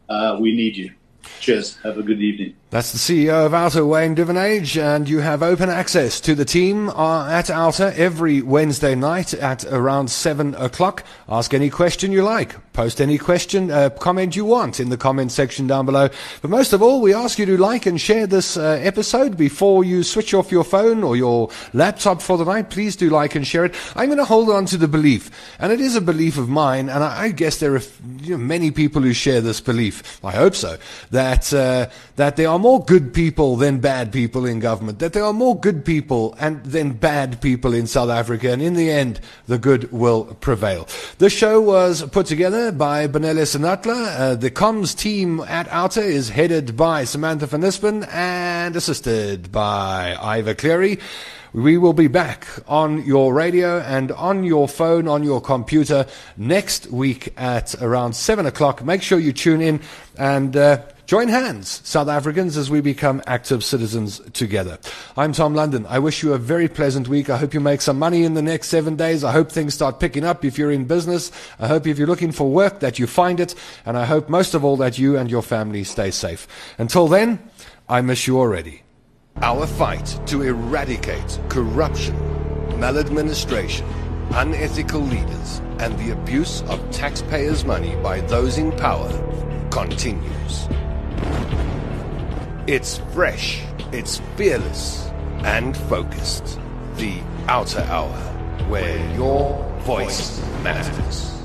Uh, 0.08 0.38
we 0.39 0.56
need 0.56 0.78
you. 0.78 0.92
Cheers. 1.40 1.78
Have 1.84 1.98
a 1.98 2.04
good 2.04 2.22
evening. 2.22 2.56
That's 2.72 2.94
the 2.94 3.00
CEO 3.00 3.46
of 3.46 3.54
OUTA, 3.54 3.86
Wayne 3.86 4.16
Duvenage, 4.16 4.82
and 4.82 5.10
you 5.10 5.20
have 5.20 5.44
open 5.44 5.70
access 5.70 6.22
to 6.22 6.34
the 6.34 6.46
team 6.46 6.88
uh, 6.90 7.30
at 7.30 7.50
OUTA 7.50 7.94
every 7.98 8.42
Wednesday 8.42 8.96
night 8.96 9.34
at 9.34 9.66
around 9.66 10.10
7 10.10 10.56
o'clock. 10.56 11.04
Ask 11.28 11.54
any 11.54 11.70
question 11.70 12.14
you 12.14 12.24
like. 12.24 12.56
Post 12.72 13.02
any 13.02 13.18
question, 13.18 13.70
uh, 13.70 13.90
comment 13.90 14.38
you 14.38 14.46
want 14.46 14.80
in 14.80 14.88
the 14.88 14.96
comment 14.96 15.34
section 15.34 15.68
down 15.68 15.86
below. 15.86 16.08
But 16.42 16.50
most 16.50 16.72
of 16.72 16.82
all, 16.82 17.02
we 17.02 17.14
ask 17.14 17.38
you 17.38 17.46
to 17.48 17.58
like 17.58 17.86
and 17.86 18.00
share 18.00 18.26
this 18.26 18.56
uh, 18.56 18.80
episode 18.82 19.36
before 19.36 19.84
you 19.84 20.02
switch 20.04 20.34
off 20.34 20.50
your 20.50 20.64
phone 20.64 21.04
or 21.04 21.18
your 21.18 21.50
laptop 21.74 22.22
for 22.22 22.38
the 22.38 22.46
night. 22.46 22.70
Please 22.70 22.96
do 22.96 23.10
like 23.10 23.36
and 23.36 23.46
share 23.46 23.66
it. 23.66 23.76
I'm 23.98 24.06
going 24.06 24.18
to 24.18 24.24
hold 24.24 24.50
on 24.50 24.66
to 24.68 24.78
the 24.78 24.88
belief, 24.88 25.30
and 25.60 25.74
it 25.74 25.82
is 25.82 25.98
a 25.98 26.02
belief 26.02 26.38
of 26.38 26.48
mine, 26.48 26.88
and 26.88 27.04
I, 27.04 27.24
I 27.24 27.30
guess 27.32 27.60
there 27.60 27.76
are 27.76 27.82
you 28.22 28.38
know, 28.38 28.38
many 28.38 28.72
people 28.72 29.02
who 29.02 29.12
share 29.12 29.42
this 29.42 29.60
belief. 29.60 30.24
I 30.24 30.32
hope 30.32 30.56
so. 30.56 30.78
That, 31.12 31.53
uh, 31.53 31.88
that 32.16 32.38
there 32.38 32.47
are 32.47 32.57
more 32.57 32.84
good 32.84 33.14
people 33.14 33.57
than 33.57 33.80
bad 33.80 34.14
people 34.14 34.45
in 34.45 34.59
government, 34.59 34.99
that 34.99 35.12
there 35.12 35.26
are 35.26 35.34
more 35.34 35.59
good 35.59 35.84
people 35.84 36.36
and 36.39 36.64
than 36.64 36.93
bad 36.93 37.41
people 37.41 37.74
in 37.74 37.86
South 37.86 38.09
Africa, 38.09 38.51
and 38.51 38.62
in 38.62 38.76
the 38.76 38.89
end, 38.89 39.20
the 39.45 39.57
good 39.57 39.91
will 39.91 40.24
prevail. 40.39 40.88
The 41.18 41.30
show 41.30 41.59
was 41.59 42.03
put 42.09 42.28
together 42.28 42.72
by 42.72 43.07
Benele 43.07 43.43
Senatla. 43.43 44.20
Uh, 44.20 44.36
the 44.36 44.49
comms 44.51 44.97
team 44.97 45.41
at 45.41 45.68
OUTA 45.68 46.01
is 46.01 46.30
headed 46.30 46.78
by 46.78 47.03
Samantha 47.03 47.45
Van 47.45 47.62
Nispen 47.62 48.07
and 48.12 48.76
assisted 48.76 49.51
by 49.51 50.16
Ivor 50.22 50.53
Cleary. 50.53 50.97
We 51.53 51.78
will 51.78 51.91
be 51.91 52.07
back 52.07 52.47
on 52.66 53.03
your 53.03 53.34
radio 53.34 53.80
and 53.82 54.14
on 54.14 54.45
your 54.45 54.70
phone, 54.70 55.09
on 55.09 55.22
your 55.22 55.41
computer 55.41 56.05
next 56.38 56.89
week 56.89 57.34
at 57.36 57.76
around 57.82 58.14
7 58.14 58.45
o'clock. 58.45 58.86
Make 58.86 59.01
sure 59.01 59.20
you 59.20 59.34
tune 59.34 59.62
in 59.62 59.82
and 60.18 60.55
uh, 60.55 60.82
Join 61.12 61.28
hands, 61.28 61.82
South 61.84 62.07
Africans, 62.07 62.55
as 62.55 62.72
we 62.72 62.80
become 62.80 63.22
active 63.28 63.66
citizens 63.66 64.22
together. 64.32 64.80
I'm 65.18 65.34
Tom 65.34 65.53
London. 65.53 65.86
I 65.89 65.99
wish 65.99 66.24
you 66.24 66.32
a 66.32 66.38
very 66.38 66.70
pleasant 66.70 67.09
week. 67.09 67.30
I 67.30 67.36
hope 67.36 67.53
you 67.53 67.59
make 67.59 67.82
some 67.82 67.99
money 67.99 68.24
in 68.24 68.34
the 68.34 68.41
next 68.41 68.70
seven 68.70 68.95
days. 68.95 69.26
I 69.26 69.34
hope 69.34 69.51
things 69.51 69.74
start 69.74 69.99
picking 69.99 70.24
up 70.24 70.45
if 70.45 70.57
you're 70.57 70.72
in 70.72 70.86
business. 70.86 71.30
I 71.59 71.68
hope 71.68 71.86
if 71.86 71.97
you're 71.97 72.07
looking 72.07 72.32
for 72.32 72.49
work 72.49 72.80
that 72.80 72.97
you 72.97 73.07
find 73.07 73.41
it. 73.41 73.55
And 73.86 73.97
I 73.97 74.05
hope 74.05 74.30
most 74.30 74.53
of 74.53 74.64
all 74.64 74.78
that 74.78 74.97
you 74.97 75.18
and 75.18 75.30
your 75.30 75.41
family 75.41 75.84
stay 75.84 76.12
safe. 76.12 76.47
Until 76.78 77.09
then, 77.09 77.39
I 77.89 77.99
miss 77.99 78.26
you 78.26 78.39
already. 78.39 78.84
Our 79.41 79.68
fight 79.68 80.18
to 80.28 80.43
eradicate 80.43 81.41
corruption, 81.49 82.16
maladministration, 82.80 83.86
unethical 84.32 85.01
leaders, 85.01 85.59
and 85.80 85.99
the 85.99 86.12
abuse 86.12 86.62
of 86.70 86.89
taxpayers' 86.89 87.66
money 87.66 87.97
by 87.97 88.22
those 88.22 88.57
in 88.57 88.72
power 88.72 89.12
continues. 89.72 90.70
It's 92.68 93.00
fresh, 93.14 93.62
it's 93.92 94.22
fearless, 94.38 95.10
and 95.43 95.76
focused. 95.76 96.60
The 96.96 97.20
OUTA 97.48 97.84
Hour, 97.92 98.18
where 98.70 98.98
your 99.16 99.64
voice 99.80 100.39
matters. 100.64 101.41